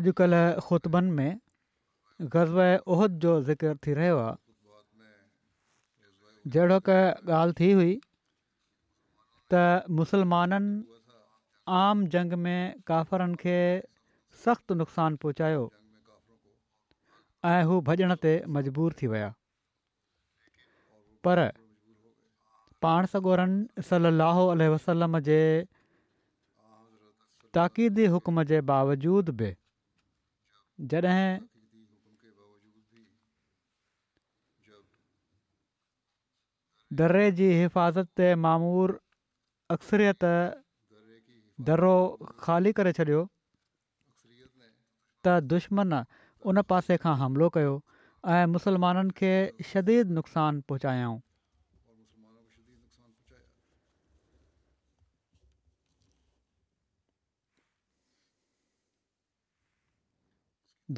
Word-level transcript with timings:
अॼुकल्ह 0.00 0.50
ख़ुतबनि 0.66 1.10
में 1.16 1.40
गज़व 2.34 2.58
उहिद 2.92 3.18
जो 3.24 3.32
ज़िकर 3.48 3.76
थी 3.86 3.94
रहियो 3.98 4.18
आहे 4.24 5.10
जहिड़ो 6.54 6.78
का 6.88 6.98
ॻाल्हि 7.40 7.56
थी 7.58 7.70
हुई 7.78 7.90
त 9.54 9.62
मुसलमाननि 9.98 10.72
आम 11.80 12.06
जंग 12.16 12.32
में 12.46 12.80
काफ़रनि 12.92 13.36
खे 13.44 13.58
सख़्तु 14.44 14.74
नुक़सान 14.80 15.16
पहुचायो 15.24 15.62
ऐं 17.52 17.62
हू 17.70 17.80
भॼण 17.90 18.14
ते 18.24 18.32
मजबूर 18.56 18.96
थी 19.02 19.06
विया 19.16 19.28
पर 21.28 21.46
पाण 22.84 23.12
सगोरनि 23.16 23.84
सली 23.92 24.08
अलाह 24.16 24.44
वसलम 24.76 25.18
जे 25.30 25.40
ताक़ीदी 27.58 28.06
हुकम 28.16 28.42
जे 28.52 28.60
बावजूद 28.74 29.30
बि 29.40 29.54
जॾहिं 30.88 31.38
दरे 36.98 37.30
जी 37.40 37.48
हिफ़ाज़त 37.50 38.08
ते 38.20 38.28
मामूर 38.44 38.98
अक्सरियत 39.74 40.24
दर्रो 41.68 41.94
ख़ाली 42.46 42.72
करे 42.80 42.92
छॾियो 43.00 43.20
त 45.26 45.38
दुश्मन 45.54 45.94
उन 46.52 46.62
पासे 46.74 46.96
खां 47.04 47.14
हमिलो 47.24 47.48
कयो 47.58 47.76
ऐं 48.36 48.46
मुसलमाननि 48.56 49.16
खे 49.20 49.32
शदीद 49.72 50.18
नुक़सानु 50.18 50.60
पहुचायऊं 50.72 51.18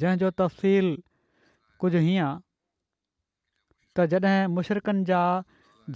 जंहिंजो 0.01 0.29
तफ़सीलु 0.41 0.91
कुझु 1.83 1.99
हीअं 2.05 2.29
त 3.97 4.05
जॾहिं 4.11 4.47
मुशरिक़नि 4.55 5.03
जा 5.09 5.19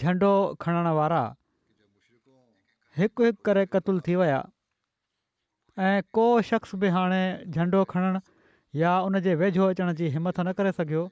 झंडो 0.01 0.29
खणणु 0.65 0.91
वारा 0.97 1.21
हिकु 2.99 3.23
हिकु 3.29 3.41
करे 3.49 3.63
क़तूल 3.75 4.01
थी 4.07 4.15
विया 4.21 4.37
ऐं 5.89 6.01
को 6.17 6.25
शख़्स 6.49 6.75
बि 6.83 6.91
हाणे 6.97 7.21
झंडो 7.55 7.83
खणणु 7.93 8.19
या 8.81 8.91
उन 9.09 9.19
जे 9.27 9.35
वेझो 9.41 9.69
अचण 9.75 9.93
जी 10.01 10.09
हिमथ 10.17 10.39
न 10.47 10.53
करे 10.59 10.71
सघियो 10.79 11.03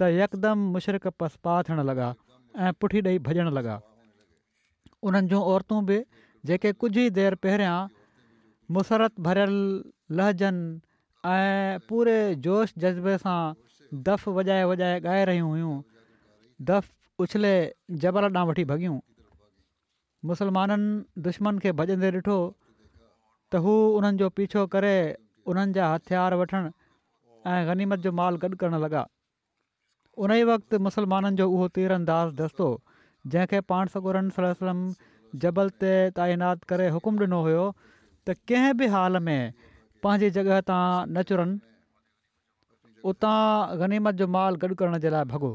त 0.00 0.10
यकदमि 0.18 0.68
मुशरिक़ 0.76 1.08
पसपा 1.22 1.54
थियणु 1.68 1.82
लॻा 1.92 2.10
ऐं 2.64 2.72
पुठी 2.80 3.00
ॾेई 3.08 3.18
भॼणु 3.30 3.50
लॻा 3.60 3.78
उन्हनि 5.08 5.28
जूं 5.32 5.40
औरतूं 5.54 5.80
बि 5.92 5.96
जेके 6.50 6.72
कुझु 6.84 7.00
ई 7.00 7.08
देरि 7.20 7.36
पहिरियां 7.46 7.78
मुसरतु 8.76 9.22
भरियल 9.28 9.56
लहजनि 10.20 10.62
ऐं 11.26 11.78
पूरे 11.88 12.16
जोश 12.46 12.72
जज़्बे 12.78 13.16
सां 13.18 13.38
दफ़ 14.08 14.28
वॼाए 14.38 14.62
वॼाए 14.70 14.98
ॻाए 15.00 15.24
रहियूं 15.30 15.48
हुयूं 15.50 15.74
दफ़ 16.70 16.86
उछले 17.26 17.50
जबल 18.04 18.24
ॾांहुं 18.26 18.46
वठी 18.50 18.64
भगियूं 18.72 18.98
मुसलमाननि 20.30 21.22
दुश्मन 21.26 21.58
खे 21.64 21.72
भॼंदे 21.80 22.10
ॾिठो 22.20 22.36
त 22.50 23.64
हू 23.66 23.74
उन्हनि 23.98 24.18
जो 24.22 24.28
पीछो 24.38 24.66
करे 24.74 24.94
उन्हनि 25.54 25.72
जा 25.80 25.92
हथियार 25.94 26.34
वठणु 26.42 26.70
ऐं 27.54 27.58
गनीमत 27.68 28.06
जो 28.06 28.12
माल 28.22 28.38
गॾु 28.46 28.54
करणु 28.64 28.80
लॻा 28.86 29.04
उन 30.26 30.32
ई 30.38 30.42
वक़्तु 30.54 30.78
मुसलमाननि 30.88 31.36
जो 31.42 31.50
उहो 31.56 31.68
तीर 31.78 31.96
दस्तो 32.42 32.70
जंहिंखे 33.32 33.60
पाण 33.72 33.86
सकूरन 33.96 34.30
सलम 34.38 34.86
जबल 35.44 35.68
ते 35.84 35.94
ताइनात 36.20 36.62
करे 36.74 36.88
हुकुमु 36.98 37.26
ॾिनो 37.28 37.40
हुयो 37.50 37.64
त 37.78 38.44
कंहिं 38.52 38.76
बि 38.82 38.86
हाल 38.98 39.18
में 39.30 39.40
पंहिंजी 40.04 40.28
जॻह 40.36 40.58
तां 40.70 40.80
न 40.82 41.22
चुरनि 41.30 43.06
उतां 43.12 43.78
गनीमत 43.82 44.20
जो 44.22 44.26
माल 44.36 44.58
गॾु 44.64 44.74
करण 44.82 44.96
जे 45.04 45.12
लाइ 45.14 45.26
भॻो 45.32 45.50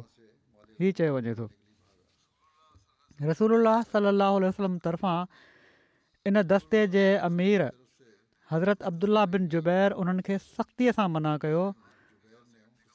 हीउ 0.84 0.96
चयो 1.00 1.14
वञे 1.18 1.36
थो 1.40 1.46
रसूल 3.32 3.56
सलाहु 3.94 4.42
वसलम 4.46 4.76
तर्फ़ां 4.88 5.18
इन 6.32 6.42
दस्ते 6.52 6.82
जे 6.98 7.06
अमीर 7.30 7.66
हज़रत 8.54 8.84
अब्दुल्ला 8.92 9.24
बिन 9.36 9.48
जुबैर 9.56 9.96
उन्हनि 10.04 10.26
खे 10.30 10.38
सख़्तीअ 10.48 10.96
सां 11.00 11.08
मना 11.16 11.34
कयो 11.46 11.64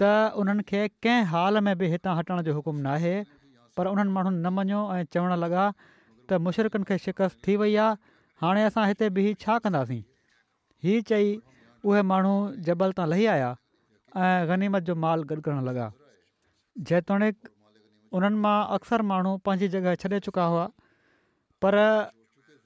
त 0.03 0.11
उन्हनि 0.43 0.67
खे 0.73 0.83
कंहिं 1.07 1.25
हाल 1.35 1.63
में 1.69 1.73
बि 1.83 1.91
हितां 1.95 2.17
हटण 2.21 2.43
जो 2.49 2.57
हुकुमु 2.59 2.85
नाहे 2.89 3.15
पर 3.81 3.91
उन्हनि 3.95 4.15
माण्हुनि 4.19 4.41
न 4.45 4.55
मञियो 4.59 4.83
ऐं 4.97 5.01
चवणु 5.17 5.41
लॻा 5.47 5.65
त 5.81 6.43
मुशरकनि 6.49 6.91
खे 6.93 7.01
शिकस्त 7.07 7.43
थी 7.47 7.57
वई 7.65 7.75
आहे 7.87 8.17
हाणे 8.45 8.69
असां 8.71 8.87
हिते 8.93 9.25
छा 9.45 9.59
कंदासीं 9.65 10.03
हीअ 10.85 11.03
चई 11.11 11.29
उहे 11.91 12.03
माण्हू 12.11 12.35
जबल 12.69 12.93
तां 12.99 13.07
लही 13.13 13.25
आया 13.35 13.49
ऐं 14.25 14.49
गनीमत 14.51 14.83
जो 14.91 14.95
माल 15.05 15.23
गॾणु 15.31 15.61
लॻा 15.71 15.89
जेतोणीकि 16.91 17.51
उन्हनि 18.19 18.37
मां 18.45 18.59
अक्सर 18.77 19.03
माण्हू 19.13 19.37
पंहिंजी 19.47 19.69
जॻहि 19.75 19.97
छॾे 20.03 20.21
चुका 20.27 20.45
हुआ 20.55 20.67
पर 21.65 21.77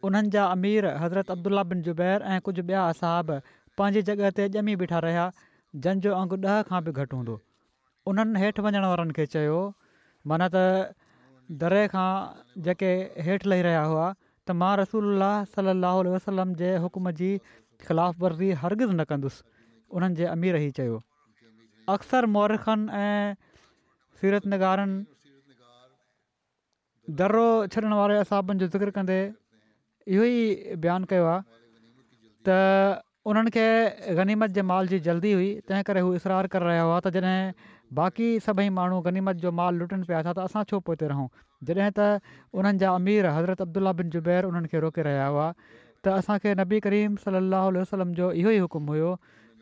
उन्हनि 0.08 0.28
जा 0.34 0.44
अमीर 0.56 0.86
हज़रत 1.02 1.30
अब्दुला 1.34 1.62
बिन 1.70 1.82
ज़ुबैर 1.88 2.22
ऐं 2.34 2.40
कुझु 2.48 2.62
ॿिया 2.68 2.82
असाब 2.94 3.26
पंहिंजी 3.78 4.02
जॻह 4.08 4.30
ते 4.38 4.46
ॼमी 4.58 4.74
बीठा 4.82 4.98
रहिया 5.06 5.24
जंहिंजो 5.84 6.12
अंगु 6.20 6.36
ॾह 6.46 6.60
खां 6.68 6.80
बि 6.88 6.92
घटि 6.92 7.16
हूंदो 7.16 7.38
उन्हनि 8.12 8.40
हेठि 8.44 8.62
वञण 8.66 8.76
वारनि 8.92 9.12
खे 9.18 9.26
चयो 9.34 9.58
माना 10.32 10.48
त 10.54 10.64
दरे 11.64 11.82
खां 11.94 12.08
जेके 12.68 12.92
हेठि 13.28 13.48
लही 13.52 13.62
रहिया 13.68 13.84
हुआ 13.92 14.06
त 14.48 14.58
मां 14.62 14.72
रसूल 14.82 15.24
सलाहु 15.56 16.10
वसलम 16.16 16.54
जे 16.62 16.76
हुकम 16.86 17.10
जी 17.22 17.30
ख़िलाफ़ 17.86 18.16
वर्ज़ी 18.22 18.50
हरगिज़ 18.62 18.90
न 19.00 19.04
कंदुसि 19.10 19.42
उन्हनि 19.90 20.14
जे 20.18 20.24
अमीर 20.34 20.56
ई 20.62 20.70
चयो 20.78 20.96
अक्सर 21.94 22.26
मौरखनि 22.34 22.86
ऐं 23.02 23.34
सीरतनगारनि 24.20 24.96
दरो 27.20 27.46
छॾण 27.74 27.92
वारे 28.00 28.16
असाबनि 28.24 28.58
जो 28.62 28.66
ज़िक्र 28.74 28.90
कंदे 28.98 29.18
इहो 30.14 30.24
ई 30.24 30.78
बयानु 30.82 31.10
कयो 31.12 31.24
आहे 31.32 31.42
त 32.46 33.02
उन्हनि 33.30 33.50
खे 33.54 33.66
गनीमत 34.18 34.50
जे 34.58 34.62
माल 34.70 34.88
जी 34.94 34.98
जल्दी 35.10 35.32
हुई 35.34 35.50
तंहिं 35.68 35.82
करे 35.90 36.00
हू 36.06 36.14
इसरार 36.18 36.46
करे 36.54 36.64
रहिया 36.70 36.82
हुआ 36.86 36.98
त 37.02 37.12
जॾहिं 37.16 37.38
बाक़ी 37.98 38.28
सभई 38.46 38.68
माण्हू 38.78 38.98
गनीमत 39.10 39.42
जो 39.44 39.52
माल 39.58 39.74
लुटनि 39.82 40.06
पिया 40.08 40.22
था 40.28 40.32
त 40.38 40.46
असां 40.50 40.62
छो 40.70 40.80
पहुते 40.88 41.10
रहूं 41.12 41.26
जॾहिं 41.70 41.92
त 41.98 42.34
उन्हनि 42.60 42.82
जा 42.84 42.94
अमीर 43.02 43.26
हज़रत 43.36 43.62
अब्दुला 43.66 43.92
बिन 44.02 44.10
जुबैर 44.16 44.50
उन्हनि 44.52 44.80
रोके 44.86 45.02
रहिया 45.10 45.26
हुआ 45.34 45.46
त 46.04 46.08
असांखे 46.08 46.52
नबी 46.58 46.78
करीम 46.80 47.14
सली 47.24 47.36
अलाह 47.36 47.68
वसलम 47.82 48.12
जो 48.18 48.26
इहो 48.42 48.50
ई 48.54 48.58
हुकुम 48.66 48.82
हुयो 48.92 49.10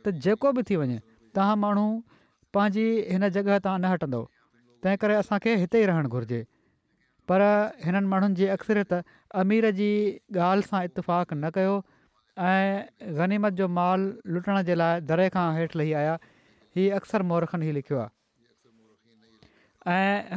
त 0.04 0.06
जेको 0.26 0.48
बि 0.58 0.62
थी 0.70 0.74
वञे 0.82 0.98
तव्हां 1.38 1.56
माण्हू 1.64 1.84
पंहिंजी 2.56 2.84
हिन 3.14 3.22
जॻहि 3.34 3.58
तां 3.66 3.74
न 3.80 3.84
हटंदो 3.94 4.22
तंहिं 4.84 4.96
करे 5.02 5.14
असांखे 5.22 5.50
हिते 5.64 5.76
ई 5.82 5.84
रहणु 5.92 6.08
घुरिजे 6.18 6.40
पर 7.32 7.40
हिननि 7.88 8.08
माण्हुनि 8.12 8.36
जी 8.40 8.46
अक्सरियत 8.56 8.92
अमीर 9.42 9.64
जी 9.80 9.90
ॻाल्हि 9.96 10.64
सां 10.70 10.80
इतफ़ाक़ 10.88 11.36
न 11.36 11.46
कयो 11.58 11.76
ऐं 12.48 12.60
ग़नीमत 13.20 13.52
जो 13.60 13.66
माल 13.80 14.00
लुटण 14.36 14.62
जे 14.70 14.78
लाइ 14.80 14.94
दरे 15.12 15.28
खां 15.36 15.44
हेठि 15.60 15.78
लही 15.82 15.92
आया 16.04 16.16
हीअ 16.76 16.88
अक्सर 17.00 17.26
मोरखनि 17.32 17.68
ई 17.68 17.72
लिखियो 17.80 18.00
आहे 18.06 18.18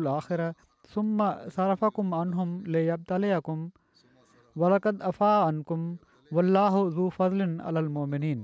फज़लमोमिन 7.17 8.35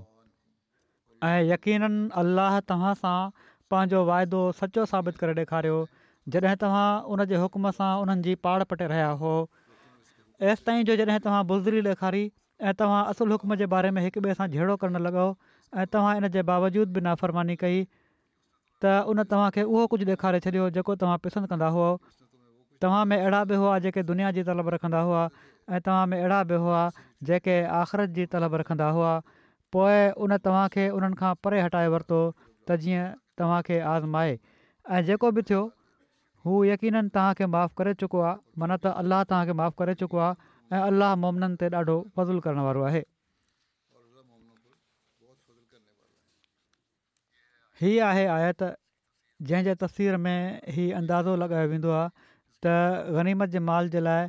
ऐं 1.30 1.42
यकीन 1.54 1.84
अलाह 2.22 2.60
तव्हां 2.70 2.94
सां 3.02 3.18
पंहिंजो 3.74 4.04
वाइदो 4.12 4.44
सचो 4.64 4.86
साबित 4.96 5.20
करे 5.26 5.36
ॾेखारियो 5.44 5.78
जॾहिं 6.36 6.56
तव्हां 6.68 6.88
उन 7.16 7.26
जे 7.34 7.44
हुकम 7.46 7.70
सां 7.82 8.00
पाड़ 8.48 8.64
पटे 8.74 8.88
रहिया 8.96 9.10
हो 9.26 9.34
एसि 10.52 10.66
ताईं 10.66 10.84
جو 10.92 11.44
बुज़री 11.54 11.82
ॾेखारी 11.90 12.28
ऐं 12.62 12.74
तव्हां 12.80 13.02
حکم 13.12 13.32
हुकम 13.32 13.56
जे 13.60 13.66
बारे 13.72 13.90
में 13.96 14.02
हिक 14.04 14.18
ॿिए 14.20 14.34
सां 14.42 14.46
झेड़ो 14.52 14.76
करणु 14.84 15.00
लॻो 15.06 15.24
ऐं 15.82 15.86
तव्हां 15.96 16.12
इन 16.20 16.28
जे 16.36 16.42
बावजूदि 16.50 16.92
बि 16.98 17.02
नाफ़रमानी 17.08 17.56
कई 17.64 17.82
त 18.84 18.92
उन 19.14 19.24
तव्हांखे 19.32 19.64
उहो 19.72 19.86
कुझु 19.94 20.06
ॾेखारे 20.14 20.40
छॾियो 20.46 20.70
जेको 20.78 20.96
तव्हां 21.02 21.18
पसंदि 21.26 21.50
कंदा 21.54 21.68
हुओ 21.78 21.90
तव्हां 22.86 23.02
में 23.12 23.18
अहिड़ा 23.18 23.44
बि 23.52 23.60
हुआ 23.64 23.74
जेके 23.88 24.04
दुनिया 24.12 24.32
जी 24.38 24.44
तलब 24.52 24.70
रखंदा 24.76 25.02
हुआ 25.10 25.26
ऐं 25.36 25.82
तव्हां 25.90 26.08
में 26.14 26.18
अहिड़ा 26.20 26.40
बि 26.54 26.62
हुआ 26.66 26.82
जेके 27.32 27.58
आख़िरत 27.82 28.16
जी 28.20 28.26
तलब 28.36 28.56
रखंदा 28.64 28.90
हुआ 29.00 29.12
पोइ 29.78 30.00
उन 30.28 30.38
तव्हांखे 30.48 30.88
उन्हनि 30.98 31.20
खां 31.24 31.34
परे 31.48 31.62
हटाए 31.68 31.92
वरितो 31.96 32.20
त 32.40 32.82
जीअं 32.86 33.06
तव्हांखे 33.44 33.80
आज़माए 33.96 34.34
ऐं 34.34 35.06
जेको 35.12 35.32
बि 35.40 35.46
थियो 35.52 35.64
हू 36.50 36.64
यकीन 36.72 37.02
तव्हांखे 37.20 37.52
माफ़ु 37.58 37.80
करे 37.84 37.94
चुको 38.04 38.28
आहे 38.32 38.62
माना 38.66 38.80
त 38.88 38.96
अलाह 39.04 39.24
तव्हांखे 39.34 39.58
माफ़ु 39.64 39.80
करे 39.84 39.96
चुको 40.04 40.28
ऐं 40.74 40.82
अलाह 40.90 41.16
मुमिननि 41.22 41.56
ते 41.62 41.68
ॾाढो 41.78 41.96
वज़ूल 42.18 42.40
करण 42.46 42.60
वारो 42.68 42.82
आहे 42.90 43.02
हीअ 47.82 48.06
आहे 48.10 48.26
आयत 48.38 48.62
जंहिंजे 49.46 49.76
तस्वीर 49.84 50.18
में 50.26 50.38
ही 50.76 50.86
अंदाज़ो 51.00 51.36
लॻायो 51.42 51.68
वेंदो 51.70 51.92
आहे 51.98 52.26
त 52.64 53.12
गनीमत 53.18 53.50
जे 53.54 53.60
माल 53.68 53.90
जे 53.94 54.00
लाइ 54.00 54.26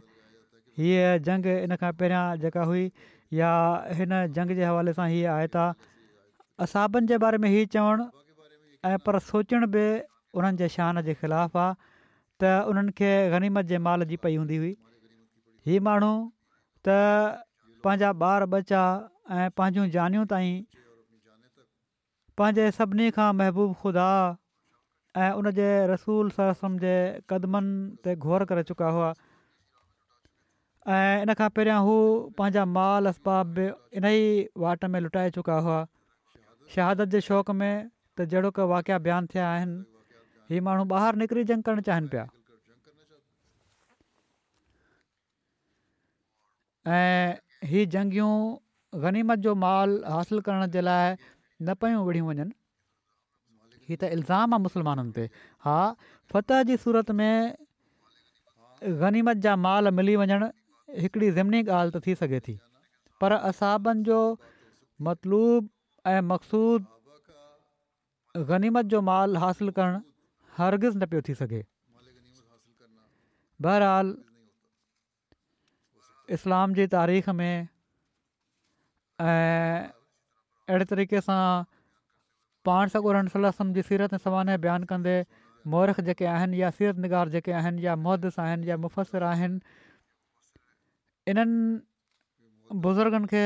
हीअ 0.76 1.16
जंग 1.28 1.46
इन 1.56 1.76
खां 1.82 1.92
पहिरियां 2.00 2.24
जेका 2.44 2.62
हुई 2.70 2.84
या 3.40 3.48
हिन 4.00 4.12
जंग 4.38 4.52
जे 4.58 4.64
हवाले 4.70 4.92
सां 4.98 5.06
हीअ 5.14 5.32
आयत 5.36 5.56
आहे 5.64 5.94
असाबनि 6.66 7.08
जे 7.14 7.18
बारे 7.24 7.38
में 7.44 7.48
हीअ 7.54 7.68
चवणु 7.76 8.06
ऐं 8.90 8.98
पर 9.06 9.18
सोचणु 9.30 9.66
बि 9.76 9.86
उन्हनि 10.40 10.68
शान 10.76 11.00
जे 11.08 11.14
ख़िलाफ़ु 11.22 11.60
आहे 11.66 11.94
त 12.42 12.52
उन्हनि 12.72 13.12
गनीमत 13.36 13.72
जे 13.72 13.78
माल 13.88 14.04
जी 14.12 14.16
पई 14.26 14.36
हूंदी 14.42 14.56
हुई 14.64 14.74
हीअ 15.66 15.80
माण्हू 15.82 16.14
त 16.86 16.96
पंहिंजा 17.84 18.10
ॿार 18.24 18.44
बचा 18.50 18.82
ऐं 19.36 19.46
पंहिंजूं 19.60 19.86
जानियूं 19.94 20.24
ताईं 20.32 20.52
पंहिंजे 22.40 22.66
सभिनी 22.76 23.08
खां 23.16 23.26
महबूब 23.38 23.72
ख़ुदा 23.80 24.04
ऐं 25.22 25.30
उनजे 25.40 25.70
रसूल 25.92 26.30
सरसम 26.36 26.76
जे 26.84 26.94
क़दमनि 27.32 27.78
ते 28.06 28.14
घोर 28.28 28.44
करे 28.52 28.62
चुका 28.70 28.92
हुआ 28.98 29.08
ऐं 30.98 31.24
इन 31.26 31.34
खां 31.42 31.50
पहिरियां 31.58 31.80
हू 31.88 31.98
पंहिंजा 32.38 32.64
माल 32.76 33.12
असबाब 33.12 33.52
बि 33.58 33.66
इन 34.02 34.08
ई 34.12 34.22
वाट 34.66 34.88
में 34.94 35.00
लुटाए 35.08 35.34
चुका 35.40 35.58
हुआ 35.66 35.80
शहादत 36.76 37.16
जे 37.18 37.24
शौक़ 37.32 37.52
में 37.62 37.74
त 37.74 38.30
जहिड़ो 38.36 38.54
काकिया 38.62 39.00
बयानु 39.10 39.34
थिया 39.34 39.50
आहिनि 39.58 39.76
इहे 40.54 40.64
माण्हू 40.70 40.88
ॿाहिरि 41.02 41.22
निकिरी 41.26 41.46
जंग 41.52 41.70
करणु 41.70 41.88
चाहिनि 41.92 42.12
पिया 42.16 42.28
ऐं 46.86 47.32
हीअ 47.68 47.84
जंगियूं 47.90 49.02
गनीमत 49.02 49.38
जो 49.46 49.54
माल 49.62 50.02
हासिलु 50.08 50.40
करण 50.48 50.66
जे 50.74 50.80
लाइ 50.80 51.14
न 51.62 51.74
पियूं 51.82 52.04
विढ़ियूं 52.06 52.26
वञनि 52.28 52.54
हीअ 53.88 53.98
त 54.00 54.10
इल्ज़ाम 54.16 54.54
आहे 54.54 54.62
मुस्लमाननि 54.62 55.12
ते 55.18 55.24
हा 55.66 55.76
फ़तह 56.32 56.62
जी 56.70 56.76
सूरत 56.84 57.10
में 57.18 57.54
गनीमत 59.02 59.36
जा 59.46 59.56
माल 59.66 59.90
मिली 59.98 60.14
वञणु 60.22 60.48
हिकिड़ी 61.02 61.30
ज़िमनी 61.38 61.62
ॻाल्हि 61.66 61.92
त 61.98 62.02
थी 62.06 62.14
सघे 62.22 62.40
थी 62.48 62.54
पर 63.20 63.32
असाबनि 63.38 64.04
जो 64.10 64.18
मतलूब 65.10 65.68
ऐं 66.12 66.20
मक़सूद 66.34 66.86
गनीमत 68.52 68.86
जो 68.94 69.00
माल 69.10 69.36
हासिलु 69.46 69.72
करणु 69.80 70.00
हरगिज़ 70.60 70.96
न 70.98 71.06
पियो 71.14 71.22
थी 71.30 71.34
सघे 71.42 71.62
बहरहाल 73.66 74.16
इस्लाम 76.34 76.72
जी 76.76 76.84
तारीख़ 76.92 77.32
में 77.38 77.66
ऐं 79.20 79.90
अहिड़े 80.68 80.86
तरीक़े 80.92 81.20
सां 81.26 81.66
पाण 82.68 82.92
सां 82.94 83.02
गुरू 83.02 83.20
सलाहु 83.34 83.66
जी 83.78 83.82
सीरत 83.90 84.14
समान 84.26 84.54
बयानु 84.64 84.88
कंदे 84.92 85.12
मोरख 85.74 86.00
जेके 86.10 86.28
आहिनि 86.32 86.60
या 86.62 86.70
सीरत 86.78 87.04
निगार 87.06 87.28
जेके 87.36 87.52
आहिनि 87.62 87.86
या 87.86 87.94
महदस 88.06 88.38
आहिनि 88.46 88.70
या 88.70 88.76
मुफ़सिर 88.86 89.28
आहिनि 89.32 91.34
इन्हनि 91.34 92.78
बुज़ुर्गनि 92.86 93.30
खे 93.34 93.44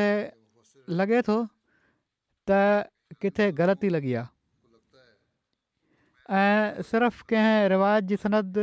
लॻे 1.01 1.21
थो 1.31 1.39
त 2.49 2.61
किथे 3.25 3.51
ग़लती 3.63 3.89
लॻी 3.99 4.15
आहे 4.23 4.39
ऐं 6.43 6.83
सिर्फ़ु 6.93 7.27
कंहिं 7.33 7.67
रिवायत 7.77 8.05
जी 8.13 8.17
सनद 8.27 8.59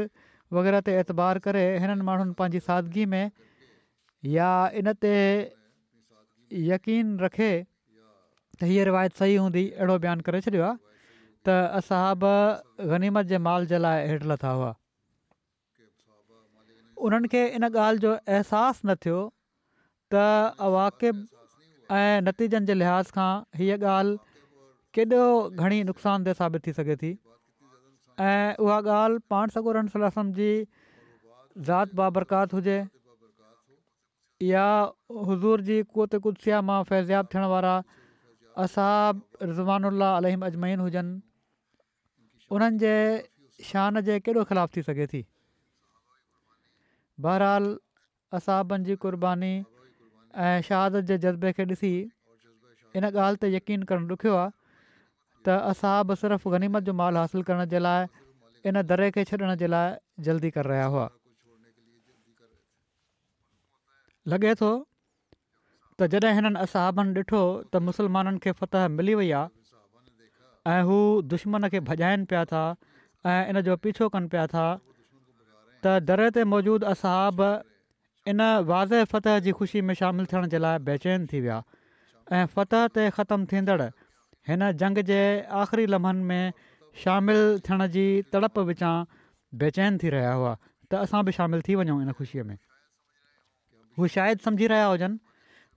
वग़ैरह 0.58 0.82
ते 0.90 0.94
एतबार 1.04 1.40
करे 1.48 1.64
हिननि 1.86 2.06
माण्हुनि 2.10 2.34
पंहिंजी 2.42 2.62
सादिगी 2.70 3.06
में 3.14 3.26
या 4.34 4.50
इनते 4.82 5.14
यकीन 6.68 7.08
रखे 7.24 7.52
त 8.62 8.68
हीअ 8.72 8.84
रिवायत 8.90 9.18
सही 9.24 9.36
हूंदी 9.44 9.64
अहिड़ो 9.78 9.96
बयानु 10.06 10.26
करे 10.28 10.40
छॾियो 10.48 10.64
आहे 10.70 10.78
त 11.50 11.58
असांब 11.80 12.26
ग़नीमत 12.94 13.30
जे 13.32 13.38
माल 13.48 13.68
जे 13.72 13.80
लाइ 13.84 14.08
हेठि 14.12 14.30
लथा 14.32 14.52
हुआ 14.60 14.72
उन्हनि 17.08 17.32
खे 17.34 17.44
इन 17.60 17.68
ॻाल्हि 17.72 18.04
जो 18.06 18.16
अहसासु 18.38 18.90
न 18.90 18.96
थियो 19.06 19.20
त 20.16 20.24
अवाक़िबु 20.70 21.28
ऐं 22.00 22.26
नतीजनि 22.28 22.66
जे 22.72 22.78
लिहाज़ 22.82 23.12
खां 23.20 23.32
हीअ 23.62 23.78
ॻाल्हि 23.94 24.18
केॾो 24.98 25.24
घणी 25.62 25.80
नुक़सानदेह 25.92 26.40
साबित 26.42 26.66
थी 26.68 26.74
सघे 26.82 26.96
थी 27.06 27.14
ऐं 28.34 28.56
उहा 28.68 28.80
ॻाल्हि 29.00 29.26
पाण 29.34 29.58
सगूर 29.58 29.82
जी 30.42 30.52
ज़ात 31.72 31.94
बाबरकात 32.00 32.54
हुजे 32.56 32.78
या 34.42 34.66
हज़ूर 35.10 35.62
जी 35.68 35.82
कुत 35.94 36.16
कुदसिया 36.22 36.62
मां 36.62 36.84
फ़ैज़ियाबु 36.84 37.28
थियण 37.34 37.46
वारा 37.52 37.72
असाब 38.64 39.16
रिज़वानुल्ला 39.42 40.10
अलहिम 40.18 40.46
अजमैन 40.46 40.80
हुजनि 40.86 41.14
उन्हनि 42.58 42.78
जे 42.84 42.94
शान 43.70 44.02
जे 44.10 44.20
केॾो 44.28 44.44
ख़िलाफ़ 44.52 44.72
थी 44.78 44.82
सघे 44.90 45.08
थी 45.14 45.24
बहरहाल 47.28 47.66
असाबनि 48.42 48.84
जी 48.90 48.96
क़ुर्बानी 49.06 49.52
ऐं 50.36 50.62
शहादत 50.70 51.10
जे 51.14 51.18
जज़्बे 51.26 51.54
खे 51.60 51.66
ॾिसी 51.74 51.94
इन 52.96 53.04
ॻाल्हि 53.12 53.38
ते 53.46 53.52
यकीन 53.56 53.90
करणु 53.90 54.08
ॾुखियो 54.14 54.36
आहे 54.38 54.50
त 55.46 55.62
असां 55.74 56.00
सिर्फ़ु 56.24 56.52
गनीमत 56.58 56.84
जो 56.84 56.94
मालु 57.02 57.26
हासिलु 57.26 57.44
करण 57.52 57.66
जे 57.74 57.80
लाइ 57.80 58.08
इन 58.72 58.82
दरे 58.94 59.12
खे 59.18 59.24
छॾण 59.34 59.56
जे 59.64 59.68
लाइ 59.76 60.02
जल्दी 60.30 60.50
करे 60.58 60.70
रहिया 60.74 60.86
हुआ 60.98 61.08
लॻे 64.32 64.54
थो 64.60 64.70
त 66.00 66.08
जॾहिं 66.14 66.34
हिननि 66.38 66.60
असहाबनि 66.64 67.12
ॾिठो 67.20 67.42
त 67.74 67.82
मुसलमाननि 67.90 68.40
खे 68.44 68.52
फ़तह 68.62 68.88
मिली 68.96 69.14
वई 69.20 69.30
आहे 69.40 69.48
ऐं 70.74 70.82
हू 70.88 70.98
दुश्मन 71.34 71.68
खे 71.76 71.80
भॼाइनि 71.90 72.26
पिया 72.32 72.42
था 72.52 72.64
ऐं 73.34 73.42
इन 73.52 73.62
जो 73.68 73.78
पीछो 73.84 74.10
कनि 74.16 74.28
पिया 74.34 74.46
था 74.56 74.66
त 74.84 75.96
दरे 76.10 76.28
ते 76.38 76.44
मौजूदु 76.54 76.90
असहाब 76.96 77.42
इन 78.34 78.42
वाज़े 78.72 79.00
फ़तह 79.14 79.40
जी 79.48 79.52
ख़ुशी 79.60 79.86
में 79.92 79.96
शामिलु 80.02 80.30
थियण 80.34 80.52
जे 80.56 80.62
लाइ 80.66 80.84
बेचैन 80.92 81.28
थी 81.34 81.42
विया 81.48 81.62
ऐं 82.42 82.46
फ़तह 82.58 82.88
ते 83.00 83.08
ख़तमु 83.20 83.50
थींदड़ 83.54 83.80
हिन 84.52 84.70
जंग 84.84 85.04
जे 85.14 85.22
आख़िरी 85.64 85.86
लम्हनि 85.96 86.28
में 86.32 86.54
शामिलु 87.06 87.48
थियण 87.70 87.88
जी 87.98 88.06
तड़प 88.36 88.60
विचां 88.72 88.96
बेचैन 89.64 90.04
थी 90.04 90.14
रहिया 90.20 90.36
हुआ 90.42 90.56
त 90.64 91.06
असां 91.08 91.24
बि 91.30 91.38
शामिलु 91.42 91.70
थी 91.70 91.80
वञूं 91.84 92.02
इन 92.06 92.12
ख़ुशीअ 92.22 92.46
में 92.52 92.58
हू 94.00 94.08
शायदि 94.14 94.44
सम्झी 94.48 94.68
रहिया 94.72 94.88
हुजनि 94.88 95.18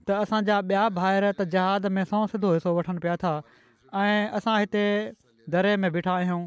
त 0.07 0.11
असांजा 0.23 0.57
ॿिया 0.69 0.87
भाइर 0.97 1.25
त 1.39 1.45
जहाज़ 1.55 1.87
में 1.97 2.03
सौ 2.11 2.21
सिधो 2.33 2.53
हिसो 2.53 2.73
वठनि 2.77 2.99
पिया 3.05 3.15
था 3.23 3.31
ऐं 4.01 4.29
असां 4.39 4.57
हिते 4.59 4.81
दरे 5.55 5.75
में 5.83 5.91
बीठा 5.95 6.13
आहियूं 6.21 6.41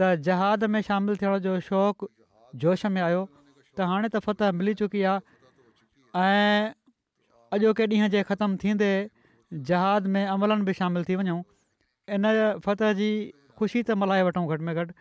त 0.00 0.08
जहाद 0.28 0.64
में 0.74 0.80
शामिलु 0.88 1.16
थियण 1.20 1.38
जो 1.46 1.52
शौक़ु 1.66 2.08
जोश 2.64 2.84
में 2.96 3.00
आयो 3.08 3.20
त 3.34 3.86
हाणे 3.92 4.10
त 4.14 4.22
फतह 4.26 4.52
मिली 4.62 4.74
चुकी 4.82 5.02
आहे 5.10 6.22
ऐं 6.22 6.72
अॼोके 7.58 7.86
ॾींहं 7.94 8.10
जे 8.16 8.22
ख़तमु 8.30 8.58
थींदे 8.64 8.90
जहाज़ 9.72 10.08
में 10.16 10.24
अमलनि 10.36 10.68
बि 10.70 10.74
शामिलु 10.80 11.08
थी 11.10 11.18
वञूं 11.22 11.36
इन 12.18 12.30
फतह 12.66 12.92
जी 13.02 13.10
ख़ुशी 13.60 13.84
त 13.90 13.98
मल्हाए 14.02 14.26
वठूं 14.30 14.44
घटि 14.56 14.66
में 14.70 14.74
घटि 14.82 14.96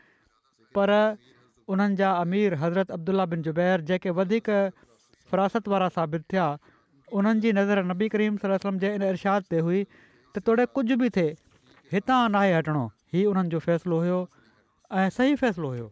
पर 0.79 0.93
उन्हनि 1.74 2.00
जा 2.03 2.12
अमीर 2.27 2.58
हज़रत 2.65 2.96
अब्दुला 3.00 3.25
बिन 3.34 3.41
जुबैर 3.50 3.86
जेके 3.91 4.13
वधीक 4.22 4.53
फरासत 5.31 5.67
वारा 5.71 5.88
साबित 5.95 6.21
थिया 6.31 6.45
उन्हनि 7.19 7.39
जी 7.43 7.51
नज़र 7.57 7.83
नबी 7.91 8.07
करीम 8.15 8.38
सलम 8.45 8.77
जे 8.83 8.93
इन 8.95 9.05
इरशाद 9.09 9.48
ते 9.53 9.62
हुई 9.67 9.81
त 9.91 10.41
तोड़े 10.50 10.65
कुझु 10.77 10.98
बि 11.01 11.09
थिए 11.17 11.36
हितां 11.93 12.19
नाहे 12.36 12.53
हटिणो 12.57 12.83
हीउ 13.13 13.29
उन्हनि 13.33 13.53
जो 13.55 13.59
फ़ैसिलो 13.67 14.00
हुयो 14.05 14.17
ऐं 15.01 15.09
सही 15.17 15.36
फ़ैसिलो 15.43 15.69
हुयो 15.75 15.88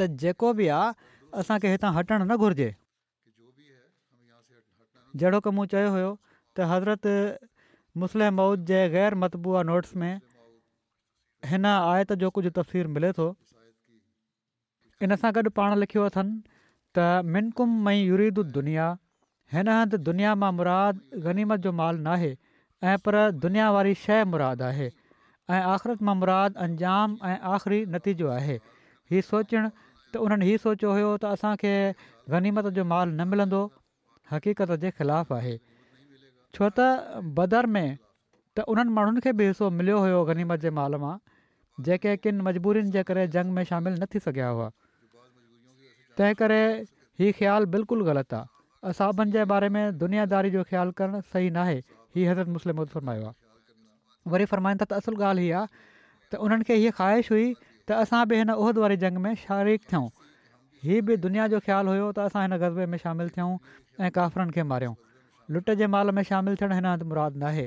त 0.00 0.08
जेको 0.24 0.52
बि 0.60 0.68
आहे 0.80 1.10
असांखे 1.42 1.72
हितां 1.74 1.92
हटणु 1.98 2.28
न 2.30 2.36
घुर्जे 2.46 2.70
जहिड़ो 5.22 5.40
की 5.48 5.54
मूं 5.60 5.66
चयो 5.74 5.92
हुयो 5.96 6.12
त 6.20 6.70
हज़रत 6.72 7.10
मुस्लिम 8.04 8.38
मौद 8.42 8.66
जे 8.72 8.82
गैर 8.96 9.18
मतबूआ 9.26 9.62
नोट्स 9.70 9.96
में 10.04 10.12
हिन 11.54 11.70
आयत 11.74 12.16
जो 12.24 12.30
कुझु 12.38 12.52
तफ़सीर 12.60 12.92
मिले 12.96 13.12
थो 13.20 13.28
इन 15.06 15.16
सां 15.24 15.32
गॾु 15.38 15.50
पाण 15.60 15.78
लिखियो 15.84 16.04
अथनि 16.10 16.51
त 16.96 17.02
मिनकुम 17.34 17.72
मई 17.84 18.00
यूरीदु 18.00 18.42
दुनिया 18.56 18.86
हिन 19.56 19.68
हंधि 19.72 19.98
दुनिया 20.08 20.32
मां 20.40 20.50
मुराद 20.56 20.98
गनीमत 21.26 21.62
जो 21.66 21.72
माल 21.80 22.00
न 22.00 22.16
आहे 22.16 22.32
ऐं 22.90 22.96
पर 23.06 23.18
दुनिया 23.44 23.68
वारी 23.76 23.94
शइ 24.02 24.26
मुराद 24.32 24.64
आहे 24.68 24.88
ऐं 24.88 25.60
आख़िरत 25.74 26.02
मां 26.08 26.14
मुराद 26.22 26.60
अंजाम 26.66 27.16
ऐं 27.30 27.36
आख़िरी 27.54 27.78
नतीजो 27.96 28.28
आहे 28.34 28.56
हीउ 29.14 29.24
सोचणु 29.28 29.70
त 29.80 30.24
उन्हनि 30.26 30.50
हीउ 30.50 30.62
सोचियो 30.66 30.92
हुयो 30.98 31.12
त 31.24 31.32
असांखे 31.38 31.72
गनीमत 32.36 32.70
जो 32.80 32.84
माल 32.94 33.08
न 33.14 33.28
मिलंदो 33.32 33.62
हक़ीक़त 34.34 34.74
जे 34.84 34.92
ख़िलाफ़ु 35.00 35.36
आहे 35.40 35.56
छो 36.58 36.70
त 36.78 37.24
बदर 37.40 37.70
में 37.78 37.84
त 37.88 38.66
उन्हनि 38.74 38.98
माण्हुनि 39.00 39.24
खे 39.28 39.34
बि 39.40 39.48
हिसो 39.52 39.72
मिलियो 39.80 40.04
हुयो 40.06 40.22
गनीमत 40.32 40.66
जे 40.68 40.74
माल 40.82 41.00
मां 41.06 41.14
जेके 41.88 42.16
किन 42.26 42.46
मजबूरियुनि 42.50 42.94
जे 42.98 43.06
करे 43.12 43.26
जंग 43.38 43.58
में 43.60 43.64
शामिलु 43.74 44.02
न 44.04 44.08
थी 44.14 44.24
सघिया 44.28 44.48
हुआ 44.56 44.70
तंहिं 46.18 46.34
करे 46.40 46.60
हीअ 47.20 47.32
ख़्यालु 47.38 47.66
बिल्कुलु 47.74 48.04
ग़लति 48.06 48.34
आहे 48.36 48.46
असाबनि 48.90 49.30
जे 49.32 49.44
बारे 49.52 49.68
में 49.76 49.84
दुनियादारी 49.98 50.50
जो 50.56 50.62
ख़्यालु 50.68 50.92
करणु 50.98 51.20
सही 51.32 51.50
नाहे 51.56 51.76
हीअ 52.16 52.30
हज़रत 52.30 52.48
मुस्लिम 52.56 52.84
फरमायो 52.94 53.22
आहे 53.28 53.34
वरी 54.32 54.44
फ़रमाईंदा 54.52 54.86
त 54.90 55.00
असुलु 55.00 55.16
ॻाल्हि 55.22 55.44
हीअ 55.44 55.56
आहे 55.60 55.66
त 56.32 56.40
उन्हनि 56.46 56.64
खे 56.68 56.74
हीअ 56.82 56.92
ख़्वाहिश 56.98 57.26
हुई 57.32 57.46
त 57.88 58.00
असां 58.04 58.22
बि 58.28 58.34
हिन 58.42 58.50
उहिद 58.58 58.76
वारी 58.84 58.96
जंग 59.04 59.16
में 59.24 59.32
शारीक़ु 59.46 59.86
थियूं 59.92 60.08
हीअ 60.84 61.00
बि 61.08 61.16
दुनिया 61.24 61.46
जो 61.54 61.58
ख़्यालु 61.68 61.90
हुयो 61.96 62.08
त 62.18 62.26
असां 62.30 62.42
हिन 62.46 62.56
गज़बे 62.64 62.86
में 62.94 62.98
शामिलु 63.06 63.30
थियूं 63.38 63.50
ऐं 63.52 64.10
काफ़रनि 64.18 64.52
खे 64.58 64.66
मारियूं 64.74 64.94
लुट 65.56 65.70
जे 65.82 65.86
माल 65.96 66.14
में 66.18 66.22
शामिलु 66.32 66.60
थियणु 66.62 66.80
हिन 66.80 66.90
हंधि 66.92 67.08
मुरादु 67.14 67.44
नाहे 67.46 67.66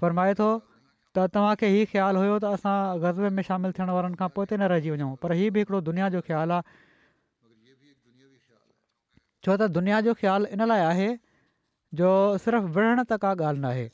फ़रमाए 0.00 0.34
थो 0.42 0.48
त 1.16 1.18
तव्हांखे 1.34 1.68
ई 1.80 1.84
ख़्यालु 1.92 2.18
हुयो 2.22 2.34
त 2.42 2.44
असां 2.54 2.74
ग़ज़बे 3.04 3.28
में 3.36 3.42
शामिलु 3.48 3.74
थियण 3.78 3.88
वारनि 3.96 4.16
खां 4.20 4.28
पोइ 4.34 4.54
न 4.58 4.68
रहिजी 4.72 4.90
वञूं 4.94 5.08
पर 5.22 5.32
हीअ 5.38 5.50
बि 5.54 5.60
हिकिड़ो 5.62 5.78
दुनिया 5.88 6.08
जो 6.14 6.20
ख़्यालु 6.26 6.54
आहे 6.54 6.74
छो 9.46 9.56
त 9.58 9.66
दुनिया 9.78 9.98
जो 10.06 10.14
ख़्यालु 10.20 10.46
इन 10.54 10.62
लाइ 10.72 10.82
आहे 10.90 11.08
जो 12.02 12.10
सिर्फ़ु 12.44 12.70
विढ़ण 12.78 13.02
त 13.10 13.18
का 13.26 13.32
ॻाल्हि 13.32 13.62
न 13.62 13.70
आहे 13.70 13.86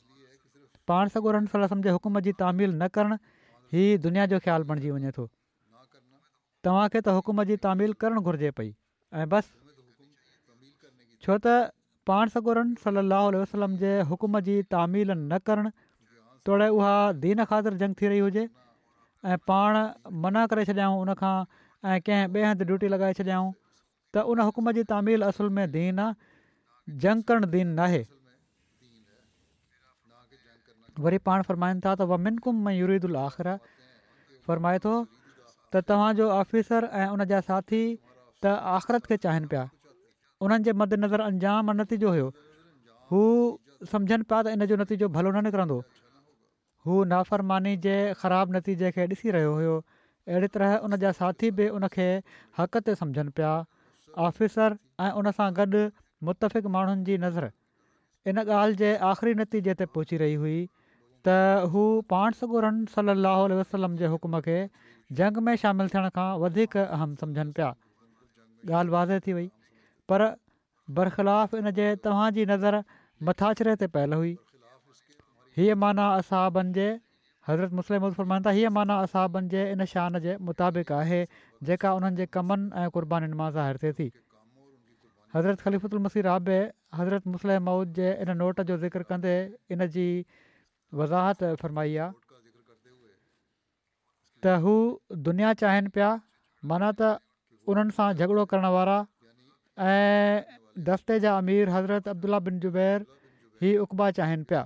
पाण 0.91 1.13
सगोरम 1.15 1.81
जे 1.89 1.95
हुकुम 1.97 2.19
जी 2.27 2.35
तामील 2.43 2.77
न 2.83 2.91
करणु 2.99 3.17
ई 3.73 3.97
दुनिया 4.05 4.25
जो 4.35 4.41
ख़्यालु 4.45 4.69
बणिजी 4.73 4.93
वञे 4.99 5.15
थो 5.17 5.25
तव्हांखे 6.69 7.01
त 7.01 7.17
हुकुम 7.21 7.43
जी 7.53 7.57
तामील 7.65 7.97
करणु 8.05 8.25
घुरिजे 8.29 8.53
पई 8.61 8.69
ऐं 9.21 9.25
बसि 9.33 9.51
छो 11.25 11.41
त 11.49 11.57
पाण 12.11 12.35
सगोरनि 12.37 12.77
सलाहु 12.87 13.35
वसलम 13.41 13.75
जे 13.83 13.95
हुकुम 14.13 14.39
जी 14.49 14.61
तामील 14.77 15.17
न 15.33 15.43
करणु 15.49 15.75
तोड़े 16.47 16.67
उहा 16.79 16.91
दीन 17.25 17.43
ख़ातिर 17.45 17.73
जंग 17.83 17.93
थी 18.01 18.07
रही 18.11 18.19
हुजे 18.25 18.43
ऐं 19.33 19.37
पाण 19.51 19.71
मना 20.25 20.43
करे 20.51 20.63
छॾियाऊं 20.67 21.01
उनखां 21.03 21.35
ऐं 21.91 21.97
कंहिं 22.09 22.29
ॿिए 22.35 22.49
हंधि 22.49 22.65
ड्यूटी 22.69 22.87
लॻाए 22.93 23.15
छॾियाऊं 23.21 23.49
त 24.15 24.23
उन 24.33 24.41
हुकुम 24.49 24.71
जी 24.77 24.83
तामील 24.91 25.25
असुल 25.29 25.49
में 25.57 25.63
दीन 25.75 25.99
आहे 26.03 26.95
जंग 27.05 27.25
करणु 27.31 27.49
दीनु 27.57 27.73
नाहे 27.81 27.99
वरी 31.07 31.19
पाण 31.29 31.45
फ़रमाइनि 31.49 31.83
था 31.87 31.95
त 32.01 32.09
विनकुमय 32.13 32.79
यूरीदुल 32.85 33.19
आख़िर 33.25 33.51
फ़रमाए 34.47 34.81
थो 34.87 34.95
त 35.11 35.85
तव्हांजो 35.93 36.29
ऑफिसर 36.39 36.89
ऐं 37.03 37.07
उन 37.19 37.25
जा 37.35 37.41
साथी 37.51 37.83
त 38.45 38.55
आख़िरत 38.77 39.11
खे 39.13 39.19
चाहिनि 39.29 39.51
पिया 39.53 39.65
उन्हनि 40.47 40.69
जे 40.71 40.75
मदनज़र 40.83 41.27
अंजाम 41.31 41.75
नतीजो 41.83 42.15
हुयो 42.17 42.31
हू 43.11 43.21
सम्झनि 43.95 44.29
पिया 44.33 44.41
त 44.49 44.55
इन 44.57 44.67
जो 44.73 44.79
नतीजो 44.87 45.11
भलो 45.21 45.35
न 45.39 45.43
निकिरंदो 45.49 45.79
हू 46.87 46.97
नाफ़रमानी 47.11 47.71
जे 47.85 47.93
ख़राबु 48.23 48.53
नतीजे 48.57 48.89
खे 48.97 49.05
ॾिसी 49.13 49.31
रहियो 49.37 49.49
हुयो 49.59 49.71
अहिड़ी 50.33 50.49
तरह 50.55 50.85
उन 50.87 50.97
जा 51.03 51.11
साथी 51.19 51.49
बि 51.59 51.65
उनखे 51.79 52.05
हक़ 52.59 52.79
ते 52.89 52.93
सम्झनि 53.01 53.33
पिया 53.39 53.49
ऑफिसर 54.27 54.77
ऐं 55.07 55.11
उनसां 55.21 55.47
गॾु 55.59 55.81
मुतफ़िक़ 56.29 56.71
माण्हुनि 56.75 57.03
जी 57.09 57.17
नज़र 57.25 57.49
इन 58.31 58.43
ॻाल्हि 58.53 58.79
जे 58.83 58.93
आख़िरी 59.09 59.33
नतीजे 59.41 59.75
ते 59.81 59.89
पहुची 59.97 60.19
रही 60.23 60.39
हुई 60.45 60.55
त 61.27 61.69
हू 61.75 61.83
पाण 62.15 62.39
सगुरन 62.41 62.79
सली 62.95 63.17
वसलम 63.63 63.99
जे 64.03 64.13
हुक्म 64.15 64.41
खे 64.47 64.57
जंग 65.21 65.43
में 65.49 65.55
शामिलु 65.65 65.93
थियण 65.95 66.09
खां 66.19 66.29
वधीक 66.45 66.81
अहम 66.85 67.15
सम्झनि 67.25 67.57
पिया 67.59 67.69
ॻाल्हि 67.75 68.97
वाज़े 68.97 69.19
थी 69.27 69.37
वई 69.41 69.47
पर 70.13 70.27
बरख़िलाफ़ 71.01 71.55
इन 71.63 71.71
जे 71.81 71.91
तव्हांजी 72.07 72.51
नज़र 72.55 72.83
मथाशिरे 73.31 73.75
ते 73.83 73.95
पयल 73.97 74.21
हुई 74.21 74.35
हीअ 75.57 75.75
माना 75.81 76.03
असहाबनि 76.15 76.71
जे 76.73 76.87
हज़रत 77.47 77.71
मुस्लिम 77.77 78.03
फरमान 78.17 78.41
त 78.45 78.51
हीअ 78.57 78.69
माना 78.73 78.95
असहाबनि 79.05 79.47
जे 79.53 79.61
इन 79.75 79.79
शान 79.93 80.17
जे 80.25 80.35
मुताबिक़ 80.49 80.91
आहे 80.97 81.17
जेका 81.69 81.93
उन्हनि 81.99 82.17
जे 82.19 82.27
कमनि 82.37 82.67
ऐं 82.81 82.91
क़ुर्बानीुनि 82.97 83.37
मां 83.39 83.47
ज़ाहिर 83.55 83.79
थिए 83.83 83.95
थी 83.99 84.07
हज़रत 85.37 85.63
ख़लीफ़ुल 85.63 86.03
मसीर 86.07 86.25
राबे 86.27 86.59
हज़रत 86.99 87.33
मुस्लिम 87.37 87.65
मऊद 87.69 87.97
जे 88.01 88.11
इन 88.25 88.33
नोट 88.43 88.61
जो 88.71 88.77
ज़िक्र 88.85 89.09
कंदे 89.13 89.33
इन 89.77 89.87
जी 89.97 90.05
वज़ाहत 91.01 91.43
फ़रमाई 91.63 91.97
आहे 92.05 92.11
त 92.29 94.53
हू 94.67 94.77
दुनिया 95.31 95.55
चाहिनि 95.65 95.93
पिया 95.99 96.13
माना 96.73 96.93
त 97.03 97.13
उन्हनि 97.73 97.99
सां 97.99 98.09
झगिड़ो 98.13 98.45
करण 98.55 98.71
वारा 98.79 98.99
ऐं 99.89 100.39
दस्ते 100.91 101.19
जा 101.27 101.35
अमीर 101.43 101.75
हज़रत 101.81 102.13
अब्दुल्ला 102.17 102.43
बिन 102.49 102.63
जुबैर 102.67 103.05
ही 103.65 103.77
उकबा 103.87 104.11
चाहिनि 104.23 104.49
पिया 104.53 104.65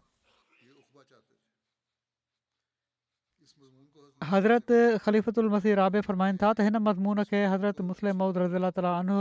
हज़रत 4.30 4.72
ख़लीफ़ुल 5.04 5.50
मसीह 5.50 5.76
राबे 5.76 6.02
फ़रमाइनि 6.06 6.38
था 6.42 6.54
त 6.54 6.62
हिन 6.62 6.78
मज़मून 6.86 7.24
खे 7.26 7.42
हज़रत 7.50 7.82
मुस्लिम 7.90 8.18
मऊद 8.22 8.38
रज़ीला 8.38 8.70
ताला 8.78 8.92
अनो 9.02 9.18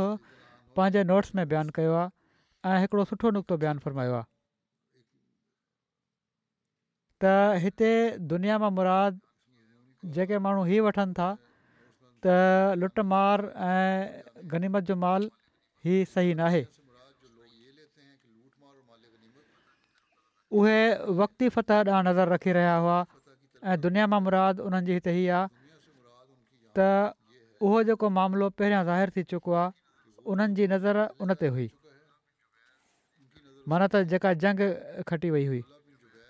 पंहिंजे 0.76 1.02
नोट्स 1.10 1.30
में 1.40 1.44
बयानु 1.48 1.70
कयो 1.76 1.92
आहे 2.00 2.08
ऐं 2.72 2.80
हिकिड़ो 2.84 3.04
सुठो 3.12 3.28
नुक़्तो 3.40 3.56
बयानु 3.64 3.80
फ़रमायो 3.84 4.14
आहे 4.20 4.28
त 7.24 7.60
हिते 7.64 7.92
दुनिया 8.32 8.56
मां 8.64 8.70
मुराद 8.78 9.14
जेके 10.16 10.36
माण्हू 10.46 10.62
हीउ 10.70 10.84
वठनि 10.86 11.16
था 11.18 11.28
त 12.26 12.76
लुट 12.80 13.00
ऐं 13.70 14.50
गनीमत 14.52 14.82
जो 14.90 14.94
माल 15.06 15.22
ई 15.86 16.04
सही 16.16 16.34
न 16.42 16.46
आहे 16.50 16.64
उहे 20.60 20.78
वक़्ती 21.22 21.46
फतह 21.56 21.76
ॾांहुं 21.86 22.04
नज़र 22.10 22.26
रखी 22.34 22.50
रहिया 22.52 22.76
हुआ 22.84 22.98
ऐं 23.62 23.80
दुनिया 23.80 24.06
मां 24.12 24.20
मुराद 24.24 24.60
उन्हनि 24.64 24.86
जी 24.86 24.92
हिते 24.98 25.12
ई 25.22 25.26
आहे 25.36 25.48
त 26.76 26.80
उहो 27.68 27.82
जेको 27.88 28.06
मामिलो 28.18 28.46
पहिरियां 28.60 28.84
ज़ाहिर 28.88 29.08
थी 29.16 29.22
चुको 29.32 29.52
आहे 29.52 29.74
उन्हनि 30.32 30.54
जी 30.60 30.64
नज़र 30.74 30.96
उन 31.24 31.34
ते 31.40 31.48
हुई 31.54 31.68
माना 33.68 33.86
त 33.92 34.02
जेका 34.12 34.32
जंग 34.44 34.60
खटी 35.08 35.30
वई 35.36 35.44
हुई 35.50 35.62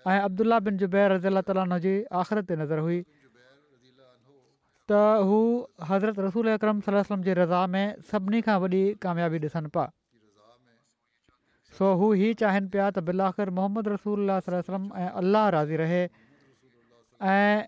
ऐं 0.07 0.19
अब्दुला 0.27 0.57
बिन 0.67 0.77
जुबैर 0.83 1.11
रज़ी 1.15 1.27
अला 1.31 1.41
ताली 1.51 1.93
आख़िरत 2.21 2.45
ते 2.51 2.55
नज़र 2.61 2.79
हुई 2.87 2.99
त 4.89 4.99
हू 5.29 5.39
हज़रत 5.91 6.19
रसूल 6.27 6.49
अकरम 6.59 6.81
सलम 6.87 7.21
जी 7.29 7.33
रज़ा 7.39 7.61
में 7.73 7.85
सभिनी 8.11 8.41
खां 8.49 8.57
वॾी 8.65 8.81
कामयाबी 9.05 9.39
ॾिसनि 9.47 9.71
पिया 9.77 9.87
सो 11.79 11.93
हू 11.99 12.13
इहे 12.19 12.33
चाहिनि 12.43 12.67
पिया 12.75 12.89
त 12.99 13.05
बिल 13.11 13.23
मोहम्मद 13.55 13.87
रसूल 13.95 14.35
अलसलम 14.37 14.91
ऐं 15.03 15.09
अलाह 15.23 15.47
राज़ी 15.57 15.75
रहे 15.83 16.03
ऐं 17.29 17.61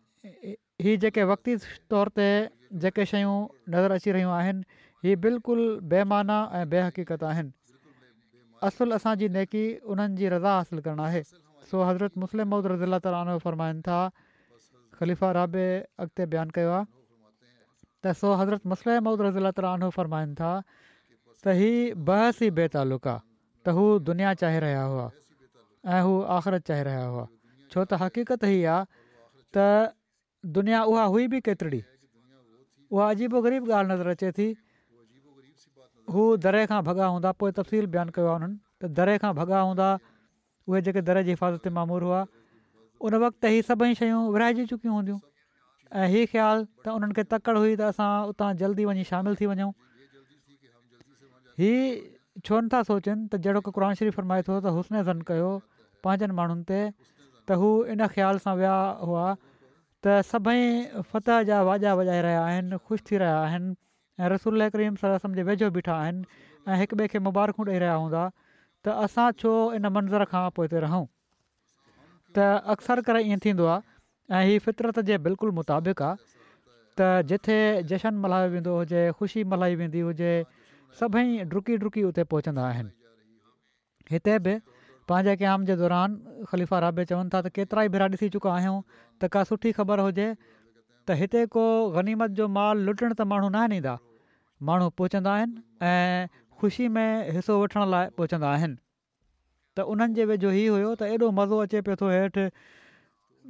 ही 0.81 0.95
जेके 0.98 1.24
वक़्त 1.29 1.62
तौर 1.89 2.10
ते 2.17 2.27
जेके 2.81 3.05
शयूं 3.05 3.36
नज़र 3.69 3.91
अची 4.01 4.12
रहियूं 4.17 4.31
आहिनि 4.33 4.62
हीअ 5.05 5.17
बिल्कुलु 5.25 5.65
बेमाना 5.93 6.38
ऐं 6.60 6.69
बेहक़ीक़त 6.72 7.24
आहिनि 7.31 7.51
असुलु 8.69 8.95
असांजी 8.98 9.27
नेकी 9.36 9.63
उन्हनि 9.86 10.15
जी 10.17 10.29
रज़ा 10.36 10.53
हासिलु 10.57 10.81
करणु 10.81 11.03
आहे 11.10 11.22
सो 11.69 11.83
हज़रत 11.89 12.17
मुस्लिम 12.24 12.50
मौद 12.53 12.67
रज़ीलात 12.74 13.05
आनो 13.19 13.38
फ़रमाइनि 13.45 13.81
था 13.89 14.00
ख़लीफ़ा 15.00 15.29
राबे 15.38 15.65
अॻिते 16.05 16.25
बयानु 16.33 16.51
कयो 16.57 16.72
आहे 16.79 16.86
त 16.89 18.15
सो 18.24 18.33
हज़रत 18.41 18.65
मुस्लिम 18.74 19.03
मौद 19.10 19.22
रज़ील 19.29 19.48
तरानो 19.62 19.88
फ़रमाइनि 20.00 20.33
था 20.41 20.51
त 20.63 21.57
हीउ 21.62 21.93
बहस 22.10 22.41
ई 22.41 22.50
बेतालुक 22.60 23.07
आहे 23.13 23.22
त 23.22 23.77
हू 23.77 23.86
दुनिया 24.10 24.33
चाहे 24.41 24.60
रहिया 24.67 24.81
हुआ 24.95 25.05
ऐं 25.98 26.03
हू 26.10 26.13
आख़िरत 26.39 26.63
चाहे 26.74 26.83
रहिया 26.91 27.05
हुआ 27.13 27.25
छो 27.72 27.79
त 27.86 28.03
हक़ीक़त 28.05 28.43
हीअ 28.53 28.69
आहे 28.79 29.01
त 29.53 29.93
दुनिया 30.57 30.83
उहा 30.91 31.03
हुई 31.13 31.25
बि 31.33 31.39
केतिरी 31.48 31.81
उहा 32.93 33.05
अजीबो 33.15 33.39
ग़रीब 33.45 33.62
ॻाल्हि 33.69 33.89
नज़र 33.93 34.07
अचे 34.17 34.29
थी 34.38 34.48
हू 36.13 36.22
दरे 36.45 36.63
खां 36.72 36.81
भॻा 36.89 37.05
हूंदा 37.13 37.29
पोइ 37.41 37.51
तफ़सील 37.60 37.86
बयानु 37.93 38.12
कयो 38.17 38.27
आहे 38.27 38.36
उन्हनि 38.39 38.57
त 38.81 38.89
दरे 39.00 39.15
खां 39.24 39.31
भॻा 39.39 39.60
हूंदा 39.67 39.88
उहे 40.69 40.79
जेके 40.88 41.01
जी 41.05 41.31
हिफ़ाज़त 41.36 41.62
ते 41.63 41.69
मामूर 41.77 42.03
हुआ 42.07 42.22
उन 43.07 43.13
वक़्तु 43.25 43.48
इहे 43.53 43.62
सभई 43.69 43.95
शयूं 44.01 44.19
विराएजी 44.33 44.65
चुकियूं 44.74 44.93
हूंदियूं 44.98 45.19
ऐं 46.01 46.05
हीअ 46.15 46.25
ख़्यालु 46.33 46.67
त 46.83 46.86
उन्हनि 46.98 47.13
खे 47.17 47.24
तकड़ि 47.33 47.60
हुई 47.63 47.74
त 47.79 47.81
असां 47.93 48.12
उतां 48.33 48.50
जल्दी 48.63 48.83
वञी 48.91 49.05
शामिलु 49.13 49.36
थी 49.41 49.45
वञूं 49.51 49.72
हीअ 51.62 51.81
छो 52.45 52.60
नथा 52.67 52.83
सोचनि 52.91 53.22
त 53.31 53.39
जहिड़ो 53.48 53.62
को 53.65 53.72
क़रान 53.77 54.00
शरीफ़ 54.01 54.19
फरमाए 54.19 54.43
थो 54.50 54.60
त 54.67 55.01
ज़न 55.10 55.19
कयो 55.31 55.50
पंहिंजनि 56.03 56.39
माण्हुनि 56.41 56.63
ते 56.69 56.79
त 57.48 57.60
इन 57.95 58.07
ख़्याल 58.15 58.43
सां 58.45 58.53
विया 58.60 58.75
हुआ 59.08 59.25
त 60.03 60.13
सभई 60.29 60.63
फतह 61.11 61.43
जा 61.49 61.61
वाजा 61.67 61.91
वॼाए 61.97 62.21
रहिया 62.23 62.39
आहिनि 62.45 62.77
ख़ुशि 62.87 63.03
थी 63.09 63.17
रहिया 63.23 63.37
आहिनि 63.43 64.27
रसूल 64.33 64.65
करीम 64.73 64.95
सां 65.01 65.11
सम्झो 65.25 65.45
वेझो 65.49 65.69
बीठा 65.77 65.93
आहिनि 65.99 66.23
ऐं 66.67 66.79
हिक 66.81 66.93
ॿिए 67.01 67.07
खे 67.13 67.19
मुबारकूं 67.27 67.65
ॾेई 67.67 67.79
रहिया 67.83 67.93
हूंदा 68.03 68.23
त 68.83 68.95
असां 69.05 69.27
छो 69.43 69.53
इन 69.79 69.85
मंज़र 69.99 70.25
खां 70.33 70.41
पोइ 70.57 70.67
हिते 70.69 70.81
रहूं 70.85 71.05
त 72.35 72.49
अक्सर 72.75 73.03
करे 73.09 73.23
ईअं 73.29 73.43
थींदो 73.47 73.69
आहे 73.77 74.43
ऐं 74.57 74.59
फितरत 74.67 74.99
जे 75.11 75.17
बिल्कुलु 75.29 75.55
मुताबिक़ 75.61 76.03
आहे 76.09 76.51
त 77.01 77.09
जिथे 77.31 77.57
जशन 77.93 78.21
मल्हायो 78.25 78.51
वेंदो 78.57 78.75
हुजे 78.81 79.05
ख़ुशी 79.21 79.47
मल्हाई 79.55 79.79
वेंदी 79.83 80.05
हुजे 80.09 80.33
सभई 81.01 81.49
डुकी 81.55 81.77
डुकी 81.85 82.03
उते 82.11 82.27
पहुचंदा 82.35 82.67
आहिनि 82.73 84.51
पंहिंजे 85.11 85.35
क़याम 85.41 85.65
जे 85.69 85.75
दौरान 85.81 86.09
ख़लीफ़ा 86.49 86.79
राबे 86.87 87.03
चवनि 87.11 87.29
था 87.35 87.39
त 87.45 87.55
केतिरा 87.57 87.83
ई 87.87 87.91
भेरा 87.95 88.05
ॾिसी 88.15 88.29
चुका 88.35 88.51
आहियूं 88.57 88.75
त 89.21 89.29
का 89.35 89.41
सुठी 89.49 89.71
ख़बर 89.79 90.05
हुजे 90.09 90.27
त 90.35 91.17
हिते 91.21 91.41
को 91.55 91.63
ग़नीमत 91.95 92.37
जो 92.41 92.47
माल 92.57 92.83
लुटणु 92.89 93.13
त 93.17 93.27
माण्हू 93.33 93.49
न 93.49 93.61
आहिनि 93.61 93.79
ईंदा 93.81 93.95
माण्हू 94.69 94.93
पहुचंदा 95.01 95.33
आहिनि 95.39 95.59
ऐं 95.87 96.29
ख़ुशी 96.61 96.87
में 96.97 97.31
हिसो 97.37 97.57
वठण 97.63 97.91
लाइ 97.95 98.13
पहुचंदा 98.19 98.51
आहिनि 98.59 98.77
त 98.77 99.87
उन्हनि 99.95 100.19
जे 100.19 100.27
वेझो 100.29 100.51
ई 100.51 100.67
हुयो 100.75 100.93
त 101.01 101.09
एॾो 101.15 101.31
मज़ो 101.39 101.59
अचे 101.65 101.81
पियो 101.87 101.99
थो 102.03 102.11
हेठि 102.11 102.45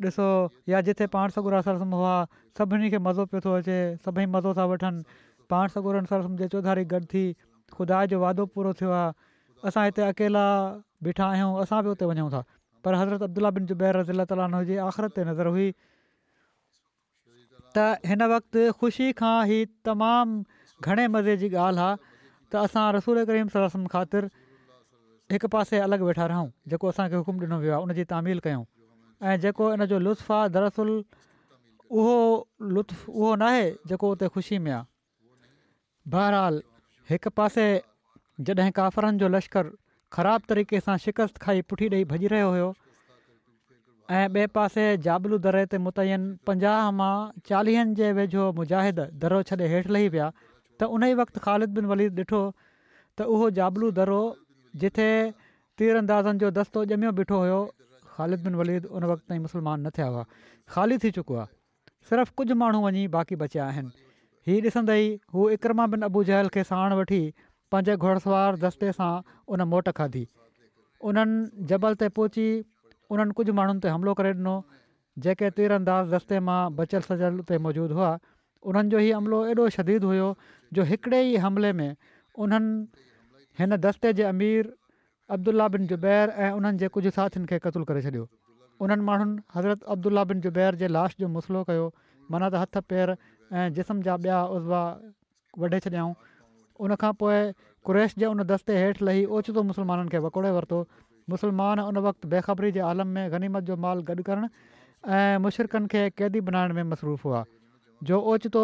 ॾिसो 0.09 0.27
या 0.73 0.79
जिथे 0.89 1.07
पाण 1.17 1.35
सगुरा 1.37 1.59
सरसम 1.67 1.93
हुआ 1.99 2.15
सभिनी 2.61 2.89
खे 2.95 3.01
मज़ो 3.09 3.27
पियो 3.33 3.43
थो 3.47 3.53
अचे 3.61 3.77
सभई 4.07 4.25
मज़ो 4.37 4.55
था 4.61 4.65
वठनि 4.73 5.21
पाण 5.55 5.75
सगुरनि 5.77 6.09
सरसम 6.13 6.41
जे 6.43 6.49
चौधारी 6.55 6.85
गॾु 6.95 7.01
थी 7.13 7.23
ख़ुदा 7.77 8.01
जो 8.15 8.23
वादो 8.25 8.45
पूरो 8.57 8.73
थियो 8.81 8.91
आहे 9.01 9.11
असां 9.69 9.83
हिते 9.85 10.01
अकेला 10.11 10.43
बीठा 11.07 11.25
आहियूं 11.33 11.59
असां 11.63 11.79
बि 11.85 11.89
उते 11.95 12.05
वञूं 12.11 12.29
था 12.35 12.41
पर 12.85 12.93
हज़रत 12.99 13.21
अब्दुला 13.27 13.49
बिन 13.57 13.65
ज़ुबैर 13.67 13.95
रज़ील 13.97 14.19
रज़ीला 14.19 14.25
ताला 14.31 14.59
हुजे 14.61 14.77
आख़िरत 14.89 15.15
ते 15.19 15.23
नज़र 15.31 15.47
हुई 15.55 15.67
त 17.75 17.85
हिन 18.11 18.23
वक़्तु 18.33 18.61
ख़ुशी 18.79 19.07
खां 19.21 19.35
ई 19.51 19.65
तमामु 19.87 20.43
घणे 20.83 21.07
मज़े 21.15 21.35
जी 21.43 21.47
ॻाल्हि 21.57 21.85
आहे 21.87 21.93
त 22.55 22.63
असां 22.67 22.83
रसूल 22.97 23.23
करीम 23.29 23.53
सम 23.55 23.85
ख़ातिर 23.93 24.27
हिकु 25.35 25.47
पासे 25.55 25.79
अलॻि 25.85 26.05
वेठा 26.09 26.25
रहूं 26.33 26.49
जेको 26.73 26.91
असांखे 26.93 27.15
हुकुम 27.23 27.39
ॾिनो 27.45 27.57
वियो 27.63 27.73
आहे 27.75 27.81
उनजी 27.87 28.03
तामीर 28.11 28.43
कयूं 28.47 28.63
ऐं 29.29 29.35
जेको 29.47 29.71
इन 29.77 29.85
जो 29.93 29.99
लुत्फ़ु 30.07 30.33
आहे 30.39 30.49
दरअसल 30.57 30.91
उहो 32.01 32.19
लुत्फ़ु 32.75 33.13
उहो 33.13 33.31
न 33.35 33.49
आहे 33.53 33.63
जेको 33.91 34.11
उते 34.17 34.27
ख़ुशी 34.35 34.57
में 34.67 34.71
आहे 34.79 34.85
बहरहाल 36.17 36.61
हिकु 37.09 37.29
पासे 37.39 37.67
जॾहिं 38.41 38.71
काफ़रनि 38.77 39.17
जो 39.21 39.27
लश्कर 39.33 39.69
ख़राबु 40.13 40.45
तरीक़े 40.49 40.79
सां 40.85 40.95
शिकस्त 41.03 41.37
खाई 41.43 41.61
पुठी 41.71 41.87
ॾेई 41.97 42.05
भॼी 42.09 42.27
रहियो 42.33 42.49
हुयो 42.53 42.69
ऐं 44.09 44.25
ॿिए 44.37 44.47
पासे 44.57 44.85
जाबलू 45.05 45.37
दरे 45.45 45.63
ते 45.73 45.77
मुतयन 45.85 46.25
पंजाह 46.49 46.89
मां 47.01 47.13
चालीहनि 47.49 47.93
जे 48.01 48.11
वेझो 48.19 48.47
मुजाहिद 48.59 49.05
दरो 49.25 49.41
छॾे 49.49 49.67
हेठि 49.73 49.93
लही 49.95 50.09
विया 50.17 50.29
त 50.41 50.89
उन 50.95 51.03
ई 51.05 51.13
वक़्तु 51.21 51.39
ख़ालिद 51.45 51.75
बिन 51.77 51.89
वलीद 51.93 52.19
ॾिठो 52.23 52.41
त 52.57 53.29
उहो 53.37 53.49
जाबलू 53.61 53.91
दरो 54.01 54.19
जिथे 54.83 55.07
तीर 55.77 56.01
अंदाज़नि 56.03 56.43
जो 56.45 56.51
दस्तो 56.59 56.85
ॼमियो 56.97 57.13
ॿिठो 57.23 57.41
हुयो 57.45 57.61
ख़ालिद 58.17 58.49
बिन 58.49 58.61
वलीद 58.63 58.91
उन 58.97 59.09
वक़्त 59.13 59.25
ताईं 59.33 59.45
मुस्लमान 59.47 59.85
न 59.85 59.95
थिया 59.97 60.09
हुआ 60.15 60.25
ख़ाली 60.75 60.97
थी 61.05 61.13
चुको 61.19 61.41
आहे 61.45 61.55
सिर्फ़ु 62.13 62.37
कुझु 62.43 62.59
माण्हू 62.65 62.83
वञी 62.89 63.07
बाक़ी 63.17 63.41
बचिया 63.45 63.69
आहिनि 63.73 63.97
हीउ 64.47 64.61
ॾिसंदे 64.71 65.01
ई 65.01 65.09
हू 65.35 65.49
इकरमा 65.57 65.89
बिन 65.95 66.09
अबू 66.11 66.27
जहल 66.31 66.55
खे 66.57 66.69
साण 66.73 67.01
वठी 67.01 67.23
पंज 67.73 67.89
घुड़सवार 68.05 68.57
दस्ते 68.61 68.91
सां 68.95 69.11
उन 69.55 69.65
मोट 69.73 69.87
खाधी 69.99 70.21
उन्हनि 71.11 71.67
जबल 71.69 71.95
ते 72.01 72.09
पहुची 72.17 72.43
उन्हनि 73.15 73.35
कुझु 73.39 73.53
माण्हुनि 73.59 73.83
ते 73.85 73.93
हमिलो 73.93 74.13
करे 74.19 74.31
ॾिनो 74.35 74.53
जेके 75.25 75.49
तीर 75.59 75.73
अंदाज़ 75.81 76.43
मां 76.49 76.59
बचल 76.81 77.07
सजल 77.07 77.39
ते 77.51 77.57
मौजूदु 77.67 77.95
हुआ 77.99 78.11
उन्हनि 78.71 78.93
जो 78.93 78.99
ई 78.99 79.09
हमिलो 79.17 79.39
एॾो 79.53 79.65
शदीद 79.77 80.03
हुयो 80.09 80.27
जो 80.79 80.85
हिकिड़े 80.91 81.21
ई 81.31 81.41
हमले 81.45 81.71
में 81.79 81.89
उन्हनि 82.45 82.77
हिन 83.61 83.77
दस्ते 83.87 84.13
जे 84.19 84.27
अमीर 84.33 84.71
अब्दुल्ल्ल्ल्ल्ला 85.37 85.67
बिन 85.77 85.87
ज़ुबैर 85.93 86.29
ऐं 86.29 86.51
उन्हनि 86.59 86.83
जे 86.83 86.89
कुझु 86.97 87.13
साथियुनि 87.17 87.49
खे 87.53 87.59
क़तलु 87.65 87.89
करे 87.91 88.03
छॾियो 88.09 88.27
उन्हनि 88.85 89.07
माण्हुनि 89.07 89.41
हज़रत 89.57 89.89
अब्दुल्ला 89.95 90.23
बिन 90.33 90.45
ज़ुबैर 90.47 90.81
जे 90.83 90.91
लाश 90.97 91.17
जो 91.25 91.31
मसलो 91.39 91.65
कयो 91.71 91.89
माना 92.35 92.51
त 92.55 92.63
हथ 92.65 92.85
पेर 92.93 93.15
ऐं 93.15 93.65
जिस्म 93.81 94.07
जा 94.09 94.19
ॿिया 94.27 94.43
उज़वा 94.59 94.83
वढे 95.65 95.81
छॾियऊं 95.87 96.15
उन 96.79 96.95
खां 97.01 97.11
पोइ 97.21 97.37
क्रेश 97.87 98.13
जे 98.19 98.25
उन 98.25 98.43
दस्ते 98.51 98.77
हेठि 98.81 99.05
लही 99.05 99.25
ओचितो 99.37 99.63
मुसलमाननि 99.69 100.09
खे 100.13 100.17
वकोड़े 100.25 100.51
वरितो 100.57 100.79
मुसलमान 101.29 101.79
उन 101.89 101.97
वक़्तु 102.05 102.27
बेखबरी 102.33 102.71
जे 102.77 102.81
आलम 102.89 103.07
में 103.17 103.31
गनीमत 103.33 103.63
जो 103.69 103.75
माल 103.85 104.01
गॾु 104.09 104.23
करणु 104.29 104.47
ऐं 105.13 105.37
मुशरक़नि 105.45 105.87
खे 105.93 106.01
क़ैदी 106.17 106.41
बनाइण 106.49 106.73
में 106.77 106.83
मसरूफ़ 106.93 107.23
हुआ 107.27 107.43
जो 108.09 108.19
ओचितो 108.33 108.63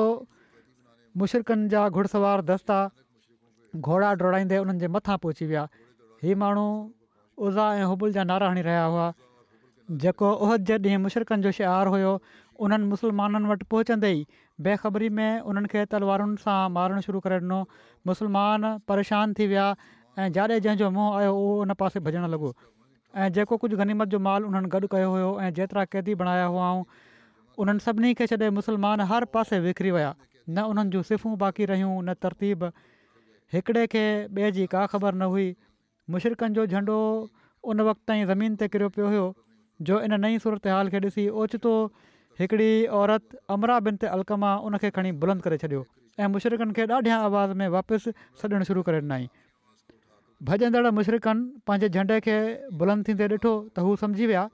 मुशरकनि 1.18 1.70
जा 1.76 1.88
घुड़सवार 1.90 2.42
दस्ता 2.50 2.80
घोड़ा 3.76 4.14
डोड़ाईंदे 4.24 4.58
उन्हनि 4.66 4.80
जे 4.80 4.88
मथां 4.98 5.18
पहुची 5.26 5.46
विया 5.54 5.68
ही 6.24 6.36
माण्हू 6.44 6.68
उज़ा 7.50 7.66
ऐं 7.80 7.84
हुबुल 7.94 8.14
जा 8.20 8.24
नारा 8.34 8.50
हणी 8.52 8.62
रहिया 8.70 8.84
हुआ 8.94 9.08
जेको 10.04 10.32
उहद 10.46 10.70
जे 10.72 10.78
ॾींहुं 10.90 11.02
मुशरक़नि 11.08 11.42
जो 11.48 11.52
शिहारु 11.60 11.92
हुयो 11.98 12.12
उन्हनि 12.66 12.86
मुसलमाननि 12.94 13.48
वटि 13.54 13.66
पहुचंदे 13.74 14.12
ई 14.14 14.26
बेखबरी 14.66 15.08
में 15.18 15.40
उन्हनि 15.50 15.68
खे 15.74 15.84
तलवारुनि 15.92 16.36
सां 16.44 16.60
मारणु 16.78 17.02
शुरू 17.04 17.20
करे 17.26 17.36
ॾिनो 17.44 17.60
मुसलमान 18.10 18.68
परेशान 18.92 19.34
थी 19.40 19.48
विया 19.52 19.68
ऐं 20.20 20.28
जाॾे 20.38 20.60
जंहिंजो 20.66 20.90
मुंहुं 20.96 21.20
आयो 21.20 21.32
उहो 21.44 21.54
उन 21.66 21.74
पासे 21.84 22.00
भॼणु 22.08 22.28
लॻो 22.34 22.52
ऐं 23.24 23.28
जेको 23.38 23.58
कुझु 23.64 23.78
गनीमत 23.82 24.08
जो 24.16 24.20
माल 24.28 24.50
उन्हनि 24.50 24.70
गॾु 24.74 24.88
कयो 24.96 25.10
हुयो 25.14 25.30
ऐं 25.44 25.50
जेतिरा 25.60 25.86
क़ैदी 25.94 26.16
बणाया 26.24 26.46
हुआ 26.56 26.68
उन्हनि 27.64 27.86
सभिनी 27.86 28.14
खे 28.20 28.28
छॾे 28.34 28.50
मुसलमान 28.60 29.06
हर 29.14 29.26
पासे 29.38 29.60
विकिरी 29.68 29.92
विया 29.98 30.12
न 30.22 30.68
उन्हनि 30.74 30.92
जूं 30.96 31.02
सिफ़ूं 31.12 31.38
बाक़ी 31.46 31.66
रहियूं 31.74 31.94
न 32.10 32.14
तरतीब 32.28 32.72
हिकिड़े 33.56 33.88
खे 33.96 34.06
ॿिए 34.40 34.52
जी 34.60 34.66
का 34.76 34.86
ख़बर 34.96 35.14
न 35.24 35.32
हुई 35.38 35.48
मुशरक़नि 36.14 36.54
जो 36.60 36.66
झंडो 36.76 36.98
उन 37.72 37.82
वक़्त 37.92 38.02
ताईं 38.12 38.26
ज़मीन 38.36 38.60
ते 38.62 38.68
किरियो 38.76 38.92
पियो 38.98 39.08
हुयो 39.16 39.26
जो 39.88 40.00
इन 40.10 40.20
नई 40.28 40.40
सूरत 40.48 40.68
हाल 40.76 40.96
खे 40.98 41.06
ॾिसी 41.10 41.28
ओचितो 41.44 41.74
हिकिड़ी 42.40 42.72
औरत 42.98 43.36
अमराबिन 43.54 43.96
ते 44.02 44.08
अलकमा 44.08 44.50
उन 44.64 44.78
खे 44.82 44.90
खणी 44.96 45.12
बुलंद 45.24 45.42
करे 45.44 45.58
छॾियो 45.62 45.80
ऐं 46.24 46.28
मुशरक़नि 46.36 46.74
खे 46.78 46.86
ॾाढियां 46.98 47.18
आवाज़ 47.28 47.52
में 47.62 47.68
वापसि 47.76 48.12
सॾणु 48.42 48.64
शुरू 48.70 48.82
करे 48.90 49.00
ॾिनई 49.08 49.26
भॼंदड़ 50.50 50.92
मुशरक़नि 51.00 51.44
पंहिंजे 51.68 51.90
झंडे 51.90 52.20
खे 52.28 52.38
बुलंद 52.80 53.08
थींदे 53.08 53.28
ॾिठो 53.36 53.52
त 53.76 53.80
हू 53.88 53.96
सम्झी 54.04 54.26
विया 54.32 54.46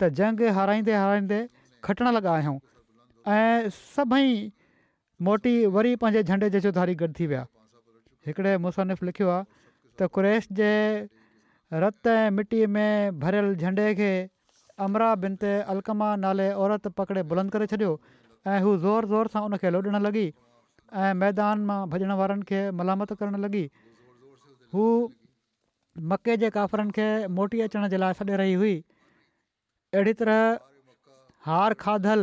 त 0.00 0.10
झंगि 0.14 0.54
हाराईंदे 0.60 0.94
हाराईंदे 0.98 1.40
खटण 1.88 2.12
लॻा 2.18 2.32
आहियूं 2.36 2.56
ऐं 3.40 3.68
सभई 3.82 4.30
मोटी 5.30 5.56
वरी 5.78 5.94
पंहिंजे 6.04 6.22
झंडे 6.32 6.50
जचुधारी 6.58 6.94
गॾु 7.04 7.12
थी 7.20 7.26
विया 7.34 7.44
हिकिड़े 8.30 8.56
मुसनिफ़ 8.68 9.04
लिखियो 9.10 9.28
आहे 9.34 9.44
त 9.98 10.08
क्रेस 10.14 10.48
जे 10.62 10.72
रत 11.82 12.06
ऐं 12.18 12.26
मिटीअ 12.38 12.68
में 12.78 13.18
भरियल 13.26 13.54
झंडे 13.64 13.92
खे 14.02 14.12
अमरा 14.86 15.14
बिन 15.22 15.36
ते 15.42 15.52
अलकमा 15.74 16.08
नाले 16.24 16.46
औरत 16.64 16.88
पकिड़े 16.98 17.22
बुलंद 17.30 17.50
करे 17.56 17.66
छॾियो 17.72 17.92
ऐं 17.92 18.60
हू 18.66 18.76
ज़ोर 18.82 19.06
ज़ोर 19.12 19.30
सां 19.34 19.42
उनखे 19.48 19.70
लोॾणु 19.76 20.00
लॻी 20.06 20.26
ऐं 21.04 21.12
मैदान 21.22 21.64
मां 21.70 21.78
भॼण 21.94 22.12
वारनि 22.20 22.46
खे 22.50 22.60
मलामत 22.80 23.12
करणु 23.22 23.40
लॻी 23.46 23.62
हू 24.76 24.84
मके 26.12 26.36
जे 26.44 26.50
काफ़रनि 26.58 26.92
खे 26.98 27.08
मोटी 27.38 27.60
अचण 27.66 27.88
जे 27.94 28.00
लाइ 28.02 28.14
छॾे 28.20 28.36
रही 28.42 28.54
हुई 28.60 28.74
अहिड़ी 28.82 30.12
तरह 30.20 31.48
हार 31.48 31.74
खाधल 31.86 32.22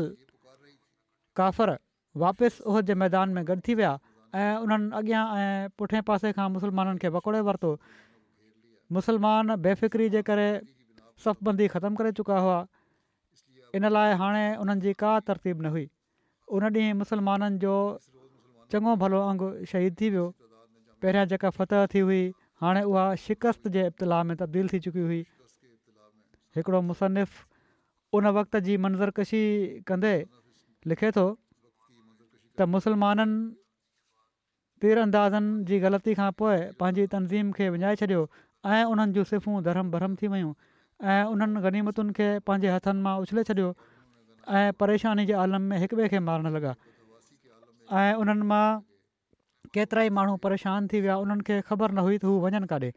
काफ़र 1.42 1.78
वापसि 2.24 2.64
उहो 2.72 2.82
जे 2.92 2.98
मैदान 3.04 3.36
में 3.40 3.44
गॾु 3.50 3.58
थी 3.68 3.76
विया 3.82 3.92
ऐं 4.40 4.52
उन्हनि 4.68 4.90
अॻियां 5.02 5.24
ऐं 5.42 5.52
पुठे 5.82 6.02
पासे 6.12 6.32
खां 6.40 6.48
मुसलमाननि 6.56 7.04
खे 7.04 7.10
पकोड़े 7.20 7.42
वरितो 7.50 7.72
मुसलमान 9.00 9.56
बेफ़िक्री 9.68 10.10
जे 10.16 10.22
करे 10.32 10.48
सफ़बंदी 11.24 11.68
ख़तमु 11.74 11.96
करे 12.00 12.12
चुका 12.20 12.38
हुआ 12.46 12.58
इन 13.80 13.88
लाइ 13.96 14.14
हाणे 14.22 14.44
उन्हनि 14.64 14.82
जी 14.86 14.94
का 15.04 15.20
तरतीब 15.32 15.62
न 15.62 15.66
हुई 15.76 15.88
उन 16.58 16.64
ॾींहुं 16.68 16.96
मुसलमाननि 17.02 17.58
जो 17.64 17.74
चङो 18.72 18.96
भलो 19.02 19.20
अंगु 19.30 19.48
शहीद 19.72 19.96
थी 20.00 20.10
वियो 20.16 20.26
पहिरियां 21.02 21.28
जेका 21.32 21.50
फत 21.58 21.74
थी 21.94 22.00
हुई 22.08 22.22
हाणे 22.64 22.82
उहा 22.92 23.04
शिकस्त 23.24 23.68
जे 23.76 23.86
इब्तला 23.92 24.22
में 24.30 24.36
तब्दील 24.44 24.70
थी 24.74 24.80
चुकी 24.88 25.00
हुई 25.08 25.20
हिकिड़ो 26.60 26.82
मुसनिफ़ 26.92 27.36
उन 28.16 28.28
वक़्त 28.40 28.56
जी 28.68 28.78
मंज़रकशी 28.86 29.44
कंदे 29.88 30.14
लिखे 30.94 31.12
थो 31.18 31.26
त 32.58 32.70
मुसलमाननि 32.76 33.40
तीर 34.82 34.98
अंदाज़नि 35.08 35.52
जी 35.72 35.80
ग़लती 35.88 36.14
खां 36.22 36.32
पोइ 36.44 36.60
पंहिंजी 36.84 37.08
तनज़ीम 37.16 37.52
खे 37.60 37.70
विञाए 37.78 37.96
छॾियो 38.04 38.22
ऐं 38.76 38.84
उन्हनि 38.94 39.14
जूं 39.18 39.28
सिर्फ़ूं 39.34 39.64
धरम 39.70 39.92
भरम 39.98 40.16
थी 40.22 40.32
वियूं 40.38 40.54
ऐं 41.04 41.24
उन्हनि 41.30 41.62
गनीमतुनि 41.64 42.14
खे 42.18 42.28
पंहिंजे 42.48 42.70
हथनि 42.72 43.02
मां 43.06 43.16
उछले 43.24 43.44
छॾियो 43.48 43.70
ऐं 44.48 44.72
परेशानी 44.80 45.26
जे 45.28 45.34
आलम 45.44 45.62
में 45.72 45.78
हिक 45.80 45.94
ॿिए 45.94 46.08
खे 46.14 46.20
मारणु 46.28 46.50
लॻा 46.56 46.72
ऐं 48.00 48.14
उन्हनि 48.24 48.46
मां 48.52 48.64
केतिरा 49.76 50.04
ई 50.08 50.10
माण्हू 50.18 50.36
परेशान 50.46 50.88
थी 50.94 51.02
विया 51.06 51.18
उन्हनि 51.24 51.44
खे 51.48 51.60
ख़बर 51.70 51.92
न 51.92 52.06
हुई 52.08 52.18
त 52.24 52.32
हू 52.32 52.36
वञनि 52.44 52.68
काॾे 52.74 52.92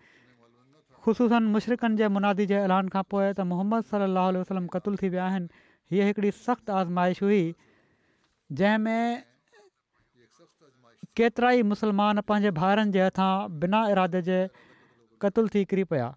ख़ुशूसनि 1.07 1.51
मुशरीक़नि 1.59 1.97
जे 2.03 2.09
मुनादी 2.17 2.47
जे 2.53 2.59
ऐलान 2.71 2.89
खां 2.95 3.03
पोइ 3.15 3.27
त 3.35 3.49
मोहम्मद 3.55 3.91
सलाहु 3.91 4.39
वसलम 4.45 4.67
क़तलु 4.77 5.03
थी 5.03 5.09
विया 5.17 5.27
आहिनि 5.33 5.51
हीअ 5.93 6.07
हिकिड़ी 6.11 6.31
सख़्तु 6.43 6.79
आज़माइश 6.83 7.23
हुई 7.27 7.43
जंहिंमें 8.63 9.27
केतिराई 11.21 11.67
मुसलमान 11.75 12.21
पंहिंजे 12.31 12.51
भाउरनि 12.63 12.95
जे 12.99 13.05
हथां 13.09 13.33
बिना 13.67 13.85
इरादे 13.97 14.23
जे 14.33 14.39
क़तलु 15.27 15.49
थी 15.55 15.65
किरी 15.73 15.85
पिया 15.93 16.15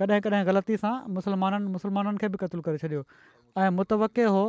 कॾहिं 0.00 0.20
कॾहिं 0.24 0.46
ग़लती 0.46 0.76
सां 0.80 0.92
मुसलमाननि 1.16 1.66
मुसलमाननि 1.76 2.18
खे 2.22 2.28
बि 2.34 2.38
क़तलु 2.42 2.62
करे 2.66 2.78
छॾियो 2.78 3.02
ऐं 3.62 3.70
मुतव 3.78 4.02
हो 4.06 4.44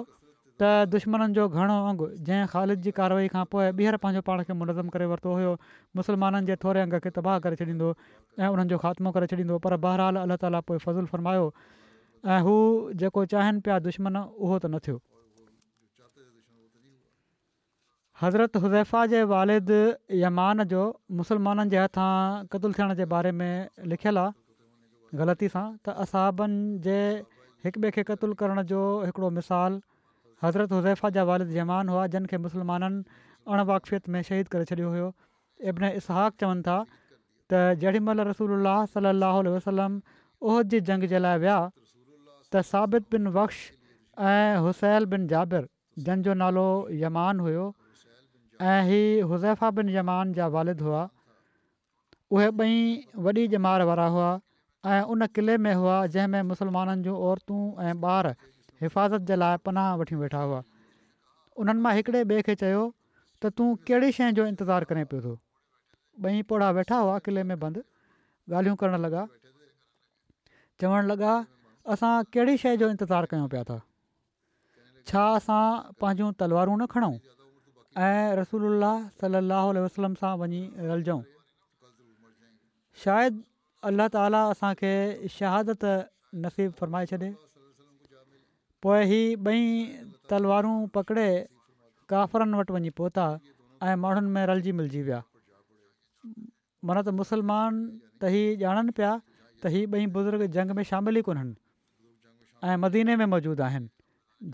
त 0.62 0.70
दुश्मननि 0.94 1.34
जो 1.38 1.48
घणो 1.56 1.76
अंगु 1.90 2.06
जंहिं 2.28 2.46
ख़ालिद 2.54 2.82
जी 2.86 2.92
कार्यवाई 3.00 3.28
खां 3.34 3.44
पोइ 3.54 3.64
ॿीहर 3.80 3.96
पंहिंजो 4.04 4.22
पाण 4.30 4.44
खे 4.50 4.54
मुलज़मु 4.62 4.90
करे 4.96 5.06
वरितो 5.12 5.30
हुयो 5.38 5.54
मुसलमाननि 6.00 6.46
जे 6.52 6.56
थोरे 6.64 6.82
अंग 6.86 6.94
खे 7.06 7.10
तबाह 7.18 7.40
करे 7.46 7.56
छॾींदो 7.62 7.86
हुओ 7.86 7.94
ऐं 7.94 8.50
उन्हनि 8.56 8.70
जो 8.72 8.78
ख़ात्मो 8.84 9.10
करे 9.16 9.28
छॾींदो 9.34 9.58
पर 9.64 9.76
बहरहाल 9.86 10.20
अलाह 10.24 10.40
ताला 10.44 10.60
पोइ 10.72 10.84
फज़ुलु 10.84 11.10
फ़रमायो 11.14 11.48
ऐं 12.34 12.40
हू 12.48 12.58
जेको 13.04 13.24
चाहिनि 13.36 13.64
पिया 13.68 13.78
दुश्मन 13.86 14.20
उहो 14.26 14.60
त 14.66 14.72
न 14.74 14.82
थियो 14.90 14.98
हज़रत 18.22 18.62
हुज़ैफा 18.66 19.06
जे 19.16 19.24
वालिद 19.34 19.74
यमान 20.28 20.64
जो 20.76 20.84
मुसलमाननि 21.24 21.74
जे 21.76 21.82
हथां 21.86 22.12
क़तलु 22.54 22.76
थियण 22.82 22.96
जे 23.02 23.08
बारे 23.16 23.32
में 23.42 23.52
लिखियलु 23.94 24.24
आहे 24.28 24.38
ग़लती 25.18 25.48
सां 25.54 25.66
त 25.86 25.94
असहाबनि 26.06 26.78
जे 26.88 26.98
हिक 27.66 27.76
ॿिए 27.84 27.92
खे 27.96 28.04
क़तलु 28.10 28.34
करण 28.42 28.62
जो 28.72 28.80
हिकिड़ो 29.06 29.30
मिसाल 29.38 29.80
हज़रत 30.44 30.72
हुज़ैफ़ा 30.72 31.10
जा 31.18 31.24
वालिद 31.30 31.50
जहमान 31.56 31.90
हुआ 31.94 32.06
जिन 32.16 32.26
खे 32.34 32.38
मुस्लमाननि 32.38 33.04
अण 33.50 34.04
में 34.16 34.22
शहीद 34.30 34.48
करे 34.56 34.66
छॾियो 34.74 34.90
हुयो 34.94 35.08
इब्न 35.72 35.92
इसहाक 36.00 36.34
इसहक़वनि 36.34 36.64
था 36.68 36.78
त 37.52 37.64
जेॾीमहिल 37.84 38.22
रसूल 38.30 38.54
अलाह 38.60 38.86
सलाहु 38.96 39.50
वसलम 39.58 40.00
उहद 40.48 40.70
जी 40.74 40.80
जंग 40.92 41.08
जे 41.14 41.22
लाइ 41.26 41.40
विया 41.46 41.58
त 41.68 42.64
साबित 42.72 43.08
बिन 43.16 43.32
बख़्श 43.38 43.62
ऐं 44.34 44.58
हुसैल 44.68 45.10
बिन 45.16 45.26
जाबिर 45.34 45.66
जंहिंजो 46.10 46.34
नालो 46.44 46.66
यमान 47.06 47.40
हुयो 47.48 47.64
ऐं 47.64 48.82
ही 48.92 49.02
हुज़ैफ़ा 49.02 49.72
बिन 49.80 49.90
यमान 49.98 50.32
जा 50.42 50.48
वालिद 50.58 50.82
हुआ 50.90 51.04
उहे 52.38 52.48
ॿई 52.48 52.78
वॾी 53.28 53.48
जमार 53.56 53.84
वारा 53.90 54.06
हुआ 54.16 54.30
उन 54.86 55.26
क़िले 55.36 55.58
में 55.60 55.74
हुआ 55.76 56.06
जंहिंमें 56.08 56.44
मुस्लमाननि 56.56 57.04
जूं 57.04 57.12
औरतूं 57.20 57.62
ऐं 57.84 57.94
ॿार 58.00 58.26
हिफ़ाज़त 58.82 59.22
जे 59.28 59.36
लाइ 59.36 59.58
पनाह 59.68 59.96
वठी 60.00 60.16
वेठा 60.16 60.40
हुआ 60.40 60.64
उन्हनि 61.60 61.80
मां 61.84 61.94
हिकिड़े 62.00 62.24
ॿिए 62.24 62.42
खे 62.48 62.56
चयो 62.56 62.84
त 63.44 63.52
तूं 63.60 63.68
कहिड़ी 63.84 64.12
शइ 64.16 64.32
जो 64.40 64.46
इंतज़ारु 64.48 64.86
करें 64.88 65.04
पियो 65.12 65.20
थो 65.20 65.36
ॿई 66.24 66.42
पोड़ा 66.48 66.70
वेठा 66.80 66.96
हुआ 66.96 67.20
किले 67.28 67.44
में 67.52 67.60
बंदि 67.60 67.84
ॻाल्हियूं 68.48 68.76
करणु 68.80 68.98
लॻा 69.04 69.26
चवणु 70.80 71.04
लॻा 71.12 71.34
असां 71.92 72.14
कहिड़ी 72.32 72.56
शइ 72.64 72.78
जो 72.80 72.90
इंतिज़ारु 72.96 73.28
कयूं 73.36 73.48
पिया 73.52 73.64
था 73.68 73.80
छा 75.12 75.26
असां 75.42 75.96
पंहिंजूं 76.00 76.32
तलवारूं 76.40 76.78
न 76.80 76.86
खणूं 76.96 77.14
ऐं 78.08 78.32
रसूल 78.44 78.80
सलाहु 79.20 79.74
वसलम 79.90 80.16
सां 80.24 80.34
वञी 80.46 80.64
रलजऊं 80.88 81.22
शायदि 83.04 83.40
अलाह 83.88 84.08
ताला 84.14 84.40
असांखे 84.54 84.94
शहादत 85.34 85.84
नसीबु 86.46 86.74
फ़रमाए 86.80 87.06
छॾे 87.12 87.28
पोइ 88.86 89.04
ही 89.12 89.20
ॿई 89.50 89.62
तलवारूं 90.32 90.78
पकिड़े 90.98 91.28
काफ़रनि 92.14 92.58
वटि 92.62 92.74
वञी 92.76 92.90
पहुता 93.00 93.26
ऐं 93.88 93.96
माण्हुनि 94.04 94.30
में 94.36 94.46
रलिजी 94.52 94.72
मिलिजी 94.80 95.02
विया 95.08 95.22
माना 96.90 97.02
त 97.08 97.16
मुसलमान 97.22 97.72
त 98.22 98.32
ही 98.36 98.42
ॼाणनि 98.66 98.92
पिया 99.00 99.14
त 99.64 99.72
हीअ 99.76 99.88
ॿई 99.96 100.06
बुज़ुर्ग 100.18 100.44
जंग 100.56 100.76
में 100.80 100.84
शामिल 100.92 101.18
ई 101.18 101.22
कोन 101.30 101.40
मदीने 102.86 103.16
में 103.20 103.26
मौजूदु 103.36 103.64
आहिनि 103.70 103.90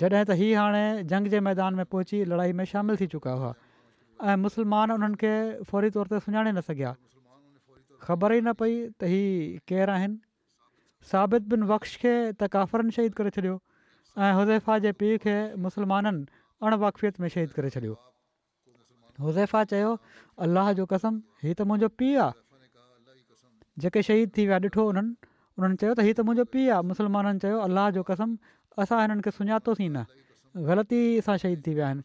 जॾहिं 0.04 0.24
त 0.28 0.38
हीअ 0.44 0.60
हाणे 0.62 0.86
जंग 1.14 1.34
जे 1.34 1.40
मैदान 1.50 1.82
में 1.82 1.86
पहुची 1.96 2.22
लड़ाई 2.34 2.54
में 2.62 2.66
शामिलु 2.74 3.02
थी 3.02 3.08
चुका 3.18 3.34
हुआ 3.42 3.52
ऐं 4.30 4.38
मुस्लमान 4.46 4.96
उन्हनि 5.00 5.34
फौरी 5.74 5.90
तौर 5.98 6.14
ते 6.14 6.22
सुञाणे 6.28 6.52
न 6.58 6.66
सघिया 6.70 6.94
ख़बर 8.08 8.34
ई 8.38 8.40
न 8.46 8.52
पई 8.62 8.74
त 9.00 9.10
हीउ 9.12 9.66
केरु 9.70 9.92
आहिनि 9.98 10.18
साबित 11.12 11.44
बिन 11.54 11.62
बक्श 11.72 11.92
खे 12.04 12.14
त 12.40 12.50
काफ़रनि 12.56 12.92
शहीद 12.98 13.14
करे 13.20 13.32
छॾियो 13.38 13.56
ऐं 13.56 14.32
हुज़ेफ़ा 14.40 14.74
जे 14.86 14.92
पीउ 15.02 15.18
खे 15.26 15.36
मुसलमाननि 15.66 16.26
अण 16.64 16.78
में 16.82 17.30
शहीद 17.36 17.56
करे 17.58 17.70
छॾियो 17.78 17.96
हुज़ेफा 19.26 19.64
चयो 19.72 19.90
अलाह 20.46 20.72
जो 20.82 20.86
कसम 20.94 21.20
हीउ 21.44 21.54
त 21.58 21.68
मुंहिंजो 21.72 21.90
पीउ 22.02 22.22
आहे 22.28 22.42
जेके 23.84 24.02
शहीद 24.10 24.34
थी 24.38 24.46
विया 24.50 24.60
ॾिठो 24.68 24.86
हुननि 24.90 25.14
उन्हनि 25.58 25.78
चयो 25.84 25.94
त 25.98 26.06
हीउ 26.08 26.14
त 26.20 26.28
मुंहिंजो 26.30 26.46
पीउ 26.56 26.74
आहे 26.78 26.88
मुसलमाननि 26.94 27.40
चयो 27.46 27.58
अलाह 27.70 27.92
जो 27.98 28.04
कसम 28.12 28.38
असां 28.86 29.00
हिननि 29.06 29.26
खे 29.28 29.32
सुञातोसीं 29.40 29.90
न 29.96 30.66
ग़लती 30.70 31.00
सां 31.28 31.38
शहीद 31.46 31.62
थी 31.68 31.74
विया 31.80 31.86
आहिनि 31.92 32.04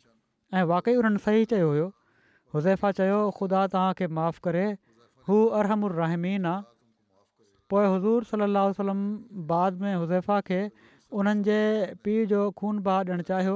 ऐं 0.59 0.63
वाक़ई 0.75 0.95
उन्हनि 1.03 1.21
सही 1.27 1.51
चयो 1.55 1.69
हुयो 1.75 1.89
हुज़ैफ़ा 2.55 2.93
चयो 3.01 3.19
ख़ुदा 3.41 3.67
तव्हांखे 3.75 4.07
माफ़ु 4.19 4.41
करे 4.47 4.65
हू 5.31 5.39
अरहमरहमीन 5.63 6.47
आहे 6.53 6.63
पोइ 7.73 7.85
हज़ूर 7.95 8.25
सलाहु 8.31 8.71
वसलम 8.75 9.03
बाद 9.51 9.77
में 9.83 9.93
हुज़ीफा 10.03 10.39
खे 10.51 10.61
उन्हनि 11.19 11.45
जे 11.49 11.59
पीउ 12.05 12.25
जो 12.35 12.41
ख़ून 12.61 12.81
बहा 12.87 12.97
ॾियणु 13.11 13.25
चाहियो 13.31 13.55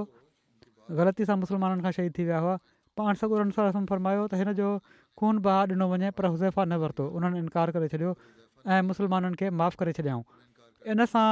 ग़लति 0.99 1.27
सां 1.31 1.37
मुसलमाननि 1.43 1.83
खां 1.87 1.93
शहीद 1.99 2.13
थी 2.19 2.27
विया 2.29 2.39
हुआ 2.45 2.55
पाण 3.01 3.21
सगुरनि 3.25 3.57
साल 3.59 3.83
फरमायो 3.91 4.27
त 4.31 4.41
हिन 4.43 4.53
जो 4.61 4.71
खून 5.23 5.43
बहा 5.49 5.59
ॾिनो 5.75 5.89
वञे 5.95 6.11
पर 6.21 6.31
हुज़ेफ़ा 6.35 6.65
न 6.65 6.81
वरितो 6.85 7.07
उन्हनि 7.19 7.43
इनकार 7.47 7.75
करे 7.79 7.89
छॾियो 7.97 8.15
ऐं 8.75 8.81
मुसलमाननि 8.93 9.41
खे 9.43 9.51
माफ़ु 9.63 9.81
करे 9.83 9.97
छॾियाऊं 9.99 10.25
इन 10.95 11.05
सां 11.17 11.29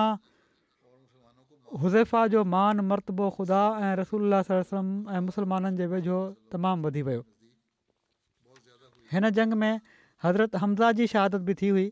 हुज़ीफा 1.87 2.27
जो 2.37 2.45
मान 2.59 2.83
मरतबो 2.91 3.31
ख़ुदा 3.41 3.63
ऐं 3.87 3.93
रसूलम 4.05 4.93
ऐं 5.15 5.25
मुसलमाननि 5.31 5.77
जे 5.83 5.87
वेझो 5.97 6.19
तमामु 6.55 6.89
वधी 6.89 7.03
वियो 7.11 7.23
हिन 9.15 9.31
जंग 9.41 9.61
में 9.65 9.73
हज़रत 10.25 10.57
हमज़ा 10.63 10.91
जी 10.99 11.07
शहादत 11.13 11.41
बि 11.47 11.55
थी 11.61 11.69
हुई 11.69 11.91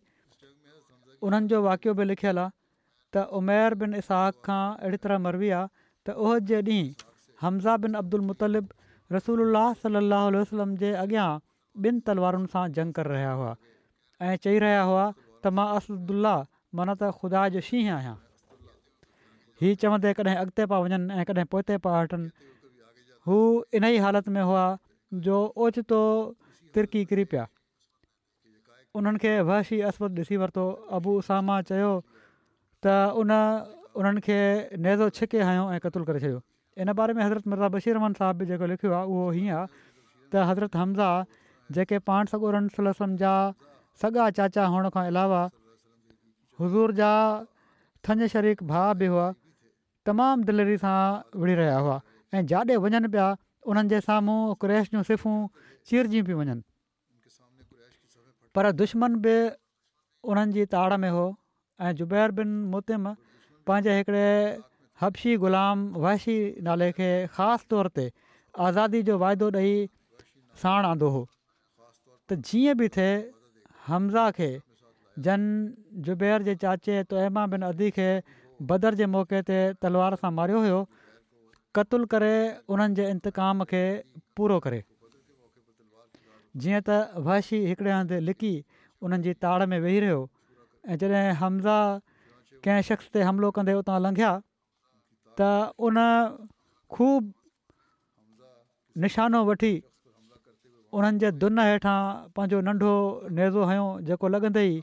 उन्हनि 1.29 1.49
जो 1.49 1.63
वाक़ियो 1.63 1.95
बि 1.95 2.05
लिखियलु 2.05 2.41
आहे 2.41 2.51
त 3.15 3.25
उमेर 3.39 3.75
बिन 3.83 3.95
इसाक़ 4.01 4.35
खां 4.47 4.63
अहिड़ी 4.81 4.97
तरह 5.07 5.19
मरबी 5.27 5.51
आहे 5.59 5.69
त 6.07 6.15
उहो 6.15 6.39
जे 6.51 6.61
ॾींहुं 6.61 7.11
हमज़ा 7.41 7.77
बिन 7.85 7.95
अब्दुल 8.03 8.21
मुतलिब 8.31 8.69
रसूल 9.19 9.45
सली 9.83 9.97
अलाहु 10.03 10.31
वसलम 10.39 10.75
जे 10.85 10.93
अॻियां 11.01 11.29
ॿिनि 11.89 12.01
तलवारुनि 12.11 12.49
सां 12.55 12.65
जंग 12.79 12.95
करे 13.03 13.15
रहिया 13.17 13.35
हुआ 13.43 13.53
ऐं 14.29 14.37
चई 14.47 14.63
रहिया 14.69 14.89
हुआ 14.93 15.05
त 15.19 15.55
मां 15.61 15.67
असदुल्ला 15.83 16.39
माना 16.79 16.95
त 17.05 17.11
ख़ुदा 17.21 17.43
जो 17.59 17.65
शींहं 17.71 17.95
आहियां 17.99 18.17
हीउ 19.63 19.85
चवंदे 19.85 20.13
कॾहिं 20.19 20.41
अॻिते 20.45 20.67
पिया 20.73 20.79
वञनि 20.89 21.21
ऐं 21.21 21.27
कॾहिं 21.35 21.49
पोइ 21.55 21.63
ते 21.71 21.77
पिया 21.87 22.01
हटनि 22.01 22.53
हू 23.29 23.37
इन 23.79 23.85
ई 23.95 23.99
हालति 24.07 24.31
में 24.39 24.43
हुआ 24.51 24.65
जो 25.29 25.37
ओचितो 25.65 26.03
तिरकी 26.75 27.05
किरी 27.13 27.25
पिया 27.35 27.47
उन्हनि 28.99 29.19
खे 29.23 29.33
वहशी 29.49 29.79
अस्फ़द 29.89 30.19
ॾिसी 30.23 30.37
वरितो 30.43 30.63
अबूसा 30.99 31.41
मां 31.49 31.59
चयो 31.71 31.91
त 32.87 32.95
उन 33.23 33.33
उन्हनि 34.03 34.21
खे 34.27 34.39
नेज़ो 34.87 35.09
छिके 35.19 35.43
हयो 35.49 35.65
ऐं 35.75 35.79
क़तूल 35.85 36.05
करे 36.09 36.21
छॾियो 36.25 36.41
इन 36.85 36.93
बारे 37.01 37.15
में 37.19 37.23
हज़रत 37.25 37.47
मिर्ज़ा 37.53 37.69
बशीर 37.77 37.95
रहन 38.01 38.13
साहब 38.21 38.39
बि 38.43 38.47
जेको 38.51 38.67
लिखियो 38.73 38.93
आहे 38.99 39.07
उहो 39.13 39.29
हीअं 39.37 39.55
आहे 39.57 39.67
त 40.33 40.47
हज़रत 40.51 40.77
हमज़ा 40.83 41.11
जेके 41.79 41.99
पाण 42.11 42.33
सॻुरम 42.35 43.15
जा 43.23 43.35
सॻा 44.03 44.29
चाचा 44.41 44.65
हुअण 44.75 44.89
खां 44.99 45.07
अलावा 45.13 45.43
हज़ूर 46.63 46.95
जा 47.03 47.13
थन 48.09 48.27
शरीक 48.35 48.63
भाउ 48.75 48.95
बि 49.05 49.13
हुआ 49.15 49.29
तमामु 50.11 50.51
दिलरी 50.51 50.77
सां 50.87 50.97
विड़ी 51.41 51.55
रहिया 51.63 51.79
हुआ 51.87 52.01
ऐं 52.35 52.43
जाॾे 52.55 52.81
वञनि 52.87 53.09
पिया 53.17 53.29
उन्हनि 53.71 53.95
जे 53.95 54.01
साम्हूं 54.11 54.41
क्रेश 54.67 54.91
जूं 54.97 55.03
सिफ़ूं 55.13 55.37
चीरिजी 55.91 56.23
पियूं 56.31 56.41
वञनि 56.43 56.61
पर 58.55 58.71
दुश्मन 58.79 59.15
बि 59.25 59.35
उन्हनि 60.31 60.53
जी 60.55 60.65
ताड़ 60.75 60.97
में 61.03 61.09
हो 61.17 61.25
ऐं 61.81 61.93
ज़ुबैर 61.97 62.31
बिन 62.39 62.51
मुतिम 62.75 63.07
पंहिंजे 63.71 63.93
हिकिड़े 63.99 64.27
हबशी 65.01 65.37
ग़ुलाम 65.45 65.85
वहशी 66.05 66.39
नाले 66.69 66.91
खे 66.99 67.11
ख़ासि 67.37 67.67
तौर 67.71 67.89
ते 67.99 68.07
आज़ादी 68.67 69.03
जो 69.11 69.19
वाइदो 69.23 69.51
ॾेई 69.63 69.77
साण 70.63 70.85
आंदो 70.93 71.09
हो 71.17 71.23
त 72.31 72.41
जीअं 72.51 72.75
बि 72.83 72.89
थिए 72.97 73.15
हमज़ा 73.87 74.27
खे 74.41 74.51
जन 75.25 75.49
ज़ुबैर 76.09 76.49
जे 76.51 76.55
चाचे 76.67 77.03
तोइमा 77.15 77.47
बिन 77.57 77.71
अदी 77.71 77.91
खे 77.99 78.11
बदर 78.73 79.01
जे 79.03 79.07
मौक़े 79.17 79.43
ते 79.51 79.59
तलवार 79.85 80.21
सां 80.25 80.33
मारियो 80.41 80.63
हुयो 80.67 80.81
कतुल 81.79 82.05
करे 82.15 82.35
उन्हनि 82.75 83.05
इंतकाम 83.15 83.53
इंताम 83.53 83.69
खे 83.73 83.83
पूरो 84.39 84.59
करे 84.67 84.81
जीअं 86.57 86.81
त 86.89 87.23
वहशी 87.27 87.59
हिकिड़े 87.67 87.91
हंधि 87.93 88.19
लिकी 88.27 88.55
उन्हनि 89.07 89.23
जी 89.25 89.33
ताड़ 89.43 89.67
में 89.71 89.79
वेही 89.81 89.99
रहियो 90.05 90.21
ऐं 90.91 90.97
जॾहिं 91.01 91.33
हमज़ा 91.43 91.79
कंहिं 92.67 92.83
शख़्स 92.89 93.09
ते 93.15 93.23
हमिलो 93.29 93.51
कंदे 93.55 93.75
उतां 93.81 93.99
लंघिया 94.07 94.31
त 95.39 95.43
उन 95.79 95.97
ख़ूब 96.95 97.33
निशानो 99.03 99.41
वठी 99.47 99.75
उन्हनि 100.93 101.19
जे 101.23 101.31
दुन 101.43 101.59
हेठां 101.67 101.99
पंहिंजो 102.35 102.61
नंढो 102.67 102.93
नेज़ो 103.39 103.63
हयो 103.71 103.87
जेको 104.11 104.29
लॻंदे 104.35 104.63
ई 104.67 104.83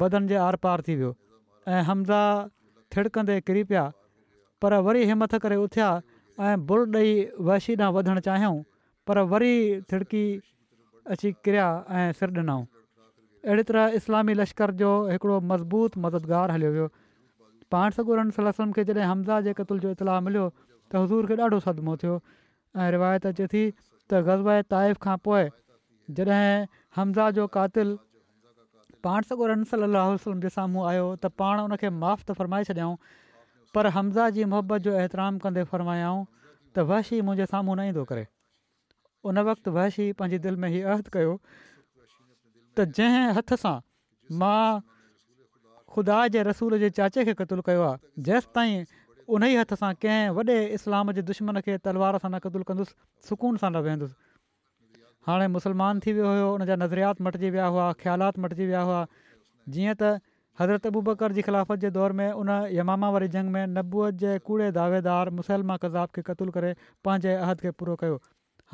बदन 0.00 0.26
जे 0.32 0.36
आर 0.46 0.56
पार 0.64 0.80
थी 0.88 0.94
वियो 1.00 1.12
ऐं 1.68 1.82
हमज़ा 1.92 2.20
थिड़कंदे 2.96 3.40
किरी 3.46 3.64
पिया 3.68 3.84
पर 4.62 4.74
वरी 4.88 5.04
हिमथ 5.12 5.36
करे 5.44 5.56
उथिया 5.66 5.88
ऐं 6.46 6.56
भुर 6.66 6.88
ॾेई 7.02 7.12
वहशी 7.48 7.74
ॾांहुं 7.76 7.94
वधणु 7.96 8.20
चाहियूं 8.28 8.56
पर 9.06 9.18
वरी 9.36 9.54
थिड़की 9.92 10.24
अची 11.10 11.30
किरिया 11.44 11.68
ऐं 11.90 12.12
सिर 12.18 12.28
ॾिनऊं 12.38 12.64
अहिड़ी 13.46 13.62
तरह 13.70 13.86
इस्लामी 13.98 14.34
लश्कर 14.34 14.70
जो 14.82 14.90
हिकिड़ो 15.12 15.38
मज़बूत 15.52 15.96
मददगार 16.04 16.50
हलियो 16.50 16.70
वियो 16.72 16.86
पाण 17.74 17.90
सॻु 17.96 18.14
रन 18.20 18.30
सल्हल 18.36 18.72
खे 18.76 18.84
जॾहिं 18.90 19.06
हमज़ा 19.10 19.40
जे 19.46 19.52
क़तल 19.60 19.78
जो 19.84 19.90
इतलाउ 19.96 20.20
मिलियो 20.26 20.44
त 20.50 21.02
हज़ूर 21.04 21.26
खे 21.30 21.36
ॾाढो 21.46 21.58
सदमो 21.66 21.96
थियो 22.02 22.14
ऐं 22.84 22.90
रिवायत 22.96 23.26
अचे 23.32 23.46
थी 23.54 23.62
त 23.74 24.20
ग़ज़ब 24.28 24.70
ताइफ़ 24.74 24.98
खां 25.06 25.16
पोइ 25.26 25.50
जॾहिं 26.18 26.68
हमज़ा 26.98 27.30
जो 27.38 27.46
कातिल 27.58 27.96
पाण 29.08 29.28
सगुरम 29.30 29.64
जे 30.44 30.52
साम्हूं 30.58 30.84
आयो 30.92 31.06
त 31.16 31.32
पाण 31.42 31.64
उन 31.66 31.76
खे 31.84 31.90
माफ़ु 32.04 32.26
त 32.28 32.38
फ़र्माए 32.42 32.68
छॾियाऊं 32.70 32.94
पर 33.78 33.90
हमज़ा 33.98 34.28
जी 34.38 34.46
मोहबत 34.54 34.86
जो 34.88 34.94
एतिराम 35.06 35.42
कंदे 35.46 35.64
फ़र्मायाऊं 35.74 36.22
त 36.28 36.86
वश 36.92 37.12
ई 37.12 37.20
मुंहिंजे 37.30 37.48
साम्हूं 37.56 37.76
न 37.82 37.90
ईंदो 37.94 38.04
करे 38.12 38.24
उन 39.30 39.38
वक़्तु 39.48 39.70
वहशी 39.74 40.04
पंहिंजी 40.18 40.38
दिलि 40.44 40.56
में 40.62 40.68
हीअ 40.74 40.86
अहद 40.94 41.08
कयो 41.16 41.32
त 42.78 42.86
जंहिं 42.98 43.26
हथ 43.38 43.54
सां 43.62 43.74
मां 44.42 44.80
ख़ुदा 45.94 46.16
जे 46.36 46.42
रसूल 46.50 46.76
जे 46.84 46.90
चाचे 46.98 47.24
खे 47.28 47.34
क़तूलु 47.40 47.62
कयो 47.68 47.82
आहे 47.90 48.28
जेसि 48.28 48.70
उन 49.36 49.44
ई 49.50 49.60
हथ 49.60 49.76
सां 49.84 49.90
कंहिं 50.06 50.34
वॾे 50.38 50.56
इस्लाम 50.78 51.12
जे 51.18 51.24
दुश्मन 51.30 51.60
खे 51.68 51.78
तलवार 51.86 52.18
सां 52.24 52.30
न 52.34 52.42
क़तलु 52.48 52.68
कंदुसि 52.72 53.28
सुकून 53.30 53.62
सां 53.62 53.70
न 53.70 53.84
वेहंदुसि 53.86 54.20
हाणे 55.28 55.46
मुसलमान 55.56 56.00
थी 56.04 56.16
वियो 56.18 56.30
हुयो 56.34 56.48
हुन 56.54 56.66
नज़रियात 56.84 57.22
मटिजी 57.28 57.50
विया 57.56 57.66
हुआ 57.76 57.84
ख़्यालात 58.04 58.38
मटिजी 58.46 58.66
विया 58.74 58.80
हुआ 58.88 59.00
जीअं 59.76 59.94
त 60.02 60.12
हज़रत 60.60 60.86
अबूबकर 60.92 61.36
जी 61.38 61.42
ख़िलाफ़त 61.50 61.84
जे 61.86 61.90
दौर 62.00 62.16
में 62.22 62.26
उन 62.40 62.50
यमामा 62.78 63.12
वारी 63.18 63.28
जंग 63.36 63.54
में 63.58 63.70
नबूअ 63.78 64.10
जे 64.24 64.34
कूड़े 64.50 64.70
दावेदार 64.80 65.30
मुसलमा 65.38 65.78
कज़ाब 65.86 66.18
खे 66.18 66.26
क़तलु 66.32 66.56
करे 66.58 66.74
पंहिंजे 67.08 67.36
अहद 67.46 67.64
खे 67.66 67.70
पूरो 67.82 67.96
कयो 68.04 68.18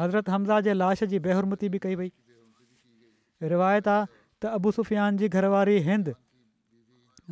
हज़रत 0.01 0.29
हमज़ा 0.31 0.61
जे 0.67 0.73
लाश 0.75 1.03
जी 1.13 1.19
बेहरमती 1.29 1.69
बि 1.75 1.79
कई 1.85 1.95
वई 2.01 2.11
रिवायत 3.53 3.89
आहे 3.95 4.07
त 4.43 4.55
अबू 4.59 4.71
सुफियान 4.77 5.17
जी 5.23 5.29
घरवारी 5.39 5.77
हिंद 5.89 6.13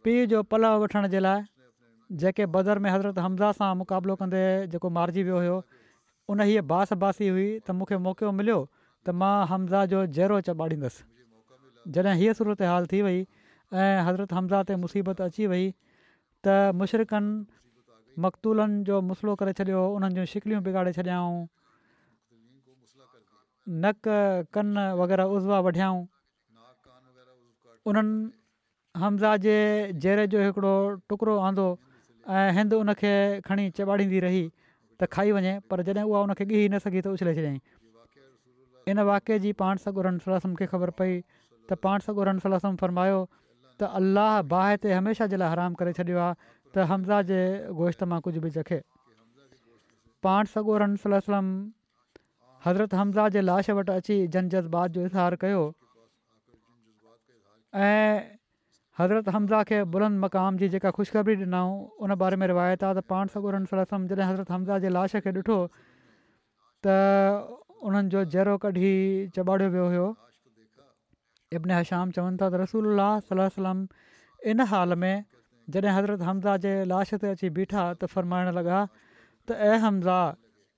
पीउ 0.05 0.25
जो 0.33 0.43
पलव 0.53 0.77
वठण 0.85 1.07
जे 1.15 1.23
लाइ 1.25 1.41
जेके 2.23 2.47
बदर 2.57 2.83
में 2.85 2.91
हज़रत 2.93 3.19
हमज़ा 3.27 3.49
सां 3.61 3.71
मुक़ाबिलो 3.83 4.15
कंदे 4.23 4.43
जेको 4.75 4.91
मारिजी 4.97 5.25
वियो 5.29 5.41
हुयो 5.43 5.57
उन 6.35 6.47
हीअ 6.49 6.63
बास 6.73 6.93
बासी 7.05 7.27
हुई 7.37 7.49
त 7.65 7.77
मूंखे 7.79 7.99
मौक़ो 8.09 8.31
मिलियो 8.41 8.59
त 8.65 9.21
मां 9.23 9.33
हमज़ा 9.53 9.85
जो 9.95 10.03
ज़हरो 10.19 10.39
चॿाड़ींदसि 10.47 11.93
जॾहिं 11.97 12.19
हीअ 12.21 12.37
सूरत 12.41 12.63
हाल 12.73 12.89
थी 12.93 13.01
वई 13.09 13.19
ऐं 13.21 13.95
हज़रत 14.09 14.35
हमज़ा 14.39 14.67
ते 14.71 14.79
मुसीबत 14.85 15.27
अची 15.27 15.49
वई 15.55 15.67
त 16.45 16.73
मुशरक़नि 16.75 18.21
मक़तूलनि 18.21 18.77
जो 18.89 18.95
मसलो 19.09 19.33
करे 19.39 19.53
छॾियो 19.61 19.81
उन्हनि 19.95 20.13
जूं 20.17 20.25
शिकिलियूं 20.33 20.61
बिगाड़े 20.65 20.91
छॾियाऊं 20.97 21.37
नक 23.85 24.01
कन 24.53 24.67
वग़ैरह 24.99 25.25
उज़वा 25.37 25.57
वढियाऊं 25.65 25.99
उन्हनि 27.89 28.15
हमज़ा 29.01 29.35
जे 29.45 29.57
ज़ेरे 30.03 30.25
जो 30.33 30.39
हिकिड़ो 30.45 30.73
टुकड़ो 31.09 31.35
आंदो 31.47 31.67
ऐं 32.37 32.45
हिंद 32.57 32.73
उनखे 32.81 33.13
खणी 33.45 33.69
चॿाड़ींदी 33.77 34.19
रही 34.25 34.43
त 34.97 35.13
खाई 35.13 35.31
वञे 35.37 35.53
पर 35.69 35.83
जॾहिं 35.93 36.03
उहा 36.09 36.21
उनखे 36.25 36.43
ॻीह 36.55 36.67
न 36.73 36.81
सघी 36.85 37.01
त 37.05 37.13
उछले 37.17 37.35
छॾियईं 37.37 37.61
इन 38.91 38.99
वाक्य 39.13 39.37
जी 39.45 39.51
पाण 39.61 39.83
सॻु 39.85 40.03
सलम 40.25 40.57
खे 40.61 40.65
ख़बर 40.73 40.89
पई 41.01 41.13
त 41.69 41.77
पाण 41.85 41.99
सगुर 42.09 42.33
सलम 42.49 42.75
फ़र्मायो 42.81 43.19
त 43.79 43.89
अल्लाह 43.99 44.41
बाहि 44.53 44.79
ते 44.85 44.91
हमेशह 44.95 45.27
जे 45.33 45.37
लाइ 45.43 45.49
हराम 45.53 45.79
करे 45.81 45.93
छॾियो 45.99 46.17
आहे 46.25 46.35
त 46.73 46.87
हमज़ा 46.91 47.21
जे 47.29 47.39
गोश्त 47.81 48.03
मां 48.13 48.19
कुझु 48.27 48.41
बि 48.45 48.51
चखे 48.57 48.79
पाण 50.27 50.51
सगोरन 50.55 50.95
सलम 51.03 51.47
हज़रत 52.65 52.93
हमज़ा 53.01 53.29
जे 53.37 53.41
लाश 53.47 53.69
वटि 53.81 53.93
अची 54.01 54.17
जन 54.37 54.49
जज़्बात 54.55 54.97
जो 54.97 55.05
इज़हार 55.11 55.39
कयो 55.43 55.61
ऐं 57.87 58.25
हज़रत 58.99 59.33
हमज़ा 59.37 59.61
खे 59.71 59.79
बुलंद 59.95 60.23
मक़ाम 60.25 60.63
जी 60.63 60.69
जेका 60.75 60.91
ख़ुशख़री 60.97 61.35
ॾिनऊं 61.43 62.05
उन 62.07 62.15
बारे 62.23 62.37
में 62.43 62.47
रिवायत 62.53 62.83
आहे 62.89 62.99
त 63.01 63.07
पांठ 63.13 63.37
सगोरन 63.37 63.65
सलम 63.73 64.07
जॾहिं 64.11 64.27
हज़रत 64.31 64.51
हमज़ा 64.57 64.79
जे 64.85 64.89
लाश 64.97 65.15
खे 65.27 65.33
ॾिठो 65.39 65.59
त 66.87 67.55
उन्हनि 67.89 68.13
जो 68.15 68.23
जहिड़ो 68.35 68.57
कढी 68.67 68.91
चॿाड़ियो 69.35 69.69
वियो 69.75 69.85
हुयो 69.93 70.07
इबने 71.57 71.79
हश्याम 71.79 72.11
चवनि 72.17 72.37
था 72.41 72.47
त 72.51 72.59
रसूल 72.63 72.87
सलाहु 73.29 73.53
सलम 73.55 73.81
इन 74.51 74.65
हाल 74.73 74.95
में 75.03 75.23
जॾहिं 75.75 75.93
हज़रत 75.95 76.21
हमज़ा 76.27 76.57
जे 76.65 76.71
लाश 76.91 77.13
ते 77.23 77.31
अची 77.37 77.49
बीठा 77.57 77.81
त 77.93 78.09
फ़रमाइण 78.13 78.51
लॻा 78.57 78.77
त 78.91 79.57
ऐं 79.65 79.81
हमज़ा 79.85 80.19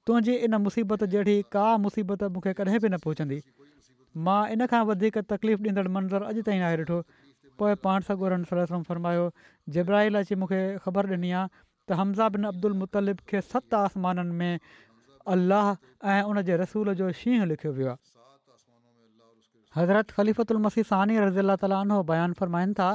तुंहिंजी 0.09 0.37
इन 0.47 0.59
मुसीबत 0.67 1.03
जहिड़ी 1.15 1.35
का 1.57 1.65
मुसीबत 1.83 2.29
मूंखे 2.37 2.53
कॾहिं 2.61 2.79
बि 2.85 2.89
न 2.93 2.97
पहुचंदी 3.05 3.39
मां 4.27 4.39
इन 4.55 4.67
खां 4.73 4.81
वधीक 4.91 5.21
तकलीफ़ 5.33 5.69
ॾींदड़ु 5.69 5.93
मंज़रु 5.97 6.31
अॼु 6.31 6.45
ताईं 6.49 6.65
आहे 6.69 6.79
ॾिठो 6.85 6.97
पोइ 7.61 7.75
पाण 7.85 8.09
सॻो 8.09 8.31
सलो 8.31 8.65
सलम 8.71 8.87
फ़र्मायो 8.89 9.25
जिब्राहिल 9.77 10.21
अची 10.23 10.39
मूंखे 10.43 10.61
ख़बर 10.87 11.11
ॾिनी 11.17 11.35
आहे 11.43 11.51
त 11.59 11.99
हमज़ा 12.01 12.29
बिन 12.37 12.49
अब्दुल 12.53 12.79
मुतलिब 12.83 13.23
खे 13.31 13.45
सत 13.53 13.79
आसमाननि 13.83 14.37
में 14.41 14.67
अलाह 15.37 15.71
ऐं 16.15 16.33
उन 16.33 16.45
रसूल 16.65 16.93
जो 17.03 17.13
शींहं 17.23 17.49
लिखियो 17.53 17.73
वियो 17.79 17.95
आहे 17.95 18.21
हज़रत 19.75 20.11
ख़लीफ़ुल 20.17 20.57
मसीह 20.63 20.83
सानी 20.89 21.17
रज़ी 21.17 21.39
अला 21.41 21.55
ताली 21.61 21.99
बयानु 22.09 22.33
फ़रमाइनि 22.39 22.73
था 22.79 22.89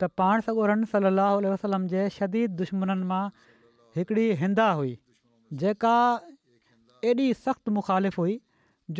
त 0.00 0.08
पाण 0.20 0.40
सगोरन 0.48 0.84
रन 0.88 0.90
सली 0.92 1.48
वसलम 1.52 1.86
जे 1.92 2.04
शदीद 2.16 2.50
दुश्मननि 2.60 3.04
मां 3.10 3.24
हिकिड़ी 3.98 4.24
हिंदा 4.42 4.68
हुई 4.80 4.94
जेका 5.62 5.96
एॾी 7.10 7.26
सख़्तु 7.40 7.70
मुखालिफ़ु 7.80 8.22
हुई 8.22 8.38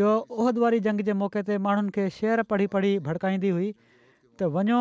जो 0.01 0.09
उहद 0.41 0.59
वारी 0.65 0.81
जंग 0.89 1.01
जे 1.11 1.15
मौक़े 1.23 1.43
ते 1.53 1.57
माण्हुनि 1.69 1.91
खे 1.99 2.05
शेर 2.19 2.43
पढ़ी 2.53 2.67
पढ़ी 2.77 2.93
भड़काईंदी 3.09 3.51
हुई 3.61 3.71
त 4.37 4.51
वञो 4.61 4.81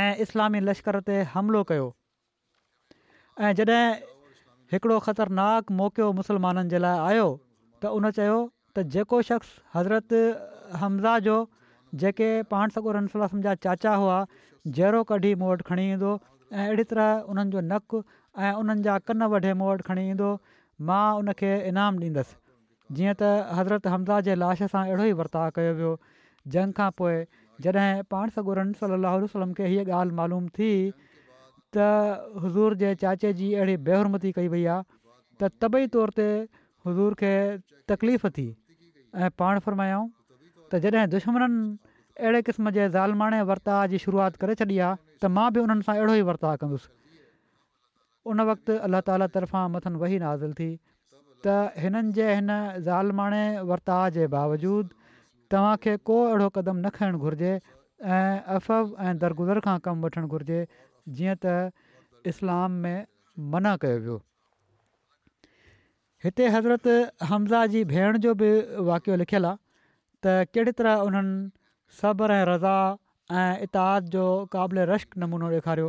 ऐं 0.00 0.26
इस्लामी 0.28 0.60
लश्कर 0.68 1.00
ते 1.08 1.18
हमिलो 1.36 1.64
कयो 1.72 1.88
ऐं 3.46 3.54
जॾहिं 3.62 3.88
हिकिड़ो 4.74 4.98
ख़तरनाक 5.08 5.72
मौक़ो 5.80 6.12
मुसलमाननि 6.20 6.76
जे 6.76 6.84
लाइ 6.88 6.98
आयो 7.16 7.26
त 7.80 7.96
उन 8.00 8.12
चयो 8.22 8.36
त 8.76 8.84
जेको 8.96 9.24
शख़्स 9.32 9.74
हज़रत 9.80 10.22
हमज़ा 10.80 11.18
जो 11.28 11.36
जेके 12.00 12.30
पाण 12.52 12.68
सॻो 12.70 12.92
रम 12.92 13.40
जा 13.42 13.54
चाचा 13.54 13.94
हुआ 13.94 14.26
जहिड़ो 14.66 15.02
कढी 15.10 15.34
मूं 15.40 15.50
वटि 15.50 15.62
खणी 15.66 15.90
ईंदो 15.92 16.18
ऐं 16.52 16.64
अहिड़ी 16.66 16.84
तरह 16.90 17.20
उन्हनि 17.32 17.50
जो 17.50 17.60
नकु 17.68 18.02
ऐं 18.38 18.52
उन्हनि 18.60 18.82
जा 18.82 18.98
कन 19.10 19.22
वढे 19.34 19.52
मूं 19.60 19.68
वटि 19.72 19.82
खणी 19.88 20.08
ईंदो 20.10 20.28
मां 20.90 21.04
उनखे 21.18 21.52
इनाम 21.68 21.98
ॾींदसि 22.02 22.36
जीअं 22.98 23.14
त 23.20 23.30
हज़रत 23.58 23.86
हमज़ा 23.94 24.20
जे 24.28 24.34
लाश 24.42 24.62
सां 24.72 24.84
अहिड़ो 24.84 25.04
ई 25.04 25.12
वर्ताव 25.22 25.48
कयो 25.58 25.72
वियो 25.80 25.92
जंग 26.56 26.72
खां 26.80 26.90
पोइ 27.00 27.16
जॾहिं 27.66 28.02
पाण 28.14 28.28
सगुरन 28.36 28.74
रम 28.92 29.06
वसलम 29.06 29.56
खे 29.60 29.66
हीअ 29.72 29.84
ॻाल्हि 30.00 30.16
मालूम 30.20 30.46
थी 30.60 30.70
त 31.76 31.88
हज़ूर 32.44 32.74
जे 32.84 32.94
चाचे 33.06 33.32
जी 33.40 33.50
अहिड़ी 33.62 33.76
बेहरमती 33.88 34.32
कई 34.40 34.48
वई 34.56 34.64
आहे 34.76 34.86
त 35.40 35.52
तबई 35.64 35.86
तौर 35.96 36.14
ते 36.20 36.28
हज़ूर 36.88 37.18
खे 37.24 37.34
तकलीफ़ 37.94 38.26
थी 38.38 38.48
ऐं 39.24 39.34
पाण 39.42 39.58
फ़रमायाऊं 39.66 40.08
त 40.72 40.80
जॾहिं 40.84 41.08
दुश्मन 41.16 41.44
अहिड़े 42.20 42.40
क़िस्म 42.48 42.70
जे 42.76 42.88
ज़ालमाणे 42.96 43.40
वर्ता 43.50 43.76
जी 43.90 43.98
शुरूआति 44.04 44.38
करे 44.44 44.54
छॾी 44.62 44.76
आहे 44.84 44.96
त 45.22 45.32
मां 45.36 45.46
बि 45.56 45.60
उन्हनि 45.64 45.84
सां 45.88 45.94
अहिड़ो 45.96 46.14
ई 46.14 46.24
वर्ता 46.30 46.50
कंदुसि 46.62 46.88
उन 48.32 48.40
वक़्तु 48.50 48.76
अलाह 48.88 49.00
ताला 49.08 49.26
तर्फ़ां 49.36 49.64
मथनि 49.76 49.98
वही 50.02 50.18
नाज़िल 50.24 50.52
थी 50.60 50.68
त 51.46 51.84
हिननि 51.84 52.12
जे 52.18 52.26
हिन 52.30 52.50
ज़ालमाणे 52.88 53.44
वर्ता 53.70 53.96
जे 54.18 54.26
बावजूदु 54.34 55.12
तव्हांखे 55.54 55.94
को 56.10 56.16
अहिड़ो 56.24 56.48
क़दम 56.58 56.76
न 56.86 56.92
खणणु 56.98 57.18
घुरिजे 57.28 57.52
ऐं 57.52 58.34
अफ़व 58.56 58.92
ऐं 59.04 59.14
दरगुज़र 59.22 59.58
खां 59.68 59.76
कमु 59.86 60.04
वठणु 60.08 60.26
घुरिजे 60.38 60.58
जीअं 61.16 61.38
त 61.46 61.54
इस्लाम 62.34 62.70
में 62.84 62.98
मना 63.56 63.72
कयो 63.86 63.98
वियो 64.04 64.16
हिते 66.24 66.44
हज़रत 66.56 66.92
हमज़ा 67.32 67.64
जी 67.76 67.80
भेण 67.94 68.18
जो 68.26 68.34
बि 68.44 68.50
वाक़ियो 68.90 69.14
लिखियलु 69.24 69.48
आहे 69.54 69.60
त 70.24 70.50
कहिड़ी 70.54 70.72
तरह 70.82 71.04
उन्हनि 71.06 71.50
सब्र 72.02 72.30
ऐं 72.36 72.44
रज़ा 72.50 72.78
ऐं 73.42 73.62
इताद 73.66 74.14
जो 74.14 74.24
क़ाबिल 74.54 74.78
रश्क 74.90 75.22
नमूनो 75.22 75.48
ॾेखारियो 75.58 75.88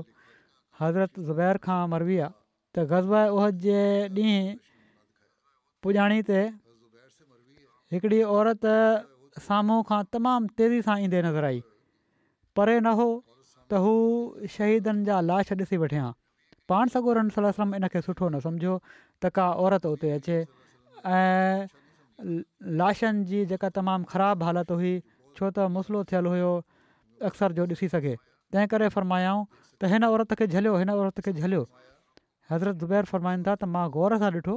हज़रत 0.80 1.20
ज़ुबैर 1.30 1.58
खां 1.66 1.80
मरवी 1.94 2.18
आहे 2.26 2.34
त 2.78 2.86
गज़ब 2.92 3.62
जे 3.66 3.80
ॾींहुं 4.18 4.58
पुॼाणी 5.86 6.20
ते 6.30 6.40
हिकिड़ी 7.96 8.22
औरत 8.36 8.70
साम्हूं 9.48 9.80
खां 9.90 10.02
तमामु 10.18 10.54
तेज़ी 10.62 10.84
सां 10.90 10.98
ईंदे 11.08 11.22
नज़र 11.30 11.50
आई 11.54 11.60
परे 12.60 12.78
न 12.80 12.94
हो 13.02 13.10
त 13.16 13.82
हू 13.86 13.96
शहीदनि 14.58 15.06
जा 15.10 15.20
लाश 15.32 15.54
ॾिसी 15.64 15.82
वठे 15.86 16.06
हा 16.06 16.14
पाण 16.74 16.94
सगोरम 16.98 17.76
इन 17.82 17.90
खे 17.96 18.06
सुठो 18.10 18.30
न 18.34 18.46
सम्झो 18.48 18.78
त 18.88 19.36
का 19.40 19.50
औरत 19.66 19.90
उते 19.96 20.16
अचे 20.22 20.40
ऐं 21.18 21.68
लाशनि 22.26 23.24
जी 23.30 23.40
जेका 23.50 23.70
तमामु 23.76 24.06
ख़राबु 24.14 24.46
हालति 24.46 24.74
हुई 24.80 24.94
छो 25.36 25.50
त 25.56 25.68
मसलो 25.76 26.04
थियलु 26.12 26.30
हुयो 26.32 26.52
अक्सर 27.32 27.52
जो 27.60 27.66
ॾिसी 27.76 27.88
सघे 27.96 28.16
तंहिं 28.54 28.68
करे 28.74 28.90
फ़रमायाऊं 28.96 29.44
त 29.80 29.86
हिन 29.94 30.04
औरत 30.04 30.34
खे 30.40 30.48
झलियो 30.56 30.76
हिन 30.84 30.90
औरत 30.92 31.20
खे 31.26 31.32
झलियो 31.34 31.64
हज़रत 32.52 32.76
ज़ुबैर 32.84 33.06
फ़रमाइनि 33.12 33.44
था 33.48 33.56
त 33.56 33.64
मां 33.76 33.86
ग़ौर 33.96 34.18
सां 34.24 34.32
ॾिठो 34.38 34.56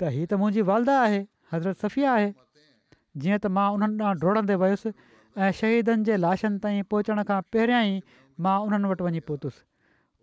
त 0.00 0.14
हीअ 0.16 0.24
त 0.26 0.40
मुंहिंजी 0.42 0.62
वालदा 0.72 0.96
आहे 1.02 1.20
हज़रत 1.52 1.84
सफ़िया 1.84 2.14
आहे 2.16 2.28
जीअं 2.32 3.38
त 3.44 3.52
मां 3.58 3.66
उन्हनि 3.76 4.04
ॾांहुं 4.04 4.20
डोड़ंदे 4.24 4.54
वयुसि 4.64 4.90
ऐं 4.92 5.50
शहीदनि 5.60 6.04
जे 6.08 6.16
लाशनि 6.24 6.56
ताईं 6.64 6.82
पहुचण 6.94 7.22
खां 7.32 7.40
पहिरियां 7.52 7.82
ई 7.90 8.18
मां 8.46 8.56
उन्हनि 8.68 8.94
वटि 8.94 9.04
वञी 9.10 9.20
पहुतुसि 9.32 9.62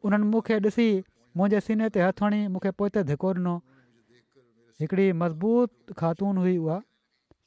उन्हनि 0.10 0.32
मूंखे 0.34 0.60
ॾिसी 0.70 0.88
मुंहिंजे 1.38 1.60
सीने 1.70 1.90
ते 1.96 2.06
हथु 2.10 2.26
हणी 2.30 2.42
मूंखे 2.58 2.72
पोइ 2.82 2.90
त 2.98 3.06
धिको 3.14 3.34
ॾिनो 3.40 3.56
हिकिड़ी 4.82 5.12
मज़बूत 5.22 5.72
ख़ातून 6.00 6.38
हुई 6.38 6.58
उहा 6.58 6.80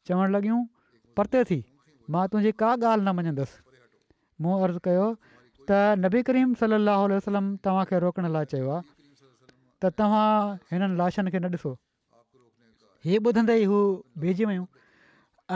चवणु 0.07 0.29
लॻियूं 0.33 0.61
परते 1.17 1.43
थी 1.51 1.59
मां 2.15 2.27
तुंहिंजी 2.33 2.53
का 2.63 2.71
ॻाल्हि 2.77 3.05
न 3.07 3.15
मञंदसि 3.17 3.57
मूं 4.45 4.55
अर्ज़ु 4.65 4.79
कयो 4.87 5.09
त 5.71 5.81
नबी 6.05 6.23
करीम 6.31 6.55
सली 6.63 6.79
लाह 6.87 7.05
वसलम 7.13 7.51
तव्हांखे 7.67 7.99
रोकण 8.07 8.31
लाइ 8.39 8.45
चयो 8.55 8.71
आहे 8.77 8.83
त 9.83 9.91
तव्हां 10.01 10.33
हिननि 10.73 10.97
लाशनि 11.03 11.31
खे 11.37 11.39
न 11.45 11.53
ॾिसो 11.57 11.73
हीअ 13.05 13.21
ॿुधंदे 13.27 13.57
ई 13.61 13.71
हू 13.73 13.79
बीजी 14.25 14.45
वियूं 14.51 14.65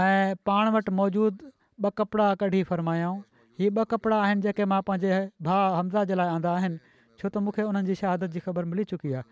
ऐं 0.04 0.36
पाण 0.48 0.68
वटि 0.76 0.90
मौजूदु 1.00 1.52
ॿ 1.84 1.92
कपिड़ा 2.00 2.28
कढी 2.42 2.62
फरमायां 2.72 3.12
हीअ 3.60 3.72
ॿ 3.76 3.92
कपिड़ा 3.94 4.18
आहिनि 4.26 4.40
जेके 4.48 4.64
मां 4.74 4.82
पंहिंजे 4.90 5.14
भाउ 5.48 5.72
हमज़ाद 5.80 6.12
जे 6.12 6.20
लाइ 6.20 6.36
आंदा 6.38 6.52
आहिनि 6.60 6.78
छो 7.22 7.28
त 7.32 7.44
मूंखे 7.48 7.66
उन्हनि 7.72 7.92
जी 7.92 7.98
शहादत 8.04 8.36
जी 8.38 8.44
ख़बर 8.48 8.72
मिली 8.74 8.84
चुकी 8.94 9.16
आहे 9.20 9.30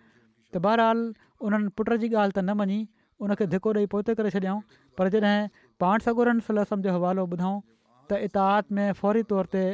त 0.54 0.62
बहरहाल 0.68 1.08
उन्हनि 1.48 1.68
पुट 1.78 1.92
जी 2.02 2.08
ॻाल्हि 2.14 2.32
त 2.32 2.38
न 2.38 2.56
मञी 2.60 2.78
उनखे 3.26 3.46
धिको 3.52 3.72
ॾेई 3.80 3.86
पोइ 3.92 4.14
छॾियऊं 4.16 4.60
पर 4.98 5.08
जॾहिं 5.14 5.36
पाण 5.84 6.04
सगोरनि 6.08 6.44
सलाह 6.48 6.76
जो 6.86 6.92
हवालो 6.96 7.24
ॿुधऊं 7.34 7.56
त 8.12 8.20
इताहात 8.28 8.72
में 8.78 8.92
फौरी 9.00 9.22
तौर 9.32 9.50
ते 9.54 9.64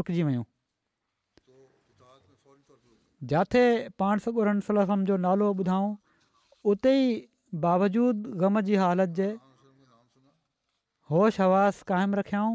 रुकिजी 0.00 0.22
वयूं 0.30 0.44
जिते 3.32 3.64
पाण 4.02 4.24
सगोरन 4.28 4.60
सलम 4.68 5.04
जो 5.10 5.16
नालो 5.28 5.52
ॿुधऊं 5.54 5.96
उते 6.72 6.94
ई 7.00 7.12
बावजूद 7.66 8.26
ग़म 8.42 8.60
जी 8.68 8.76
हालति 8.82 9.12
जे 9.20 9.28
होश 11.14 11.40
हवासश 11.42 11.88
काइमु 11.92 12.16
रखियाऊं 12.20 12.52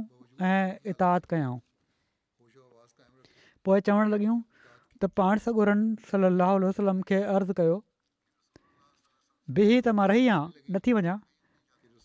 ऐं 0.52 0.94
इताहात 0.94 1.26
कयाऊं 1.34 1.60
पोइ 3.68 3.86
चवणु 3.90 4.10
लॻियूं 4.16 4.38
त 5.02 5.12
पाण 5.22 5.44
सगोरनि 5.46 6.10
सलाहु 6.14 6.72
वलम 6.80 7.02
खे 7.12 7.22
अर्ज़ु 7.36 7.78
बिह 9.56 9.70
त 9.82 9.92
मां 10.00 10.08
रही 10.12 10.24
आहियां 10.28 10.76
नथी 10.76 10.94
वञा 10.98 11.14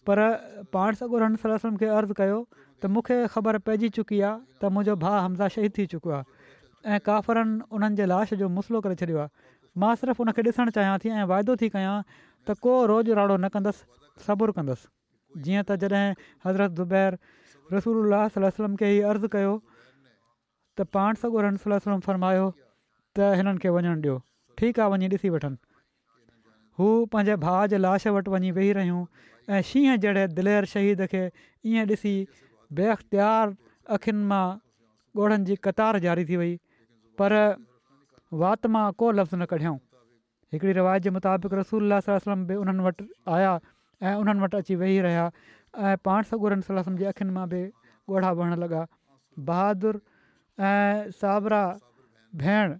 पर 0.08 0.22
पाण 0.76 0.98
सगुर 1.00 1.24
सलो 1.44 1.56
वलम 1.62 1.76
खे 1.82 1.88
अर्ज़ु 1.94 2.14
कयो 2.20 2.36
त 2.84 2.90
मूंखे 2.96 3.16
ख़बर 3.34 3.58
पइजी 3.68 3.88
चुकी 3.98 4.20
आहे 4.28 4.32
त 4.60 4.70
मुंहिंजो 4.76 4.94
भाउ 5.04 5.18
हमज़ा 5.24 5.48
शहीद 5.56 5.72
थी 5.78 5.86
चुको 5.94 6.12
आहे 6.18 6.96
ऐं 6.96 7.00
काफ़रनि 7.08 7.56
उन्हनि 7.78 7.98
जे 8.02 8.06
लाश 8.12 8.34
जो 8.42 8.48
मुसलो 8.58 8.80
करे 8.86 8.98
छॾियो 9.02 9.20
आहे 9.24 9.30
मां 9.84 9.90
सिर्फ़ु 10.02 10.24
उनखे 10.26 10.42
ॾिसणु 10.50 10.76
चाहियां 10.78 10.96
थी 11.04 11.08
ऐं 11.18 11.26
वाइदो 11.34 11.56
थी 11.64 11.68
कयां 11.76 11.96
त 12.14 12.58
को 12.66 12.74
रोज़ु 12.92 13.18
राड़ो 13.20 13.36
न 13.36 13.50
कंदसि 13.56 14.26
सबुरु 14.28 14.56
कंदसि 14.60 14.88
जीअं 15.46 15.64
त 15.66 15.78
जॾहिं 15.84 16.06
हज़रत 16.46 16.80
ज़ुबैर 16.80 17.18
रसूल 17.78 18.18
सलम 18.38 18.78
खे 18.82 18.92
ई 18.98 19.02
अर्ज़ु 19.12 19.34
कयो 19.36 19.52
त 19.74 20.90
पाण 20.98 21.18
सगुर 21.26 21.48
रन 21.50 21.60
सलम 21.66 22.00
फ़रमायो 22.08 22.46
त 22.56 23.36
हिननि 23.42 23.66
खे 23.66 23.74
वञणु 23.78 23.96
ॾियो 24.00 24.16
ठीकु 24.62 24.86
आहे 24.86 24.94
वञी 24.94 25.30
हू 26.82 26.90
पंहिंजे 27.14 27.34
भाउ 27.46 27.66
जे 27.72 27.78
लाश 27.84 28.06
वटि 28.16 28.34
वञी 28.36 28.50
वेही 28.58 28.70
रहियूं 28.78 29.02
ऐं 29.56 29.60
शींहं 29.70 30.00
जहिड़े 30.04 30.22
दिलेर 30.38 30.68
शहीद 30.74 31.04
खे 31.14 31.22
ईअं 31.24 31.86
ॾिसी 31.92 32.14
बेख़्तियार 32.80 33.52
अखियुनि 33.96 34.24
मां 34.32 34.44
ॻोढ़नि 35.24 35.46
जी 35.50 35.56
कतार 35.66 35.98
जारी 36.04 36.24
थी 36.30 36.36
वई 36.42 36.52
पर 37.22 37.34
वात 38.42 38.68
मां 38.76 38.84
को 39.02 39.10
लफ़्ज़ु 39.18 39.38
न 39.38 39.50
कढियऊं 39.54 39.78
हिकिड़ी 40.54 40.72
رسول 40.80 41.06
जे 41.06 41.10
मुताबिक़ 41.16 41.54
रसूल 41.60 42.00
वलम 42.08 42.44
बि 42.50 42.54
उन्हनि 42.62 42.82
वटि 42.86 43.06
आया 43.36 43.52
ऐं 44.08 44.14
उन्हनि 44.22 44.40
वटि 44.44 44.56
अची 44.64 44.74
वेही 44.82 45.00
रहिया 45.08 45.26
ऐं 45.90 45.96
पाण 46.08 46.22
सॻूर 46.30 46.60
सलाह 46.70 46.90
जी 47.02 47.10
अखियुनि 47.12 47.34
मां 47.38 47.48
बि 47.54 47.62
ॻोढ़ा 48.14 48.30
वहणु 48.40 48.56
लॻा 48.64 48.84
बहादुर 49.50 50.00
ऐं 50.72 51.12
साबरा 51.22 51.62
भेण 52.44 52.74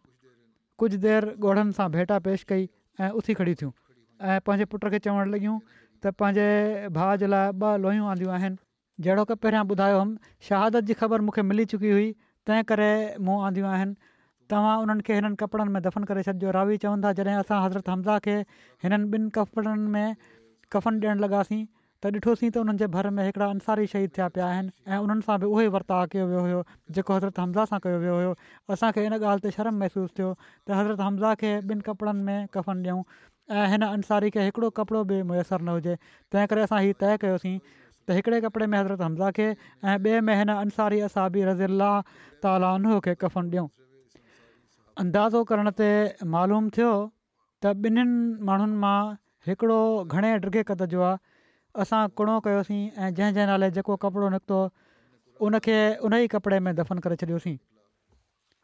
कुझु 0.82 0.98
देरि 1.06 1.36
ॻोढ़नि 1.50 1.72
सां 1.80 1.88
भेटा 1.98 2.18
पेश 2.28 2.48
कई 2.54 2.68
ऐं 3.04 3.08
उथी 3.20 3.34
खड़ियूं 3.40 3.60
थियूं 3.62 3.70
ऐं 4.30 4.40
पंहिंजे 4.46 4.64
पुट 4.72 4.84
खे 4.94 4.98
चवणु 5.04 5.30
लॻियूं 5.30 5.56
त 6.04 6.14
पंहिंजे 6.20 6.88
भाउ 6.96 7.16
जे 7.22 7.26
लाइ 7.30 7.48
ॿ 7.52 7.78
लोहियूं 7.84 8.06
आंदियूं 8.14 8.32
आहिनि 8.34 9.02
जहिड़ो 9.06 9.24
की 9.30 9.34
पहिरियां 9.44 9.64
ॿुधायो 9.74 9.98
हुउमि 9.98 10.44
शहादत 10.48 10.88
जी 10.90 10.94
ख़बर 11.02 11.26
मूंखे 11.28 11.42
मिली 11.50 11.64
चुकी 11.72 11.90
हुई 11.96 12.06
तंहिं 12.50 12.62
करे 12.72 12.88
मूं 13.28 13.38
आंदियूं 13.48 13.68
आहिनि 13.74 14.10
तव्हां 14.54 14.76
उन्हनि 14.84 15.02
खे 15.08 15.14
हिननि 15.20 15.36
कपिड़नि 15.44 15.72
में 15.78 15.82
दफ़न 15.88 16.04
करे 16.12 16.22
छॾिजो 16.28 16.50
रावी 16.58 16.78
था 16.84 17.12
जॾहिं 17.20 17.36
असां 17.42 17.62
हज़रत 17.66 17.88
हमज़ा 17.94 18.18
खे 18.28 18.36
हिननि 18.84 19.04
ॿिनि 19.18 19.34
कपिड़नि 19.38 19.90
में 19.96 20.14
कफ़न 20.76 21.02
ॾियणु 21.06 21.24
लॻासीं 21.26 21.60
त 22.02 22.06
ॾिठोसीं 22.16 22.50
त 22.50 22.56
हुननि 22.62 22.80
जे 22.84 22.90
भर 22.98 23.10
में 23.18 23.22
हिकिड़ा 23.24 23.46
अंसारी 23.56 23.86
शहीद 23.96 24.14
थिया 24.18 24.28
पिया 24.38 24.46
आहिनि 24.52 24.72
ऐं 24.94 25.02
उन्हनि 25.08 25.26
सां 25.30 25.36
बि 25.42 25.50
उहो 25.50 25.66
ई 25.66 25.74
वर्ताव 25.80 26.06
कयो 26.14 26.24
वियो 26.32 26.46
हुयो 26.46 26.62
जेको 26.96 27.18
हज़रत 27.18 27.42
हमज़ा 27.46 27.66
सां 27.74 27.78
कयो 27.86 27.98
वियो 28.06 28.14
हुयो 28.20 28.32
असांखे 28.76 29.04
इन 29.10 29.18
ॻाल्हि 29.20 29.44
ते 29.48 29.54
शर्म 29.58 29.80
महिसूसु 29.84 30.16
थियो 30.20 30.32
त 30.40 30.80
हज़रत 30.80 31.04
हमज़ा 31.08 31.34
खे 31.44 31.54
ॿिनि 31.74 31.88
कपिड़नि 31.90 32.28
में 32.30 32.48
कफ़न 32.58 32.82
ॾियूं 32.88 33.04
ऐं 33.50 33.66
हिन 33.70 33.82
अंसारी 33.82 34.30
खे 34.30 34.40
हिकिड़ो 34.44 34.68
कपिड़ो 34.78 35.02
बि 35.10 35.22
मुयसरु 35.28 35.64
न 35.64 35.68
हुजे 35.78 35.94
तंहिं 36.32 36.46
करे 36.50 36.62
असां 36.70 36.78
हीउ 36.82 36.92
तय 37.02 37.16
कयोसीं 37.22 37.54
त 38.08 38.14
हिकिड़े 38.18 38.40
कपिड़े 38.46 38.66
में 38.70 38.78
हज़रत 38.78 39.00
हमज़ा 39.02 39.30
खे 39.36 39.46
ऐं 39.50 39.98
ॿिए 39.98 40.20
में 40.26 40.34
हिन 40.38 40.50
अंसारी 40.54 41.00
असाबी 41.10 41.40
बि 41.42 41.46
रज़ी 41.50 41.64
अलाह 41.64 42.98
खे 43.06 43.14
कफ़न 43.24 43.46
ॾियूं 43.50 43.66
अंदाज़ो 45.02 45.42
करण 45.50 45.70
ते 45.82 45.90
मालूम 46.36 46.68
थियो 46.76 46.92
त 47.62 47.74
ॿिन्हिनि 47.90 48.16
माण्हुनि 48.50 48.76
मां 48.86 48.98
हिकिड़ो 49.50 49.80
घणे 50.06 50.62
क़द 50.70 50.86
जो 50.94 51.02
आहे 51.10 51.82
असां 51.82 52.02
कुणो 52.20 52.38
कयोसीं 52.46 52.80
ऐं 52.86 53.10
जंहिं 53.18 53.34
जंहिं 53.34 53.46
नाले 53.52 53.70
जेको 53.78 53.96
कपिड़ो 54.06 54.28
निकितो 54.38 54.58
उनखे 55.46 55.78
उन 56.06 56.14
ई 56.22 56.26
कपिड़े 56.36 56.58
में 56.66 56.74
दफ़न 56.80 56.98
करे 57.06 57.16
छॾियोसीं 57.22 57.56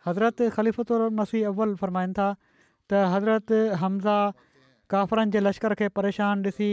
हज़रत 0.09 1.07
मसीह 1.23 1.47
अव्वल 1.53 1.75
फ़रमाइनि 1.83 2.15
था 2.19 2.31
त 2.93 3.73
हमज़ा 3.85 4.19
काफ़रनि 4.93 5.33
जे 5.33 5.41
लश्कर 5.47 5.75
खे 5.81 5.89
परेशान 6.01 6.45
ॾिसी 6.51 6.69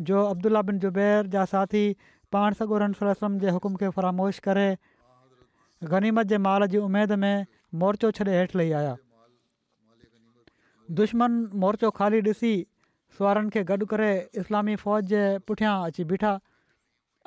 जो 0.09 0.23
अब्दुला 0.35 0.61
बिन 0.69 0.79
ज़ुबैर 0.85 1.31
जा 1.35 1.45
साथी 1.51 1.83
पाण 2.37 2.57
सॻोरन 2.61 3.37
जे 3.45 3.53
हुकुम 3.59 3.77
खे 3.83 3.91
फरामोश 3.99 4.39
करे 4.49 4.65
गनीमत 5.93 6.31
जे 6.33 6.39
माल 6.49 6.67
जी 6.73 6.81
उमेद 6.89 7.17
में 7.23 7.47
मोर्चो 7.83 8.11
छॾे 8.19 8.35
हेठि 8.39 8.57
लही 8.61 8.75
आया 8.81 8.91
दुश्मन 10.99 11.39
मोर्चो 11.65 11.93
खाली 12.01 12.21
ॾिसी 12.29 12.53
सुवारनि 13.19 13.55
खे 13.55 13.63
गॾु 13.71 13.87
करे 13.93 14.11
इस्लामी 14.43 14.75
फ़ौज 14.83 15.13
जे 15.15 15.23
पुठियां 15.51 15.73
अची 15.87 16.03
बीठा 16.11 16.33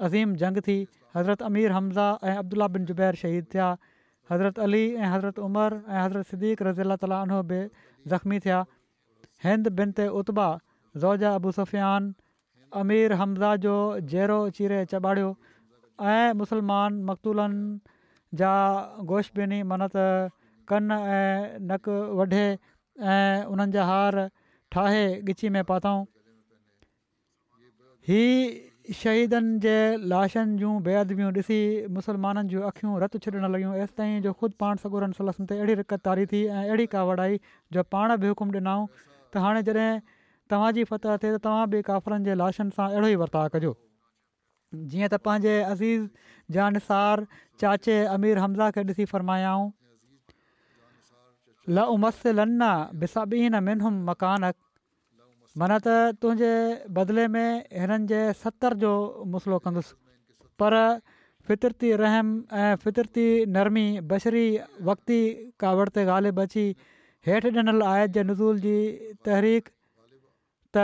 अज़ीम 0.07 0.35
जंग 0.45 0.63
थी 0.69 0.77
हज़रत 1.17 1.43
अमीर 1.51 1.75
हमज़ाह 1.79 2.31
ऐं 2.33 2.39
अब्दुल्ला 2.45 2.69
बिन 2.77 2.87
ज़ुबैर 2.91 3.23
शहीद 3.25 3.51
थिया 3.55 3.73
हज़रत 4.31 4.59
अली 4.67 4.83
ऐं 4.97 5.07
हज़रत 5.07 5.39
حضرت 5.39 5.39
ऐं 5.39 6.05
हज़रत 6.05 6.33
اللہ 6.33 6.63
रज़ीला 6.69 6.97
ताला 7.03 7.41
بے 7.43 7.45
बि 7.45 7.71
ज़ख़्मी 8.09 8.39
थिया 8.41 8.61
हिंद 9.45 9.69
बिन 9.69 9.93
ते 9.93 10.09
ابو 10.09 10.99
ज़ौजा 10.99 11.33
امیر 11.37 12.13
अमीर 12.73 13.13
हमज़ा 13.13 13.57
जो 13.63 13.75
जहिड़ो 14.01 14.51
चीरे 14.59 14.85
चॿाड़ियो 14.91 15.31
ऐं 16.03 16.33
मुसलमान 16.37 16.93
मकतूलनि 17.05 17.79
जा 18.35 18.53
गोशबिनी 19.11 19.63
मन्नत 19.71 19.95
कनि 20.69 20.95
ऐं 20.95 21.61
नकु 21.71 21.93
वढे 22.19 22.47
ऐं 22.51 23.45
उन्हनि 23.53 23.73
जा 23.79 23.85
हार 23.87 24.27
ठाहे 24.75 25.05
ॻिची 25.31 25.49
में 25.55 25.63
पातऊं 25.71 26.01
ही 28.11 28.25
शदनि 28.93 29.59
जे 29.65 29.75
लाशनि 30.13 30.57
जूं 30.63 30.73
बेअबियूं 30.87 31.31
ॾिसी 31.37 31.59
मुस्लमाननि 31.99 32.49
जूं 32.53 32.63
अखियूं 32.71 32.97
रतु 33.03 33.19
छॾणु 33.27 33.41
लॻियूं 33.53 33.75
एसिताईं 33.85 34.21
जो 34.27 34.33
ख़ुदि 34.41 34.57
पाण 34.61 34.77
सगूरनि 34.83 35.17
सलस 35.19 35.39
ते 35.51 35.57
अहिड़ी 35.57 35.75
रिकतारी 35.81 36.27
थी 36.33 36.41
ऐं 36.47 36.65
अहिड़ी 36.69 36.87
कावड़ 36.95 37.19
आई 37.21 37.41
जो 37.73 37.83
पाण 37.97 38.17
बि 38.25 38.29
हुकुम 38.33 38.49
ॾिनऊं 38.59 38.85
त 39.33 39.41
हाणे 39.45 39.63
जॾहिं 39.69 39.93
तव्हांजी 40.53 40.85
फतह 40.93 41.17
थिए 41.23 41.33
त 41.37 41.41
तव्हां 41.47 41.67
बि 41.75 41.81
काफ़रनि 41.89 42.25
जे 42.29 42.35
लाशनि 42.41 42.77
सां 42.79 42.89
अहिड़ो 42.93 43.09
ई 43.09 43.17
वर्ता 43.25 43.47
कजो 43.57 43.73
जीअं 44.93 45.09
त 45.09 45.21
पंहिंजे 45.29 45.55
अज़ीज़ 45.61 46.53
जानसार 46.59 47.27
चाचे 47.65 47.97
अमीर 48.19 48.45
हमज़ा 48.45 48.71
खे 48.77 48.85
ॾिसी 48.91 49.07
ल 51.75 51.83
उमस 51.97 52.21
लन्ना 52.37 52.71
बिसाबीन 53.03 53.55
मिनहुम 53.67 53.95
मकानक 54.09 54.55
माना 55.61 55.77
त 55.87 56.19
तुंहिंजे 56.21 56.53
बदिले 56.97 57.25
में 57.35 57.49
हिननि 57.81 58.07
जे 58.11 58.21
सतरि 58.43 58.77
जो 58.83 58.93
मसलो 59.35 59.59
कंदुसि 59.65 59.95
पर 60.61 60.75
फितरती 61.47 61.89
रहम 62.03 62.29
ऐं 62.63 62.73
फितरती 62.83 63.27
नरमी 63.55 63.87
बशरी 64.11 64.47
वक्ती 64.89 65.21
कावट 65.63 65.89
ते 65.95 66.03
गाले 66.11 66.31
बची 66.39 66.67
हेठि 67.27 67.51
ॾिनल 67.59 67.83
आइ 67.93 68.03
जे 68.15 68.23
नज़ूल 68.31 68.57
जी 68.67 68.77
तहरीक 69.27 69.69
त 69.71 70.77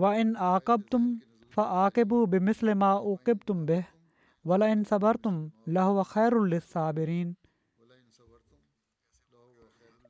व 0.00 0.04
इन 0.22 0.30
आकबुम 0.52 1.04
आकिब 1.82 2.12
बिमिसल 2.34 2.74
मां 2.86 2.94
वलाइन 4.50 4.80
सबर 4.92 5.14
तुम 5.24 5.34
लह 5.74 5.86
वैरु 5.98 6.40
साबिरीन 6.72 7.28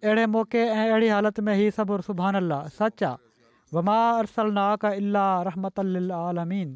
अहिड़े 0.06 0.24
मौक़े 0.38 0.62
ऐं 0.70 0.88
अहिड़ी 0.88 1.14
हालति 1.16 1.42
में 1.48 1.54
हीउ 1.62 1.70
सब्रु 1.80 2.02
सुबानल 2.10 2.52
आहे 2.54 2.70
सच 2.78 3.02
आहे 3.08 3.22
وما 3.74 3.98
अरसलाक 4.22 4.82
अल 4.88 5.04
अल 5.10 5.20
رحمت 5.50 5.76
للعالمین 5.94 6.70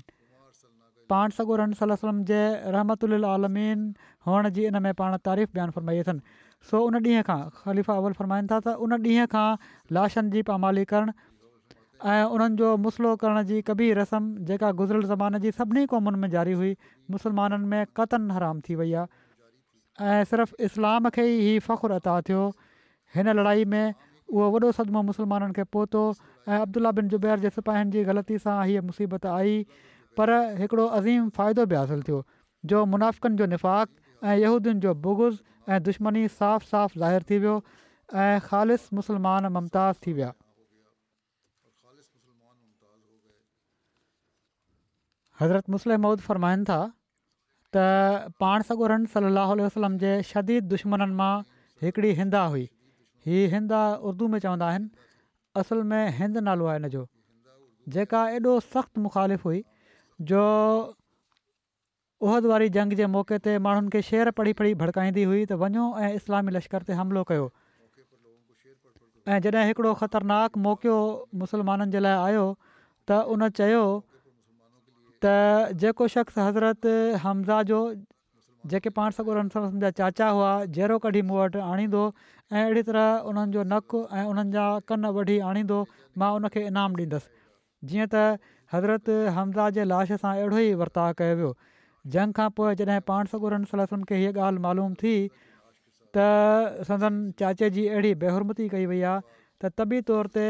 پان 1.10 1.28
سگو 1.36 1.52
अल 1.54 1.58
अल 1.66 1.70
अल 1.94 1.98
अला 1.98 1.98
रहमत 1.98 1.98
अल 1.98 1.98
आलमीन 1.98 1.98
पाण 1.98 1.98
सॻु 1.98 1.98
रन 1.98 1.98
सलम 2.00 2.18
जे 2.30 2.42
रहमत 2.76 3.02
उलआालमीन 3.08 3.82
हुअण 4.28 4.48
जी 4.58 4.64
इन 4.70 4.78
में 4.86 4.94
पाण 5.00 5.12
तारीफ़ 5.28 5.50
बयानु 5.58 5.76
फ़रमाई 5.76 6.00
अथनि 6.04 6.36
सो 6.70 6.80
उन 6.88 6.96
ॾींहं 7.02 7.24
खां 7.28 7.38
ख़लीफ़ा 7.60 7.96
अवल 8.02 8.16
फ़रमाइनि 8.20 8.46
था 8.52 8.58
त 8.66 8.68
उन 11.08 11.12
ऐं 12.14 12.24
उन्हनि 12.34 12.54
जो 12.58 12.66
मसलो 12.80 13.12
करण 13.20 13.38
जी 13.46 13.56
कॿी 13.68 13.86
रस्म 13.98 14.42
जेका 14.50 14.68
गुज़िरियल 14.80 15.06
ज़माने 15.12 15.38
जी 15.44 15.50
सभिनी 15.54 15.82
क़ौमुनि 15.92 16.18
में 16.24 16.26
जारी 16.34 16.52
हुई 16.58 16.68
मुस्लमाननि 17.14 17.66
में 17.72 17.80
कतल 18.00 18.28
हराम 18.34 18.60
थी 18.68 18.74
वई 18.80 18.92
आहे 19.00 20.12
ऐं 20.12 20.20
सिर्फ़ु 20.34 22.52
उहो 24.28 24.48
वॾो 24.52 24.70
सदमो 24.76 25.02
मुसलमाननि 25.10 25.52
खे 25.56 25.64
पहुतो 25.72 26.00
ऐं 26.48 26.58
अब्दुला 26.68 26.90
बिन 27.00 27.08
जुबैर 27.12 27.38
जे 27.44 27.50
सिपाहिनि 27.56 27.90
जी 27.94 28.02
ग़लती 28.08 28.36
सां 28.44 28.56
हीअ 28.68 28.82
मुसीबत 28.88 29.26
आई 29.34 29.54
पर 30.16 30.34
हिकिड़ो 30.60 30.84
अज़ीम 31.00 31.28
फ़ाइदो 31.38 31.64
बि 31.72 31.76
हासिलु 31.80 32.02
थियो 32.08 32.18
जो 32.72 32.84
मुनाफ़िकनि 32.94 33.36
जो 33.40 33.46
निफ़ाक़ 33.56 34.28
ऐं 34.28 34.80
जो 34.84 34.94
बुगुज़ 35.08 35.38
ऐं 35.72 35.82
दुश्मनी 35.88 36.26
साफ़ु 36.36 36.68
साफ़ु 36.74 37.00
ज़ाहिर 37.00 37.22
थी 37.30 37.38
वियो 37.46 37.56
ऐं 37.56 38.38
ख़ालि 38.50 38.76
मुसलमान 39.00 39.52
मुमताज़ 39.56 39.96
थी 40.06 40.12
विया 40.20 40.32
हज़रत 45.40 45.68
मुस्लिम 45.70 46.00
महुूद 46.02 46.20
फ़रमाइनि 46.28 46.64
था 46.68 46.80
त 47.76 48.32
पाण 48.42 48.62
सॻुरनि 48.70 49.06
सलाह 49.12 49.52
वसलम 49.62 49.98
जे 50.04 50.12
शदीद 50.32 50.64
दुश्मन 50.72 51.12
मां 51.20 51.34
हिकिड़ी 51.84 52.12
हिंदा 52.20 52.42
हुई 52.54 52.64
हीअ 53.28 53.48
हिंद 53.54 53.72
आहे 53.80 53.96
उर्दू 54.10 54.26
में 54.34 54.38
चवंदा 54.44 54.68
असल 55.60 55.78
में 55.90 56.00
हिंद 56.18 56.36
नालो 56.48 56.66
आहे 56.72 56.78
हिन 56.80 56.88
जो 56.94 57.00
जेका 57.94 58.20
एॾो 58.36 58.52
सख़्तु 58.74 59.00
मुखालिफ़ु 59.06 59.44
हुई 59.48 59.60
जो 60.30 60.44
उहद 62.28 62.44
वारी 62.50 62.68
जंग 62.76 62.96
जे 63.00 63.06
मौके 63.14 63.38
ते 63.46 63.52
माण्हुनि 63.66 63.90
खे 63.94 64.02
शेर 64.10 64.30
पढ़ी 64.38 64.52
पढ़ी 64.60 64.72
भड़काईंदी 64.82 65.24
हुई 65.32 65.40
त 65.50 65.58
वञो 65.64 65.84
ऐं 66.06 66.10
इस्लामी 66.20 66.52
लश्कर 66.58 66.88
ते 66.90 66.98
हमिलो 67.00 67.22
कयो 67.32 67.46
ऐं 69.34 69.38
जॾहिं 69.46 69.64
हिकिड़ो 69.70 69.92
ख़तरनाक 70.02 70.58
मौकियो 70.66 70.98
मुसलमाननि 71.42 71.92
जे 71.96 72.04
लाइ 72.04 72.20
आयो 72.30 72.44
त 73.08 73.22
उन 73.34 73.48
चयो 73.60 73.84
त 75.26 75.34
जेको 75.84 76.08
शख़्स 76.16 76.44
हज़रत 76.48 76.92
हमज़ा 77.26 77.62
जो 77.72 77.80
जेके 78.66 78.90
पाण 78.90 79.10
सकूर 79.16 79.40
सलसन 79.54 79.80
जा 79.80 79.90
चाचा 80.02 80.28
हुआ 80.28 80.48
जहिड़ो 80.74 80.98
कढी 81.02 81.20
मूं 81.26 81.38
वटि 81.38 81.58
आणींदो 81.64 82.00
ऐं 82.52 82.62
अहिड़ी 82.64 82.82
तरह 82.90 83.30
उन्हनि 83.32 83.52
जो 83.54 83.62
नकु 83.72 83.98
ऐं 84.20 84.24
उन्हनि 84.26 84.52
जा 84.56 85.10
वढी 85.18 85.38
आणींदो 85.50 85.78
मां 86.22 86.30
उनखे 86.38 86.64
इनाम 86.70 86.92
ॾींदसि 87.00 87.30
जीअं 87.90 88.06
त 88.14 88.22
हज़रत 88.72 89.10
हमदा 89.36 89.66
जे 89.78 89.84
लाश 89.90 90.10
सां 90.24 90.32
अहिड़ो 90.38 90.58
ई 90.58 90.72
वर्ताव 90.82 91.12
कयो 91.20 91.36
वियो 91.42 91.52
जंग 92.16 92.32
खां 92.40 92.48
पोइ 92.58 92.74
जॾहिं 92.82 93.00
पाण 93.12 93.30
सलसन 93.74 94.02
खे 94.10 94.16
हीअ 94.22 94.32
ॻाल्हि 94.46 94.62
मालूम 94.66 94.94
थी 95.02 95.14
त 96.16 96.26
संदनि 96.90 97.30
चाचे 97.42 97.70
जी 97.78 97.86
अहिड़ी 97.94 98.12
बेहरमती 98.26 98.68
कई 98.74 98.86
वई 98.94 99.00
आहे 99.12 99.26
त 99.62 99.72
तबी 99.80 100.00
तौर 100.10 100.32
ते 100.38 100.48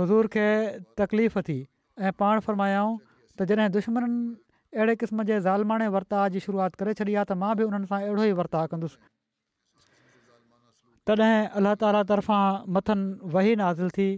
हज़ूर 0.00 0.26
खे 0.36 0.48
तकलीफ़ 1.02 1.38
थी 1.50 1.58
ऐं 2.06 2.12
पाण 2.24 2.40
फरमायऊं 2.48 2.90
त 3.40 3.52
जॾहिं 3.52 3.70
दुश्मन 3.78 4.18
अहिड़े 4.76 4.94
क़िस्म 5.00 5.22
जे 5.28 5.38
ज़ालमाणे 5.44 5.86
वर्ता 5.94 6.28
जी 6.34 6.40
शुरूआति 6.40 6.76
करे 6.80 6.92
छॾी 6.98 7.14
आहे 7.14 7.24
त 7.28 7.32
मां 7.40 7.52
बि 7.56 7.64
उन्हनि 7.68 7.86
सां 7.88 7.98
अहिड़ो 8.02 8.24
ई 8.24 8.32
वर्ता 8.40 8.64
कंदुसि 8.72 8.96
तॾहिं 11.10 11.36
अलाह 11.60 11.74
ताला 11.82 12.00
तर्फ़ां 12.10 12.72
मथनि 12.76 13.32
वही 13.34 13.52
नाज़िल 13.60 13.90
थी 13.96 14.08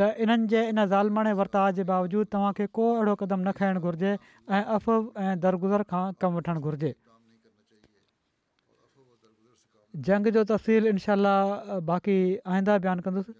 त 0.00 0.08
इन्हनि 0.26 0.46
जे 0.52 0.60
इन 0.74 0.84
ज़ालमाणे 0.92 1.32
वर्ता 1.40 1.62
जे 1.80 1.84
बावजूदु 1.90 2.28
तव्हांखे 2.36 2.66
को 2.78 2.84
अहिड़ो 3.00 3.14
क़दम 3.22 3.48
न 3.48 3.52
खाइणु 3.60 3.80
घुरिजे 3.88 4.12
ऐं 4.58 4.62
अफ़ 4.76 4.90
ऐं 5.24 5.32
दरगुज़र 5.46 5.82
खां 5.94 6.04
कमु 6.24 6.40
वठणु 6.40 6.70
घुरिजे 6.70 6.92
जंग 10.10 10.28
जो 10.36 10.44
तफ़सील 10.52 10.92
इनशा 10.92 11.16
बाक़ी 11.92 12.18
आईंदा 12.54 12.74
बयानु 12.86 13.08
कंदुसि 13.08 13.32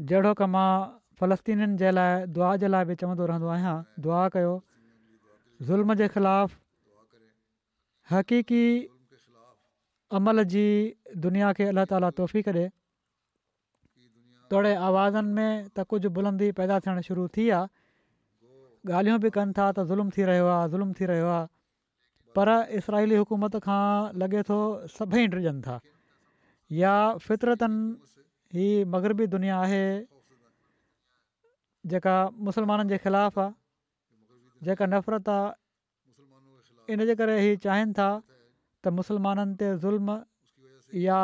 जहिड़ो 0.00 0.32
की 0.40 0.44
मां 0.54 0.68
फ़लस्तीनीनि 1.20 1.76
जे 1.80 1.90
लाइ 1.96 2.26
दुआ 2.36 2.54
जे 2.62 2.68
लाइ 2.70 2.84
बि 2.88 2.94
चवंदो 3.02 3.24
रहंदो 3.32 3.48
आहियां 3.52 3.76
दुआ 4.06 4.22
कयो 4.34 4.50
ज़ुल्म 5.68 5.94
जे 6.00 6.08
ख़िलाफ़ 6.16 6.52
हक़ीक़ी 8.10 8.66
अमल 10.20 10.44
जी 10.54 10.64
दुनिया 11.26 11.48
खे 11.60 11.64
अल्ला 11.72 11.84
ताला 11.92 12.10
तोहफ़ी 12.18 12.42
करे 12.48 12.64
तोड़े 14.52 14.72
आवाज़नि 14.88 15.30
में 15.36 15.52
त 15.72 15.80
कुझु 15.92 16.08
बुलंदी 16.18 16.50
पैदा 16.60 16.76
थियण 16.84 17.00
शुरू 17.08 17.24
थी 17.36 17.44
आहे 17.56 17.64
ॻाल्हियूं 18.92 19.18
बि 19.24 19.30
कनि 19.36 19.52
था 19.56 19.64
त 19.76 19.78
ज़ुल्म 19.90 20.10
थी 20.16 20.22
रहियो 20.28 20.46
आहे 20.56 20.68
ज़ुल्म 20.76 20.92
थी 21.00 21.04
रहियो 21.10 21.26
आहे 21.36 21.46
पर 22.36 22.48
इसराइली 22.78 23.16
हुकूमत 23.24 23.56
खां 23.64 23.82
लॻे 24.22 24.42
थो 24.52 24.60
सभई 24.96 25.26
डिॼनि 25.32 25.62
था 25.66 25.80
या 26.84 26.94
फितरतनि 27.26 27.80
हीअ 28.54 28.84
मगरबी 28.92 29.26
दुनिया 29.34 29.58
आहे 29.60 29.82
जेका 31.90 32.14
मुसलमाननि 32.46 32.88
जे 32.90 32.98
ख़िलाफ़ 33.04 33.38
आहे 33.40 33.52
जेका 34.64 34.86
नफ़रत 34.86 35.28
आहे 35.28 36.92
इन 36.92 37.04
जे 37.06 37.14
करे 37.18 37.34
इहे 37.38 37.56
चाहिनि 37.66 37.92
था 37.98 38.08
त 38.84 38.94
मुसलमाननि 38.98 39.54
ते 39.58 39.66
ज़ुल्म 39.82 40.06
या 41.06 41.20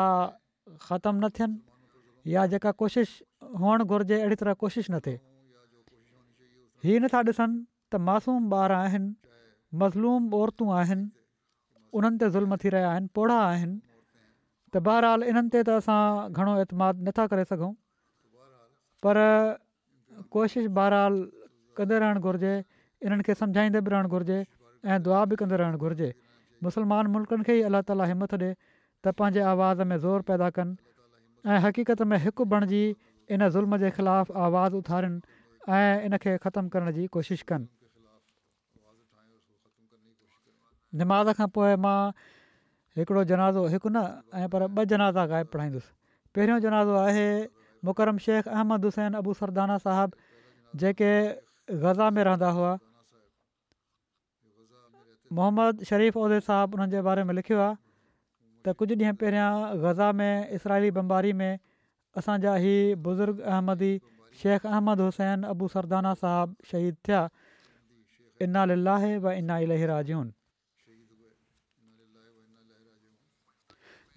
ख़तमु 0.87 1.19
न 1.21 1.29
थियनि 1.35 1.55
या 2.35 2.41
जेका 2.51 2.71
कोशिशि 2.75 3.23
हुअणु 3.59 3.83
घुरिजे 3.91 4.15
अहिड़ी 4.21 4.35
तरह 4.41 4.53
कोशिशि 4.63 4.91
न 4.93 4.99
थिए 5.05 5.19
हीअ 6.83 6.99
नथा 7.03 7.19
ॾिसनि 7.31 7.63
त 7.91 7.95
मासूम 8.07 8.53
ॿार 8.59 8.71
आहिनि 8.83 9.11
मज़लूम 9.79 10.21
औरतूं 10.41 10.69
आहिनि 10.79 11.05
उन्हनि 11.97 12.27
ज़ुल्म 12.35 12.51
थी 12.63 12.69
रहिया 12.75 12.89
आहिनि 12.93 13.07
पोड़ा 13.15 13.35
आहिनि 13.49 13.79
त 14.73 14.81
बहरहाल 14.87 15.21
इन्हनि 15.31 15.49
ते 15.53 15.59
त 15.67 15.69
असां 15.79 16.01
घणो 16.37 16.53
इतमाद 16.65 16.95
नथा 17.07 17.23
करे 17.33 17.43
सघूं 17.51 17.73
पर 19.05 19.15
कोशिशि 20.35 20.69
बहरहाल 20.77 21.13
कंदे 21.79 21.95
रहणु 22.03 22.19
घुरिजे 22.27 22.53
इन्हनि 23.05 23.23
खे 23.27 23.33
सम्झाईंदे 23.41 23.79
बि 23.85 23.89
रहणु 23.95 24.09
घुरिजे 24.17 24.39
ऐं 24.89 24.97
दुआ 25.07 25.21
बि 25.29 25.35
कंदो 25.41 25.55
रहणु 25.63 25.77
घुरिजे 25.85 26.09
मुसलमान 26.67 27.05
मुल्कनि 27.17 27.43
खे 27.49 27.53
ई 27.59 27.61
अलाह 27.69 27.81
ताला 27.91 28.03
हिमथ 28.13 28.33
ॾिए 28.39 28.51
त 29.03 29.05
पंहिंजे 29.19 29.41
आवाज़ 29.53 29.79
में 29.91 29.97
ज़ोर 30.05 30.19
पैदा 30.31 30.47
कनि 30.57 30.73
ऐं 31.53 31.57
हक़ीक़त 31.67 31.99
में 32.09 32.17
हिकु 32.25 32.43
बणिजी 32.55 32.83
इन 33.37 33.41
ज़ुल्म 33.55 33.71
जे 33.85 33.89
ख़िलाफ़ु 33.99 34.31
आवाज़ु 34.47 34.75
उथारिनि 34.81 35.19
ऐं 35.77 35.93
इन 36.09 36.13
खे 36.25 36.31
ख़तमु 36.47 36.67
करण 36.75 36.87
जी 36.97 37.03
कोशिशि 37.17 37.45
कनि 37.49 37.67
नमाज़ 41.03 41.27
खां 41.37 41.47
पोइ 41.55 41.73
मां 41.85 41.99
हिकिड़ो 42.97 43.23
जनाज़ो 43.29 43.65
हिकु 43.73 43.89
न 43.89 44.01
ऐं 44.41 44.47
पर 44.53 44.61
ॿ 44.63 44.85
जनाज़ा 44.89 45.25
ग़ाइबु 45.31 45.49
पढ़ाईंदुसि 45.53 45.91
पहिरियों 46.37 46.59
जनाज़ो 46.65 46.93
आहे 47.05 47.29
मुकरम 47.89 48.17
शेख 48.25 48.47
अहमद 48.57 48.85
हुसैन 48.89 49.13
अबू 49.21 49.33
सरदाना 49.39 49.77
साहिबु 49.85 50.77
जेके 50.83 51.09
गज़ा 51.85 52.09
में 52.17 52.23
रहंदा 52.29 52.49
हुआ 52.57 52.73
मोहम्मद 55.39 55.81
शरीफ़ 55.89 56.17
उहिदे 56.23 56.39
साहबु 56.49 56.77
उन्हनि 56.79 56.91
जे 56.93 57.01
बारे 57.09 57.23
में 57.25 57.33
लिखियो 57.41 57.59
आहे 57.65 57.75
त 58.67 58.75
कुझु 58.81 58.95
ॾींहं 59.01 59.17
पहिरियां 59.25 59.81
गज़ा 59.85 60.11
में 60.21 60.33
इसराइली 60.59 60.91
बम्बारी 60.99 61.33
में 61.41 61.51
असांजा 62.21 62.53
ही 62.65 62.75
बुज़ुर्ग 63.09 63.41
अहमदी 63.55 63.91
शेख 64.43 64.69
अहमद 64.75 65.01
हुसैन 65.07 65.49
अबू 65.55 65.73
सरदाना 65.77 66.13
साहबु 66.21 66.71
शहीद 66.73 66.95
थिया 67.09 67.23
इना 68.47 68.69
लाहे 68.85 69.13
व 69.27 69.35
इना 69.41 69.57
इलही 69.67 69.85
राजन 69.95 70.31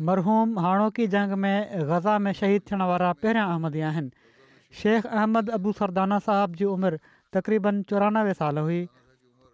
मरहूम 0.04 0.58
हाणोकी 0.60 1.06
जंग 1.12 1.32
में 1.42 1.70
ग़ज़ा 1.88 2.18
में 2.24 2.32
शहीद 2.38 2.62
थियण 2.70 2.82
वारा 2.88 3.12
पहिरियां 3.20 3.46
अहमदी 3.50 3.80
आहिनि 3.90 4.10
शेख 4.80 5.06
अहमद 5.10 5.50
अबू 5.58 5.72
सरदाना 5.78 6.16
साहिब 6.26 6.54
जी 6.60 6.64
उमिरि 6.72 6.96
तक़रीबन 7.36 7.80
चोरानवे 7.92 8.34
साल 8.40 8.58
हुई 8.64 8.80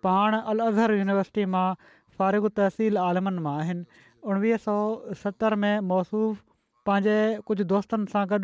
पाण 0.06 0.36
अल 0.40 0.64
अज़हर 0.64 0.94
यूनिवर्सिटी 1.00 1.44
मां 1.54 1.66
फ़ारिगु 1.84 2.50
तहसील 2.56 2.98
आलमनि 3.02 3.44
मां 3.46 3.52
आहिनि 3.60 3.84
उणिवीह 4.32 4.60
सौ 4.64 4.74
सतरि 5.22 5.58
में 5.66 5.86
मौसूफ़ 5.90 6.40
पंहिंजे 6.90 7.16
कुझु 7.52 7.66
दोस्तनि 7.74 8.12
सां 8.14 8.22
गॾु 8.34 8.40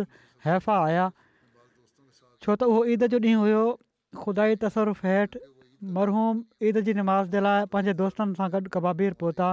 हैफ़ा 0.46 0.76
आया 0.86 1.08
छो 2.46 2.56
त 2.60 2.68
उहो 2.70 2.84
ईद 2.96 3.06
जो 3.16 3.20
ॾींहुं 3.26 3.40
हुयो 3.46 3.64
खुदा 4.22 4.46
तसुरफ 4.66 5.02
हेठि 5.10 5.42
मरहूम 5.98 6.44
ईद 6.70 6.80
जी 6.90 6.96
नमाज़ 7.00 7.34
जे 7.36 7.44
लाइ 7.48 7.66
पंहिंजे 7.74 7.96
दोस्तनि 8.02 8.40
सां 8.42 8.48
गॾु 8.56 8.62
कबाबीर 8.78 9.18
पहुता 9.24 9.50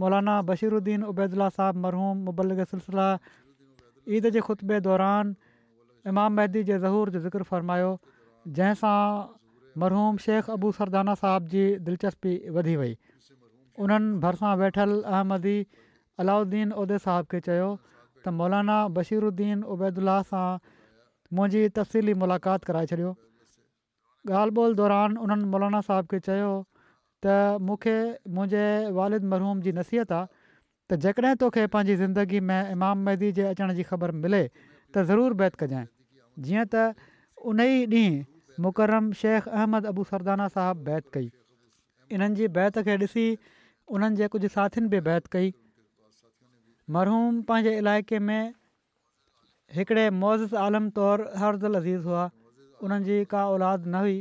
मौलाना 0.00 0.32
बशीरुद्दीनैदु 0.48 1.46
साहिबु 1.56 1.80
मरहूम 1.82 2.16
मुबलग 2.28 2.64
सिलसिला 2.72 3.06
ईद 4.16 4.30
जे 4.36 4.40
ख़ुतबे 4.40 4.80
दौरान 4.86 5.34
इमाम 6.12 6.34
महदी 6.40 6.62
जे 6.70 6.78
ज़हूर 6.82 7.10
जो 7.14 7.20
ज़िक्रु 7.26 7.44
फ़रमायो 7.50 7.90
जंहिंसां 8.58 9.00
मरहूम 9.84 10.16
शेख 10.26 10.50
अबू 10.56 10.72
सरदाना 10.80 11.14
साहिब 11.22 11.48
जी 11.54 11.62
दिलचस्पी 11.88 12.32
वधी 12.58 12.76
वई 12.82 12.94
उन्हनि 13.86 14.14
भरिसां 14.26 14.52
वेठल 14.62 14.94
अहमदी 15.12 15.56
अलाउद्दीन 16.24 16.72
उहिदे 16.78 17.00
साहिब 17.08 17.30
खे 17.34 17.40
चयो 17.48 17.68
त 17.88 18.36
मौलाना 18.42 18.78
बशीरुद्दीनैदुल्ला 18.98 20.16
सां 20.32 20.48
मुंहिंजी 21.36 21.68
तफ़सीली 21.80 22.16
मुलाक़ात 22.24 22.70
कराए 22.70 22.92
छॾियो 22.94 23.16
ॻाल्हि 24.40 24.56
ॿोल 24.56 24.74
दौरान 24.80 25.16
उन्हनि 25.26 25.46
मौलाना 25.54 25.78
साहिब 25.90 26.06
खे 26.14 26.18
चयो 26.30 26.48
त 27.24 27.58
मूंखे 27.68 27.94
मुंहिंजे 28.34 28.64
वारिद 28.96 29.24
मरहूम 29.30 29.60
जी 29.66 29.72
नसीहत 29.78 30.12
आहे 30.16 30.26
त 30.88 30.90
जेकॾहिं 31.04 31.34
तोखे 31.42 31.64
पंहिंजी 31.74 31.94
ज़िंदगी 32.02 32.40
में 32.50 32.70
इमाम 32.74 33.02
महदी 33.08 33.30
जे 33.38 33.44
अचण 33.52 33.72
जी 33.78 33.82
ख़बर 33.90 34.10
मिले 34.24 34.42
त 34.50 35.02
ज़रूरु 35.10 35.34
बैत 35.40 35.54
कजांइ 35.62 35.86
जीअं 36.46 36.66
त 36.74 36.94
उन 37.52 37.60
ई 37.60 37.86
ॾींहुं 37.96 38.62
मुकरम 38.66 39.10
शेख 39.22 39.48
अहमद 39.54 39.88
अबू 39.92 40.04
सरदाना 40.12 40.46
साहिबु 40.58 40.86
बैत 40.90 41.08
कई 41.16 41.26
इन्हनि 42.18 42.42
जी 42.42 42.48
बैत 42.58 42.78
खे 42.90 42.96
ॾिसी 43.04 43.26
उन्हनि 43.96 44.20
जे 44.22 44.30
कुझु 44.36 44.52
साथियुनि 44.54 44.92
बि 44.94 45.00
बैत 45.10 45.28
कई 45.34 45.52
मरहूम 46.98 47.42
पंहिंजे 47.50 47.74
इलाइक़े 47.82 48.18
में 48.30 48.40
हिकिड़े 49.80 50.06
मौज़िस 50.22 50.54
आलम 50.68 50.88
तौरु 50.98 51.28
हर 51.44 51.60
अज़ीज़ 51.74 52.08
हुआ 52.12 52.26
उन्हनि 52.86 53.20
का 53.36 53.44
औलाद 53.56 53.86
न 53.96 54.06
हुई 54.06 54.18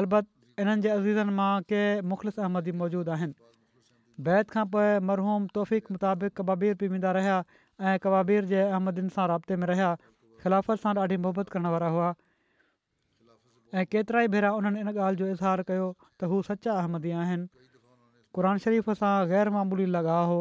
अलबत 0.00 0.26
इन्हनि 0.62 0.82
जे 0.84 0.88
अज़ीज़नि 0.90 1.32
मां 1.38 1.62
के 1.70 1.80
मुख़लिस 2.10 2.38
अहमदी 2.42 2.72
मौजूदु 2.82 3.12
आहिनि 3.12 3.34
बैत 4.28 4.52
खां 4.52 4.62
पोइ 4.74 4.92
मरहूम 5.08 5.48
तौफ़ीक 5.56 5.90
मुताबिक़ 5.96 6.32
कबाबीर 6.38 6.76
बि 6.82 6.88
वेंदा 6.92 7.10
रहिया 7.16 7.34
ऐं 7.90 7.98
कबाबीर 8.04 8.44
जे 8.52 8.60
अहमदियुनि 8.68 9.12
सां 9.16 9.26
राब्ते 9.32 9.58
में 9.62 9.66
रहिया 9.70 9.88
ख़िलाफ़त 10.44 10.82
सां 10.84 10.94
ॾाढी 11.02 11.18
मुहबत 11.26 11.52
करण 11.56 11.68
वारा 11.74 11.90
हुआ 11.96 12.06
ऐं 12.12 13.84
केतिरा 13.96 14.22
ई 14.28 14.32
भेरा 14.36 14.54
उन्हनि 14.60 14.86
इन 14.86 14.88
ॻाल्हि 14.92 15.22
जो 15.22 15.28
इज़हार 15.34 15.64
कयो 15.72 15.90
त 16.22 16.32
हू 16.32 16.40
सचा 16.48 16.78
अहमदी 16.84 17.12
आहिनि 17.24 17.46
क़ुर 18.40 18.50
शरीफ़ 18.66 18.90
सां 19.02 19.12
ग़ैर 19.34 19.52
मामूली 19.58 19.90
लॻा 19.98 20.16
हो 20.32 20.40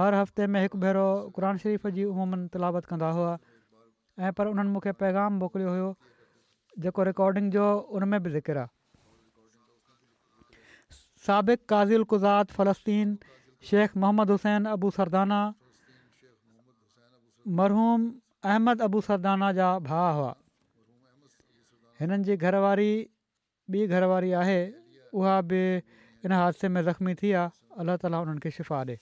हर 0.00 0.18
हफ़्ते 0.22 0.50
में 0.56 0.60
हिकु 0.66 0.82
भेरो 0.88 1.06
क़ुन 1.38 1.62
शरीफ़ 1.66 1.88
जी 2.00 2.08
अमूमनि 2.16 2.50
तिलावत 2.58 2.90
कंदा 2.94 3.14
हुआ 3.20 3.30
ऐं 4.26 4.34
पर 4.40 4.52
उन्हनि 4.56 4.76
मूंखे 4.78 4.98
पैगाम 5.06 5.40
मोकिलियो 5.46 5.76
हुयो 5.78 5.90
जेको 6.88 7.08
रिकॉर्डिंग 7.12 7.58
जो 7.60 7.70
उन 8.00 8.10
में 8.14 8.20
बि 8.28 8.36
ज़िकिर 8.40 8.62
आहे 8.66 8.78
साबिक़ 11.30 11.60
काज़िल 11.70 12.02
क़ुज़ात 12.10 12.50
फ़लस्तीन 12.58 13.08
शेख 13.70 13.94
मोहम्मद 14.02 14.30
हुसैन 14.34 14.64
अबू 14.74 14.88
सरदाना 14.94 15.38
मरहूम 17.60 18.06
अहमद 18.50 18.82
अबू 18.86 19.02
सरदाना 19.08 19.50
जा 19.58 19.68
भाउ 19.90 20.08
हुआ 20.18 20.32
हिननि 22.00 22.36
घरवारी 22.44 22.88
ॿी 23.74 23.86
घरवारी 23.94 24.32
आहे 24.42 24.58
उहा 25.20 25.36
बि 25.54 25.60
इन 26.26 26.32
हादसे 26.38 26.68
में 26.78 26.82
ज़ख़्मी 26.88 27.14
थी 27.22 27.30
आहे 27.44 27.82
अलाह 27.84 28.00
ताला 28.08 28.24
उन्हनि 28.26 28.42
खे 28.48 28.54
शिफ़ा 28.58 28.82
ॾे 28.90 28.98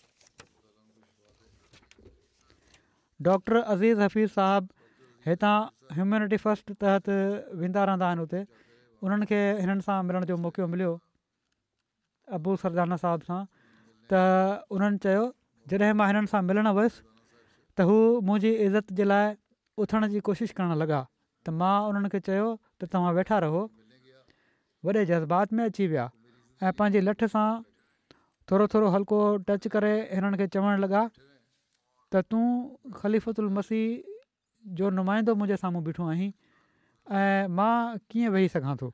डॉक्टर 3.33 3.61
अज़ीज़ 3.63 4.07
हफ़ीज़ 4.07 4.31
साहबु 4.39 5.33
हितां 5.33 5.57
ह्यूमनिटी 5.97 6.43
फस्ट 6.47 6.73
तहति 6.85 7.17
वेंदा 7.65 7.89
रहंदा 7.93 8.15
आहिनि 8.15 8.29
हुते 8.29 8.45
उन्हनि 9.03 9.35
खे 9.35 9.41
हिननि 9.67 9.89
सां 9.93 9.99
मिलण 10.11 10.31
जो 10.33 10.43
मौक़ो 10.49 10.69
मिलियो 10.79 10.95
अबू 12.37 12.51
सरदाना 12.63 12.97
साहब 13.05 13.27
सां 13.29 13.39
त 14.13 14.21
उन्हनि 14.77 15.01
चयो 15.07 15.23
जॾहिं 15.73 15.93
मां 16.01 16.09
हिननि 16.11 16.31
सां 16.35 16.41
मिलणु 16.49 16.73
वयुसि 16.79 16.99
त 16.99 17.87
हू 17.91 17.97
मुंहिंजी 18.31 18.53
इज़त 18.67 18.93
जे 19.01 19.07
लाइ 19.13 19.33
उथण 19.85 20.09
जी 20.15 20.23
कोशिशि 20.29 20.57
करणु 20.61 20.79
लॻा 20.83 20.99
त 21.49 21.55
मां 21.63 21.73
उन्हनि 21.93 22.13
खे 22.15 22.21
चयो 22.29 22.49
त 22.59 22.91
तव्हां 22.97 23.13
वेठा 23.21 23.41
रहो 23.47 23.63
वॾे 24.89 25.01
जज़्बात 25.13 25.57
में 25.59 25.65
अची 25.69 25.87
विया 25.95 26.09
ऐं 26.69 26.73
पंहिंजे 26.81 27.01
लठ 27.09 27.25
सां 27.37 27.47
थोरो 28.51 28.67
थोरो 28.75 28.93
हल्को 28.97 29.21
टच 29.49 29.69
करे 29.77 29.95
हिननि 30.19 30.41
खे 30.43 30.47
चवणु 30.57 30.77
लॻा 30.85 31.03
त 31.17 32.25
तूं 32.35 32.45
ख़लीफ़ल 33.01 33.53
मसीह 33.57 34.15
जो 34.79 34.91
नुमाइंदो 35.01 35.35
मुंहिंजे 35.41 35.59
साम्हूं 35.65 35.85
बीठो 35.91 36.07
आहीं 36.15 36.31
ऐं 37.19 37.59
मां 37.59 37.75
कीअं 38.11 38.33
वेही 38.37 38.49
सघां 38.57 38.75
थो 38.85 38.89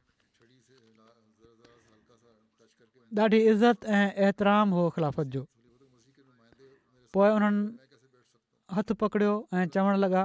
ॾाढी 3.22 3.38
इज़त 3.50 3.84
ऐं 3.94 4.26
एतराम 4.28 4.70
हो 4.76 4.88
ख़िलाफ़त 4.94 5.26
जो 5.34 5.44
पोइ 7.14 7.28
उन्हनि 7.30 7.62
हथु 8.76 8.94
पकड़ियो 9.02 9.34
ऐं 9.54 9.64
चवण 9.74 9.94
लॻा 10.02 10.22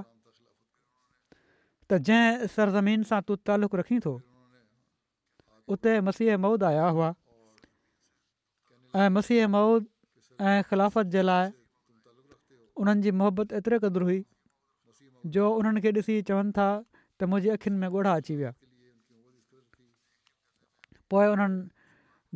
त 1.89 1.99
जंहिं 2.09 2.47
सरज़मीन 2.55 3.03
सां 3.11 3.21
तू 3.29 3.35
तालुक़ु 3.49 3.77
रखी 3.81 3.99
थो 4.05 4.13
उते 5.75 5.93
मसीह 6.09 6.37
मऊद 6.45 6.63
आया 6.73 6.87
हुआ 6.97 7.13
ऐं 9.03 9.09
मसीह 9.17 9.47
मौद 9.55 9.85
ऐं 10.41 10.57
ख़िलाफ़त 10.69 11.05
जे 11.15 11.21
लाइ 11.29 11.47
उन्हनि 12.81 13.01
जी 13.07 13.11
मोहबत 13.23 13.53
एतिरे 13.61 13.77
क़दुरु 13.85 14.05
हुई 14.09 14.21
जो 15.33 15.49
उन्हनि 15.61 15.81
खे 15.85 15.91
ॾिसी 16.01 16.21
चवनि 16.27 16.51
था 16.57 16.67
त 17.21 17.29
मुंहिंजी 17.31 17.49
अख़ियुनि 17.57 17.79
में 17.85 17.89
ॻोढ़ा 17.97 18.13
अची 18.21 18.35
विया 18.41 18.51
पोइ 21.13 21.27
उन्हनि 21.37 21.57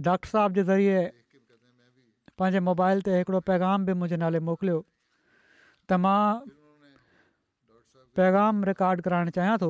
डॉक्टर 0.02 0.30
साहब 0.30 0.54
जे 0.54 0.64
ज़रिए 0.68 1.00
पंहिंजे 2.42 2.60
मोबाइल 2.68 3.02
ते 3.08 3.18
हिकिड़ो 3.18 3.40
पैगाम 3.50 3.86
बि 3.86 3.94
मुंहिंजे 3.98 4.18
नाले 4.22 4.40
मोकिलियो 4.50 4.78
त 5.88 6.00
मां 6.02 6.22
पैगाम 8.20 8.64
रिकॉड 8.72 9.02
कराइण 9.08 9.30
चाहियां 9.38 9.58
थो 9.64 9.70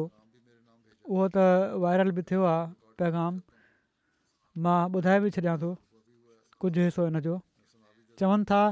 उहो 1.12 1.28
त 1.36 1.76
वायरल 1.86 2.16
बि 2.20 2.24
थियो 2.32 2.44
आहे 2.54 2.72
पैगाम 3.04 3.42
मां 4.68 4.78
ॿुधाए 4.96 5.20
बि 5.28 5.34
छॾियां 5.40 5.58
थो 5.66 5.74
कुझु 6.66 6.82
हिसो 6.88 7.10
हिन 7.10 7.20
जो 7.28 7.36
चवनि 8.22 8.48
था 8.54 8.64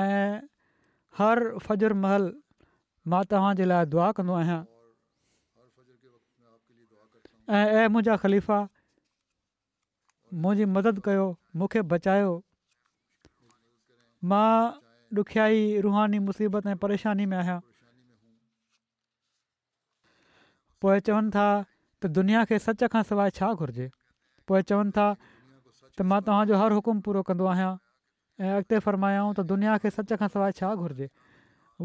ऐं 0.00 0.32
हर 1.20 1.42
फजर 1.68 1.94
महल 2.04 2.26
मां 3.12 3.20
तव्हांजे 3.32 3.64
लाइ 3.68 3.86
दुआ 3.94 4.08
कंदो 4.18 4.34
आहियां 4.40 4.60
ऐं 7.56 7.64
ऐं 7.84 7.86
मुंहिंजा 7.94 8.14
ख़लीफ़ा 8.26 8.60
मुंहिंजी 10.42 10.66
मदद 10.76 11.00
कयो 11.08 11.24
मूंखे 11.62 11.82
बचायो 11.94 12.32
मां 14.32 14.50
ॾुखियाई 15.18 15.80
रूहानी 15.80 16.18
मुसीबत 16.18 16.66
ऐं 16.66 16.76
परेशानी 16.78 17.24
में 17.26 17.36
आहियां 17.36 17.58
पोइ 20.82 21.00
चवनि 21.06 21.30
था 21.36 21.44
त 22.02 22.06
दुनिया 22.18 22.44
खे 22.50 22.58
सच 22.64 22.84
खां 22.94 23.02
सवाइ 23.10 23.30
छा 23.38 23.52
घुरिजे 23.54 23.88
पोइ 24.52 24.62
चवनि 24.72 24.92
था 24.98 25.06
त 25.22 26.06
मां 26.10 26.18
तव्हांजो 26.26 26.58
हर 26.62 26.72
हुकुम 26.78 27.00
पूरो 27.06 27.22
कंदो 27.30 27.46
आहियां 27.52 27.70
ऐं 28.46 28.52
अॻिते 28.58 28.78
फ़रमायाऊं 28.88 29.32
त 29.38 29.46
दुनिया 29.54 29.78
खे 29.86 29.90
सच 29.96 30.12
खां 30.24 30.28
सवाइ 30.36 30.58
छा 30.60 30.74
घुरिजे 30.84 31.08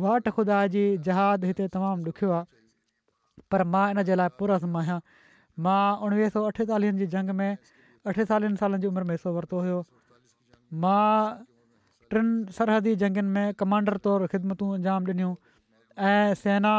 वाट 0.07 0.29
ख़ुदा 0.35 0.59
जी 0.75 0.83
जहाद 1.07 1.45
हिते 1.51 1.67
तमामु 1.77 2.11
ॾुखियो 2.13 2.31
आहे 2.39 3.47
पर 3.55 3.63
मां 3.77 3.85
इन 3.95 4.03
जे 4.11 4.15
लाइ 4.23 4.35
पूराज़म 4.41 4.77
आहियां 4.83 4.99
मां 5.69 5.81
उणिवीह 6.09 6.35
सौ 6.35 6.43
अठेतालीहनि 6.51 6.99
जी 6.99 7.07
जंग 7.15 7.37
में 7.41 7.49
अठेतालीहनि 8.13 8.63
सालनि 8.65 8.81
जी 8.85 8.87
उमिरि 8.93 9.07
में 9.09 9.15
हिसो 9.19 9.33
वरितो 9.39 9.63
हुयो 9.67 9.81
मां 10.85 11.09
टिनि 12.11 12.51
सरहदी 12.57 12.95
जंगनि 13.03 13.29
में 13.35 13.53
कमांडर 13.59 13.97
तौरु 14.05 14.27
ख़िदमतूं 14.33 14.69
अंजाम 14.77 15.03
ॾिनियूं 15.11 15.33
ऐं 16.09 16.33
सेना 16.43 16.73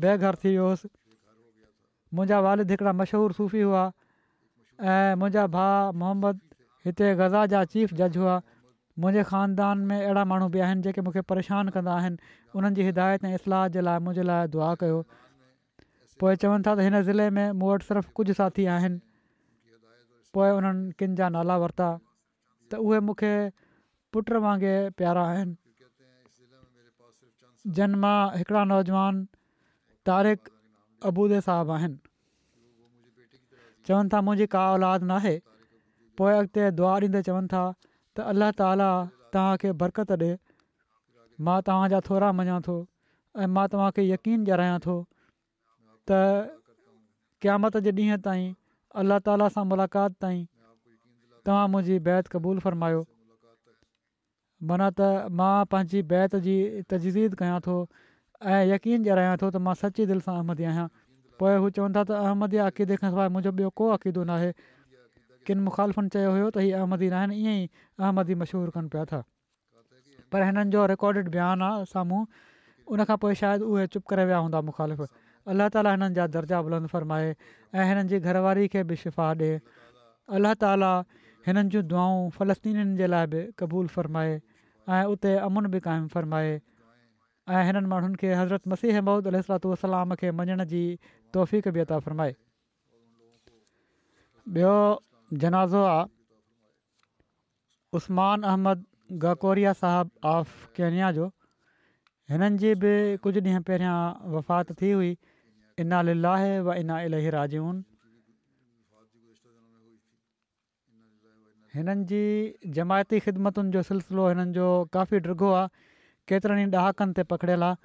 बेघर 0.00 0.34
थी 0.44 0.48
वियोसि 0.56 0.88
मुंहिंजा 2.14 2.38
वालिद 2.46 2.70
हिकिड़ा 2.70 2.92
मशहूरु 3.00 3.34
सूफ़ी 3.40 3.60
हुआ 3.68 3.82
ऐं 4.94 5.16
मुंहिंजा 5.20 5.46
भाउ 5.56 5.92
मोहम्मद 6.02 6.40
हिते 6.86 7.14
गज़ा 7.20 7.44
जा 7.54 7.64
चीफ 7.74 7.92
जज 8.00 8.16
हुआ 8.22 8.36
मुंहिंजे 9.04 9.22
ख़ानदान 9.30 9.78
में 9.92 9.96
अहिड़ा 10.00 10.24
माण्हू 10.32 10.48
बि 10.56 10.60
आहिनि 10.68 10.82
जेके 10.88 11.00
मूंखे 11.06 11.20
परेशान 11.32 11.68
कंदा 11.76 11.92
आहिनि 12.02 12.18
उन्हनि 12.60 12.74
जी 12.80 12.86
हिदायत 12.90 13.24
ऐं 13.24 13.34
इसलाह 13.40 13.66
जे 13.76 13.80
लाइ 13.88 14.02
मुंहिंजे 14.08 14.26
लाइ 14.30 14.48
दुआ 14.56 14.74
कयो 14.82 14.98
पोइ 16.20 16.36
चवनि 16.44 16.62
था 16.66 16.74
त 16.74 16.78
हिन 16.88 17.00
ज़िले 17.08 17.28
में 17.38 17.58
मूं 17.60 17.72
वटि 17.74 17.84
सिर्फ़ु 17.90 18.12
कुझु 18.20 18.34
साथी 18.40 18.66
आहिनि 18.76 19.00
पोइ 20.36 20.50
उन्हनि 20.58 20.92
किन 21.00 21.14
जा 21.22 21.28
नाला 21.36 21.56
वरिता 21.64 21.88
त 22.72 22.80
उहे 22.84 23.00
मूंखे 23.08 23.32
पुट 24.14 24.30
वांगुरु 24.44 24.88
प्यारा 24.96 25.20
आहिनि 25.28 25.56
जन 27.76 27.94
मां 28.02 28.16
हिकिड़ा 28.38 28.62
नौजवान 28.70 29.20
तारिक 30.08 30.48
अबूदे 31.10 31.38
साहबु 31.46 31.72
आहिनि 31.76 32.10
चवनि 33.88 34.12
था 34.14 34.20
मुंहिंजी 34.26 34.46
का 34.54 34.62
औलाद 34.72 35.04
न 35.10 35.16
आहे 35.22 35.34
पोइ 36.20 36.32
अॻिते 36.40 36.66
दुआरींदे 36.80 37.22
चवनि 37.28 37.50
था 37.54 37.62
त 38.16 38.26
अल्ला 38.32 38.50
ताला 38.60 38.90
तव्हांखे 39.36 39.72
बरक़त 39.84 40.12
ॾिए 40.18 40.32
मां 41.48 41.58
तव्हांजा 41.68 42.00
थोरा 42.10 42.30
मञा 42.42 42.58
थो 42.68 42.76
ऐं 43.44 43.48
मां 43.58 43.66
तव्हांखे 43.76 44.06
यकीन 44.10 44.44
ॼाणायां 44.50 44.82
थो 44.88 44.98
त 46.10 46.20
क़ामत 47.46 47.80
जे 47.88 47.96
ॾींहं 48.02 48.20
ताईं 48.28 48.46
अलाह 49.04 49.24
ताला 49.30 49.48
सां 49.56 49.64
मुलाक़ात 49.72 50.20
ताईं 50.26 50.44
तव्हां 51.46 51.66
मुंहिंजी 51.76 51.98
बैत 52.10 52.32
क़बूल 52.36 52.62
फ़रमायो 52.66 53.02
माना 54.62 54.88
त 54.94 55.00
मां 55.38 55.52
पंहिंजी 55.74 56.00
बैत 56.10 56.36
जी 56.46 56.56
तजदीद 56.92 57.34
कयां 57.42 57.60
थो 57.66 57.74
ऐं 57.84 58.58
यकीन 58.72 59.02
ॼाणायां 59.10 59.38
थो 59.42 59.48
त 59.50 59.62
मां 59.68 59.74
सची 59.80 60.04
दिलि 60.10 60.24
सां 60.26 60.34
अहमदी 60.40 60.68
आहियां 60.72 60.86
पोइ 61.42 61.56
हू 61.64 61.70
चवनि 61.78 61.96
था 61.98 62.04
त 62.10 62.60
अक़ीदे 62.66 62.98
खां 63.02 63.10
सवाइ 63.14 63.32
मुंहिंजो 63.36 63.52
ॿियो 63.60 63.70
को 63.80 63.88
अक़ीदो 63.96 64.26
न 64.28 65.46
किन 65.48 65.64
मुखालिफ़ुनि 65.68 66.14
चयो 66.16 66.30
हुयो 66.36 66.50
त 66.50 66.64
हीअ 66.66 66.76
अहमदी 66.82 67.08
नाहिनि 67.16 67.38
ईअं 67.38 67.56
ई 67.56 67.84
अहमदी 68.06 68.36
मशहूरु 68.44 68.74
कनि 68.78 68.92
पिया 68.94 69.04
था 69.12 69.20
पर 70.34 70.46
हिननि 70.50 70.74
जो 70.76 70.86
रिकॉडिड 70.94 71.32
बयानु 71.38 71.66
आहे 71.70 71.90
साम्हूं 71.94 72.22
उनखां 72.96 73.16
पोइ 73.24 73.40
शायदि 73.42 73.68
उहे 73.72 73.86
चुप 73.96 74.04
करे 74.12 74.28
विया 74.30 74.38
हूंदा 74.46 74.60
मुख़ालिफ़ 74.68 75.18
अलाह 75.54 75.72
ताला 75.78 75.96
हिननि 75.98 76.18
जा 76.20 76.28
दर्जा 76.38 76.62
बुलंद 76.68 76.92
फ़रमाए 76.94 77.26
ऐं 77.34 77.86
हिननि 77.90 78.08
जी 78.14 78.22
घरवारी 78.30 78.70
खे 78.76 78.86
बि 78.92 78.98
शिफ़ा 79.02 79.28
ॾिए 79.42 79.58
अलाह 80.38 80.56
ताला 80.64 80.92
हिननि 81.50 81.74
जूं 81.76 81.84
दुआऊं 81.94 82.24
फ़लस्तीनीनि 82.40 82.96
जे 83.02 83.10
लाइ 83.16 83.30
बि 83.36 83.42
क़बूलु 83.62 83.94
ऐं 84.90 85.04
उते 85.14 85.34
अमुन 85.46 85.66
बि 85.72 85.80
क़ाइमु 85.80 86.08
फ़रमाए 86.14 86.50
ऐं 87.48 87.62
हिननि 87.66 87.86
माण्हुनि 87.92 88.16
खे 88.20 88.32
हज़रत 88.34 88.68
मसीह 88.68 88.94
अहमूद 88.98 89.30
सलाहु 89.42 89.70
वसलाम 89.72 90.14
खे 90.22 90.30
मञण 90.40 90.64
जी 90.72 90.82
तौफ़ 91.34 91.70
बि 91.76 91.80
अता 91.86 91.98
फ़रमाए 92.06 92.34
ॿियो 94.56 94.78
जनाज़ो 95.44 95.82
आहे 95.90 96.02
उस्मान 98.00 98.42
अहमद 98.52 98.84
गाकोरिया 99.26 99.72
साहबु 99.84 100.28
ऑफ 100.34 100.54
केनिया 100.76 101.10
जो 101.18 101.30
हिननि 102.34 102.58
जी 102.64 102.74
बि 102.86 102.94
कुझु 103.22 103.40
ॾींहं 103.48 103.62
पहिरियां 103.70 103.94
वफ़ात 104.34 104.72
थी 104.82 104.90
हुई 104.92 105.16
इना 105.86 106.02
लीलाहे 106.10 106.58
व 106.66 106.74
इना 106.82 107.00
राजून 107.38 107.78
हिननि 111.76 112.04
जी 112.08 112.22
जमायती 112.76 113.18
ख़िदमतुनि 113.26 113.70
जो 113.72 113.82
सिलसिलो 113.82 114.28
हिननि 114.28 114.52
जो 114.52 114.66
काफ़ी 114.92 115.18
डिघो 115.24 115.50
आहे 115.52 115.68
केतिरनि 116.28 116.62
ई 116.62 116.70
ॾहाकनि 116.80 117.12
ते 117.16 117.22
पकड़ियलु 117.32 117.64
आहे 117.64 117.76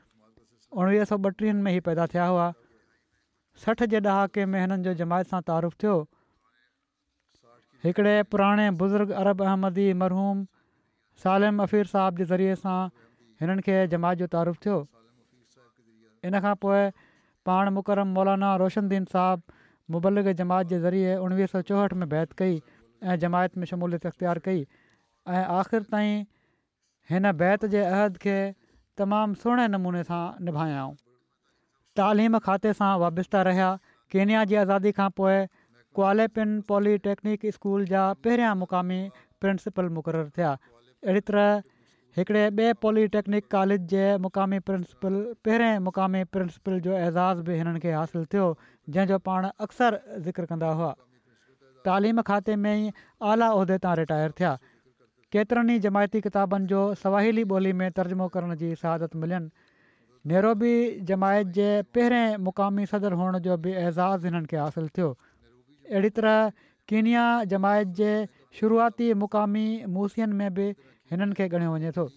उणिवीह 0.82 1.04
सौ 1.12 1.16
ॿटीहनि 1.30 1.62
में 1.68 1.72
ई 1.72 1.80
पैदा 1.88 2.08
थिया 2.14 2.26
हुआ 2.32 2.48
सठ 3.64 3.84
जे 3.96 4.00
ॾहाके 4.08 4.46
में 4.54 4.60
हिननि 4.60 4.84
जो 4.88 4.94
जमायत 5.04 5.32
सां 5.32 5.42
तारूफ़ु 5.52 5.78
थियो 5.84 5.96
हिकिड़े 7.88 8.16
पुराणे 8.34 8.70
बुज़ुर्ग 8.84 9.12
अरब 9.24 9.42
अहमदी 9.48 9.88
मरहूम 10.04 10.46
सालिम 11.24 11.62
अफ़ीर 11.68 11.86
साहब 11.96 12.18
जे 12.22 12.26
ज़रिए 12.36 12.56
सां 12.68 12.78
हिननि 13.42 13.62
खे 13.70 13.78
जमायत 13.96 14.20
जो 14.26 14.34
तारूफ़ु 14.38 14.64
थियो 14.66 14.86
इन 16.28 16.40
खां 16.48 16.56
पोइ 16.66 16.88
पाण 17.52 17.70
मुकर 17.80 18.04
मौलाना 18.18 18.56
रोशन्दीन 18.64 19.06
साहबु 19.16 19.54
मुबलिक 19.96 20.34
जमायत 20.44 20.68
जे 20.76 20.80
ज़रिए 20.88 21.16
उणिवीह 21.30 21.46
सौ 21.56 21.62
चोहठि 21.72 21.96
में 22.02 22.08
बैत 22.14 22.34
कई 22.42 22.60
ऐं 23.04 23.16
जमायत 23.20 23.58
में 23.58 23.66
शमूलियत 23.72 24.06
इख़्तियारु 24.12 24.42
कई 24.48 24.62
ऐं 25.28 25.46
आख़िर 25.60 25.84
ताईं 25.92 26.24
हिन 27.10 27.32
बैत 27.42 27.66
जे 27.74 27.82
अहद 27.86 28.18
खे 28.26 28.38
तमामु 29.02 29.40
सुहिणे 29.44 29.68
नमूने 29.74 30.04
सां 30.12 30.22
निभायाऊं 30.50 30.96
तालिम 32.02 32.40
खाते 32.48 32.74
सां 32.82 32.92
वाबिता 33.04 33.42
रहिया 33.50 33.70
केनिया 34.12 34.44
जी 34.52 34.56
आज़ादी 34.66 34.92
खां 35.00 35.10
पोइ 35.22 35.38
क्वालेपिन 36.00 36.60
पॉलीटेकनिक 36.74 37.46
स्कूल 37.58 37.86
जा 37.94 38.04
पहिरियां 38.26 38.54
मुक़ामी 38.66 39.00
प्रिंसिपल 39.42 39.90
मुक़ररु 39.98 40.30
थिया 40.38 40.52
अहिड़ी 41.08 41.26
तरह 41.32 41.62
हिकिड़े 42.18 42.44
ॿिए 42.50 42.74
पॉलीटेकनिक 42.84 43.48
कॉलेज 43.56 43.82
जे 43.96 44.04
मुक़ामी 44.28 44.60
प्रिंसिपल 44.70 45.18
पहिरें 45.48 45.78
मुक़ामी 45.88 46.24
प्रिंसिपल 46.38 46.80
जो 46.88 46.94
एज़ाज़ 47.00 47.42
बि 47.50 47.58
हिननि 47.62 47.80
खे 47.88 47.92
हासिलु 47.98 48.24
थियो 48.34 48.48
जंहिंजो 48.96 49.20
पाण 49.30 49.50
अक्सर 49.68 50.00
ज़िक्र 50.30 50.46
कंदा 50.54 50.70
हुआ 50.80 50.94
तइलीम 51.88 52.22
खाते 52.30 52.56
में 52.64 52.72
ई 52.78 52.90
आला 53.34 53.48
उहिदे 53.60 53.76
तां 53.86 53.92
रिटायर 54.02 54.34
थिया 54.42 54.52
केतिरनि 55.36 55.76
ई 55.80 55.86
जमायती 55.88 56.22
किताबनि 56.28 56.72
जो 56.74 56.82
सवाएली 57.04 57.46
ॿोली 57.58 57.72
में 57.82 57.90
तर्जुमो 58.00 58.28
करण 58.36 58.56
जी 58.64 58.72
सहादत 58.84 59.16
मिलियनि 59.24 59.66
नेरोबी 60.32 60.72
जमायत 61.12 61.52
जे 61.58 61.68
पहिरें 61.98 62.46
मुक़ामी 62.48 62.86
सदर 62.94 63.18
हुअण 63.22 63.40
जो 63.48 63.58
बि 63.66 63.74
एज़ाज़ 63.82 64.28
हिननि 64.28 64.50
खे 64.54 64.58
हासिलु 64.64 64.90
थियो 64.98 65.10
अहिड़ी 65.18 66.10
तरह 66.20 66.64
कीनिया 66.92 67.24
जमायत 67.56 67.94
जे 68.02 68.12
शुरूआती 68.60 69.08
मुक़ामी 69.26 69.66
मूसियुनि 69.98 70.40
में 70.42 70.54
बि 70.60 70.68
हिननि 71.12 71.38
खे 71.40 71.48
ॻणियो 71.54 71.76
वञे 71.78 71.92
थो 72.00 72.08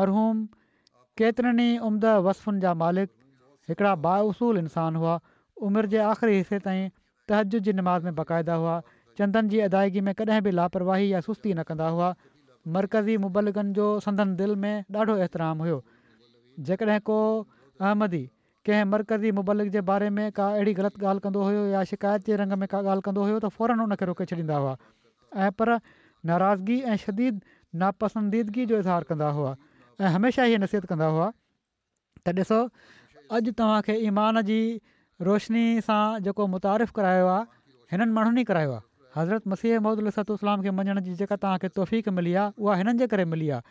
मरहूम 0.00 0.42
केतिरनि 1.22 1.68
ई 1.68 1.90
उम्द 1.90 2.14
वसफ़ुनि 2.28 2.66
जा 2.66 2.74
मालिक 2.82 3.72
हिकिड़ा 3.72 3.94
बाउसूल 4.08 4.64
इंसान 4.66 5.02
हुआ 5.04 5.14
उमिरि 5.70 5.94
जे 5.96 6.04
आख़िरी 6.10 6.36
हिसे 6.42 6.58
ताईं 6.68 6.88
तहजु 7.28 7.58
जी 7.66 7.72
نماز 7.78 8.04
में 8.04 8.14
बाक़ाइदा 8.14 8.54
हुआ 8.62 8.72
चंदनि 9.18 9.48
जी 9.52 9.58
अदाईगी 9.66 10.00
में 10.08 10.14
कॾहिं 10.20 10.42
बि 10.46 10.50
लापरवाही 10.58 11.12
या 11.12 11.20
सुस्ती 11.26 11.54
न 11.54 11.62
कंदा 11.70 11.88
हुआ 11.96 12.08
मरकज़ी 12.76 13.16
मुबलिकनि 13.24 13.72
जो 13.78 13.86
संदनि 14.06 14.34
दिलि 14.40 14.54
में 14.64 14.84
ॾाढो 15.00 15.16
एतिराम 15.28 15.58
हुयो 15.64 15.78
जेकॾहिं 16.70 17.00
को 17.08 17.18
अहमदी 17.80 18.22
कंहिं 18.68 18.84
मर्कज़ी 18.92 19.30
मुबलिक 19.40 19.70
जे 19.76 19.80
बारे 19.92 20.08
में 20.18 20.26
का 20.38 20.48
अहिड़ी 20.60 20.74
ग़लति 20.80 21.04
ॻाल्हि 21.06 21.24
कंदो 21.26 21.42
हुयो 21.48 21.64
या 21.74 21.82
शिकायत 21.92 22.24
जे 22.26 22.36
रंग 22.44 22.52
में 22.62 22.66
का 22.74 22.78
ॻाल्हि 22.78 23.08
कंदो 23.08 23.28
हुयो 23.28 23.38
त 23.38 23.52
फ़ौरन 23.56 23.80
उन 23.88 23.96
रोके 24.12 24.24
छॾींदा 24.32 24.60
हुआ 24.64 24.76
ऐं 25.48 25.50
पर 25.60 25.74
नाराज़गी 26.32 26.80
ऐं 26.92 26.96
शदीद 27.08 27.40
नापसंदीदगी 27.84 28.64
जो 28.72 28.78
इज़हार 28.84 29.02
कंदा 29.12 29.28
हुआ 29.40 29.54
ऐं 30.00 30.12
हमेशह 30.16 30.52
इहा 30.56 30.62
नसीहत 30.64 30.86
कंदा 30.94 31.06
हुआ 31.18 31.30
त 32.26 32.36
ॾिसो 32.44 32.60
अॼु 33.36 33.52
तव्हांखे 33.60 33.94
ईमान 34.08 34.40
जी 34.48 34.58
रोशनी 35.26 35.60
सां 35.86 35.98
जेको 36.26 36.44
मुतारिफ़ु 36.52 36.94
करायो 36.94 37.26
आहे 37.26 37.46
हिननि 37.90 38.12
माण्हुनि 38.14 38.40
ई 38.40 38.44
करायो 38.46 38.70
आहे 38.70 38.82
हज़रत 39.16 39.46
मसीह 39.52 39.78
महद 39.84 39.98
इलाही 40.02 40.32
इस्लाम 40.38 40.62
खे 40.64 40.70
मञण 40.78 41.00
जी 41.08 41.12
जेका 41.22 41.36
तव्हांखे 41.44 41.68
तौफ़ 41.76 42.08
मिली 42.16 42.32
आहे 42.34 42.50
उहा 42.58 42.74
हिननि 42.82 42.94
जे 43.02 43.06
करे 43.12 43.24
मिली 43.34 43.50
आहे 43.50 43.62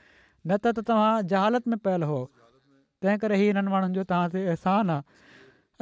न 0.47 0.57
त 0.67 0.79
तव्हां 0.91 1.09
जहालत 1.33 1.67
में 1.73 1.77
पयल 1.87 2.03
हो 2.11 2.19
तंहिं 3.01 3.17
करे 3.25 3.39
ई 3.43 3.47
हिननि 3.49 3.69
माण्हुनि 3.75 3.95
जो 3.99 4.03
तव्हां 4.11 4.29
ते 4.35 4.45
अहसान 4.45 4.89
आहे 4.95 5.21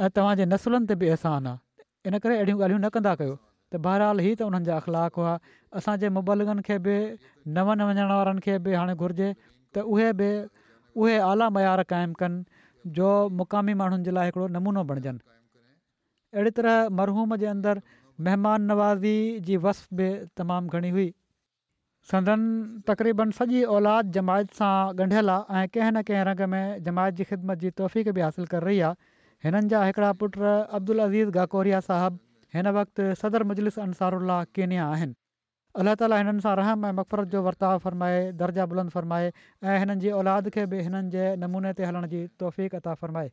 ऐं 0.04 0.10
तव्हांजे 0.18 0.44
नसुलनि 0.50 0.86
ते 0.90 0.94
बि 1.00 1.08
अहसान 1.14 1.46
आहे 1.46 1.58
इन 2.10 2.18
करे 2.18 2.36
अहिड़ियूं 2.36 2.60
ॻाल्हियूं 2.60 2.82
न 2.82 2.88
कंदा 2.96 3.14
कयो 3.22 3.36
त 3.38 3.84
बहराल 3.86 4.20
ई 4.20 4.34
त 4.42 4.50
उन्हनि 4.50 4.64
जा 4.70 4.76
अख़लाक़ 4.82 5.78
असांजे 5.80 6.08
मुबलगनि 6.18 6.62
खे 6.66 6.74
बि 6.86 6.94
न 7.46 7.56
वञण 7.68 8.06
वारनि 8.14 8.40
खे 8.48 8.58
बि 8.66 8.72
हाणे 8.82 8.94
घुरिजे 9.00 9.30
त 9.70 9.86
उहे 9.94 10.10
बि 10.22 10.28
उहे 11.00 11.14
आला 11.32 11.46
मयार 11.58 11.82
क़ाइमु 11.92 12.18
कनि 12.22 12.38
जो 12.98 13.08
मुक़ामी 13.42 13.72
माण्हुनि 13.82 14.02
जे 14.08 14.18
लाइ 14.18 14.26
हिकिड़ो 14.34 14.46
नमूनो 14.58 14.82
बणिजनि 14.90 15.22
अहिड़ी 16.34 16.50
तरह 16.58 16.88
मरहूम 16.98 17.34
जे 17.40 17.46
अंदरु 17.46 17.80
महिमान 18.26 18.62
नवाज़ी 18.70 19.40
जी 19.48 19.56
वस 19.64 19.80
बि 20.00 20.04
तमामु 20.40 20.76
घणी 20.78 20.90
हुई 20.96 21.06
संदन 22.12 22.44
तक़रीबन 22.90 23.30
सॼी 23.38 23.62
औलाद 23.76 24.12
जमायत 24.16 24.54
सां 24.60 24.70
ॻंढियल 25.04 25.30
आहे 25.34 25.62
ऐं 25.64 25.68
कंहिं 25.74 25.90
न 25.96 26.02
कंहिं 26.10 26.22
रंग 26.28 26.40
में 26.54 26.84
जमायत 26.86 27.18
जी 27.18 27.24
ख़िदमत 27.32 27.58
जी 27.64 27.70
तौफ़ीक़ 27.82 28.08
बि 28.20 28.24
हासिलु 28.26 28.46
करे 28.54 28.66
रही 28.68 28.80
आहे 28.88 29.10
हिननि 29.48 29.72
जा 29.74 29.82
हिकिड़ा 29.88 30.12
पुट 30.22 30.38
अब्दुल 30.46 31.04
अज़ीज़ 31.08 31.30
गाकोरिया 31.36 31.80
साहबु 31.90 32.18
हिन 32.56 32.72
वक़्तु 32.78 33.10
सदर 33.24 33.44
मुजलिस 33.52 33.78
अंसारु 33.86 34.24
केनिया 34.60 34.88
आहिनि 34.96 35.14
अल्ला 35.82 35.94
ताली 36.04 36.20
हिननि 36.22 36.46
सां 36.48 36.56
रहम 36.62 36.86
ऐं 36.86 36.94
मक़फ़रत 37.02 37.36
जो 37.36 37.44
वर्ताव 37.50 37.78
फ़रमाए 37.86 38.20
दर्जा 38.44 38.66
बुलंद 38.72 38.96
फ़रमाए 38.96 39.30
ऐं 39.74 39.78
हिननि 39.86 40.16
औलाद 40.22 40.50
खे 40.58 40.66
बि 40.74 40.82
हिननि 40.88 41.26
नमूने 41.44 41.76
ते 41.80 41.92
हलण 41.92 42.10
जी 42.16 42.24
अता 42.46 43.00
फ़रमाए 43.06 43.32